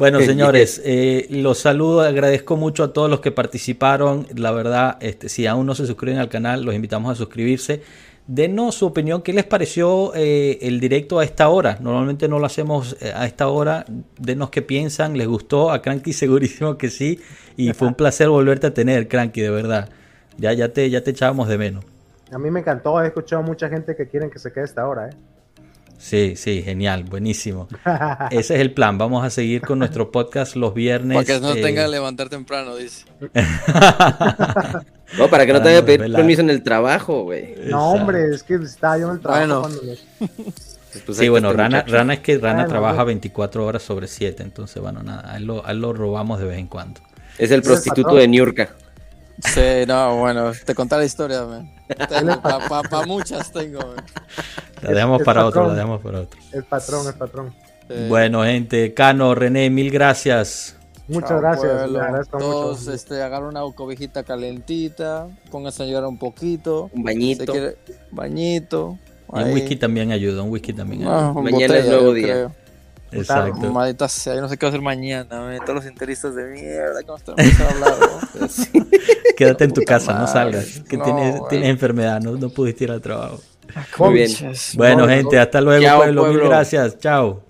Bueno, 0.00 0.18
señores, 0.22 0.80
eh, 0.82 1.26
los 1.28 1.58
saludo, 1.58 2.00
agradezco 2.00 2.56
mucho 2.56 2.84
a 2.84 2.92
todos 2.94 3.10
los 3.10 3.20
que 3.20 3.32
participaron. 3.32 4.26
La 4.34 4.50
verdad, 4.50 4.96
este, 5.00 5.28
si 5.28 5.46
aún 5.46 5.66
no 5.66 5.74
se 5.74 5.84
suscriben 5.84 6.16
al 6.16 6.30
canal, 6.30 6.64
los 6.64 6.74
invitamos 6.74 7.12
a 7.12 7.14
suscribirse. 7.14 7.82
Denos 8.26 8.76
su 8.76 8.86
opinión, 8.86 9.20
¿qué 9.20 9.34
les 9.34 9.44
pareció 9.44 10.12
eh, 10.14 10.56
el 10.62 10.80
directo 10.80 11.18
a 11.18 11.24
esta 11.24 11.50
hora? 11.50 11.76
Normalmente 11.82 12.28
no 12.28 12.38
lo 12.38 12.46
hacemos 12.46 12.96
eh, 13.02 13.12
a 13.14 13.26
esta 13.26 13.48
hora. 13.48 13.84
Denos 14.18 14.48
qué 14.48 14.62
piensan, 14.62 15.18
¿les 15.18 15.28
gustó? 15.28 15.70
A 15.70 15.82
Cranky 15.82 16.12
segurísimo 16.14 16.78
que 16.78 16.88
sí. 16.88 17.20
Y 17.58 17.74
fue 17.74 17.86
un 17.86 17.94
placer 17.94 18.30
volverte 18.30 18.68
a 18.68 18.72
tener, 18.72 19.06
Cranky, 19.06 19.42
de 19.42 19.50
verdad. 19.50 19.90
Ya, 20.38 20.54
ya, 20.54 20.72
te, 20.72 20.88
ya 20.88 21.04
te 21.04 21.10
echábamos 21.10 21.46
de 21.46 21.58
menos. 21.58 21.84
A 22.32 22.38
mí 22.38 22.50
me 22.50 22.60
encantó, 22.60 23.02
he 23.02 23.06
escuchado 23.06 23.42
mucha 23.42 23.68
gente 23.68 23.94
que 23.94 24.08
quieren 24.08 24.30
que 24.30 24.38
se 24.38 24.50
quede 24.50 24.64
esta 24.64 24.88
hora, 24.88 25.10
¿eh? 25.10 25.12
Sí, 26.00 26.34
sí, 26.34 26.62
genial, 26.62 27.04
buenísimo. 27.04 27.68
Ese 28.30 28.54
es 28.54 28.60
el 28.60 28.72
plan. 28.72 28.96
Vamos 28.96 29.22
a 29.24 29.28
seguir 29.28 29.60
con 29.60 29.78
nuestro 29.78 30.10
podcast 30.10 30.56
los 30.56 30.72
viernes. 30.72 31.14
Para 31.14 31.26
que 31.26 31.40
no 31.40 31.52
eh, 31.52 31.60
tenga 31.60 31.84
que 31.84 31.90
levantar 31.90 32.30
temprano, 32.30 32.74
dice. 32.74 33.04
No, 35.18 35.28
para 35.28 35.44
que 35.44 35.52
no 35.52 35.58
te 35.60 35.68
vaya 35.68 35.80
a 35.80 35.84
pedir 35.84 36.12
permiso 36.12 36.40
en 36.40 36.50
el 36.50 36.62
trabajo, 36.62 37.24
güey. 37.24 37.54
No, 37.66 37.90
hombre, 37.90 38.34
es 38.34 38.42
que 38.42 38.54
estaba 38.54 38.96
yo 38.98 39.08
en 39.08 39.14
el 39.14 39.20
trabajo 39.20 39.40
Bueno. 39.46 39.60
cuando 39.60 39.82
me- 39.82 41.14
Sí, 41.14 41.28
bueno, 41.28 41.52
Rana. 41.52 41.84
Rana 41.86 42.14
es 42.14 42.20
que 42.20 42.38
Rana 42.38 42.66
trabaja 42.66 42.94
bueno. 42.94 43.06
24 43.06 43.64
horas 43.66 43.82
sobre 43.82 44.08
7, 44.08 44.42
entonces 44.42 44.82
bueno, 44.82 45.02
nada, 45.02 45.32
a 45.32 45.36
él 45.36 45.44
lo, 45.44 45.64
a 45.64 45.70
él 45.70 45.80
lo 45.80 45.92
robamos 45.92 46.40
de 46.40 46.46
vez 46.46 46.58
en 46.58 46.66
cuando. 46.66 47.00
Es 47.38 47.38
el 47.38 47.44
Es 47.44 47.52
el 47.52 47.62
prostituto 47.62 48.14
de 48.16 48.26
Niurka. 48.26 48.70
Sí, 49.44 49.86
no, 49.86 50.16
bueno, 50.18 50.52
te 50.64 50.74
contaré 50.74 51.02
la 51.02 51.06
historia, 51.06 51.44
man. 51.44 51.70
Para 52.88 53.06
muchas 53.06 53.50
tengo, 53.52 53.78
man. 53.80 54.04
La 54.82 54.90
dejamos 54.92 55.22
para 55.22 55.44
otro, 55.46 55.66
la 55.68 55.74
dejamos 55.74 56.00
para 56.00 56.20
otro. 56.20 56.38
El 56.52 56.64
patrón, 56.64 57.06
el 57.06 57.14
patrón. 57.14 57.54
Bueno, 58.08 58.44
gente, 58.44 58.94
Cano, 58.94 59.34
René, 59.34 59.68
mil 59.70 59.90
gracias. 59.90 60.76
Muchas 61.08 61.30
chao, 61.30 61.40
gracias, 61.40 61.72
agradezco 61.72 62.38
Todos 62.38 62.80
mucho. 62.82 62.92
este, 62.92 63.26
una 63.26 63.62
cobijita 63.74 64.22
calentita, 64.22 65.26
pónganse 65.50 65.82
a 65.82 65.86
llorar 65.86 66.08
un 66.08 66.18
poquito. 66.18 66.88
Un 66.92 67.02
bañito. 67.02 67.50
Quiere- 67.52 67.76
bañito. 68.12 68.96
Y 69.34 69.42
un 69.42 69.52
whisky 69.52 69.74
también 69.76 70.12
ayuda, 70.12 70.42
un 70.42 70.50
whisky 70.50 70.72
también 70.72 71.02
ayuda. 71.02 71.28
Ah, 71.28 71.32
Mañana 71.32 71.76
es 71.78 71.86
nuevo 71.88 72.12
día. 72.12 72.26
creo. 72.26 72.52
Exacto. 73.12 73.72
Maldita 73.72 74.08
sea, 74.08 74.34
yo 74.34 74.40
no 74.40 74.48
sé 74.48 74.56
qué 74.56 74.66
va 74.66 74.68
a 74.68 74.70
hacer 74.70 74.82
mañana, 74.82 75.58
todos 75.64 75.74
los 75.74 75.86
interistas 75.86 76.34
de 76.34 76.44
mierda, 76.44 77.02
¿cómo 77.04 77.18
están 77.18 77.34
hablar? 77.38 77.94
¿no? 78.38 78.46
Quédate 79.36 79.64
en 79.64 79.72
tu 79.72 79.82
casa, 79.82 80.18
no 80.18 80.26
salgas, 80.26 80.80
que 80.88 80.96
No, 80.96 81.04
tienes, 81.48 81.68
enfermedad, 81.68 82.20
no, 82.20 82.32
no 82.32 82.50
pudiste 82.50 82.84
ir 82.84 82.90
al 82.90 83.00
trabajo. 83.00 83.40
Muy 83.98 84.14
bien. 84.14 84.30
Bueno, 84.74 85.02
No, 85.02 85.08
gente, 85.08 85.38
hasta 85.38 85.60
luego, 85.60 85.82
Chao, 85.82 85.98
pueblo, 85.98 86.22
mil 86.24 86.32
pueblo. 86.32 86.48
gracias, 86.50 86.98
chao. 86.98 87.49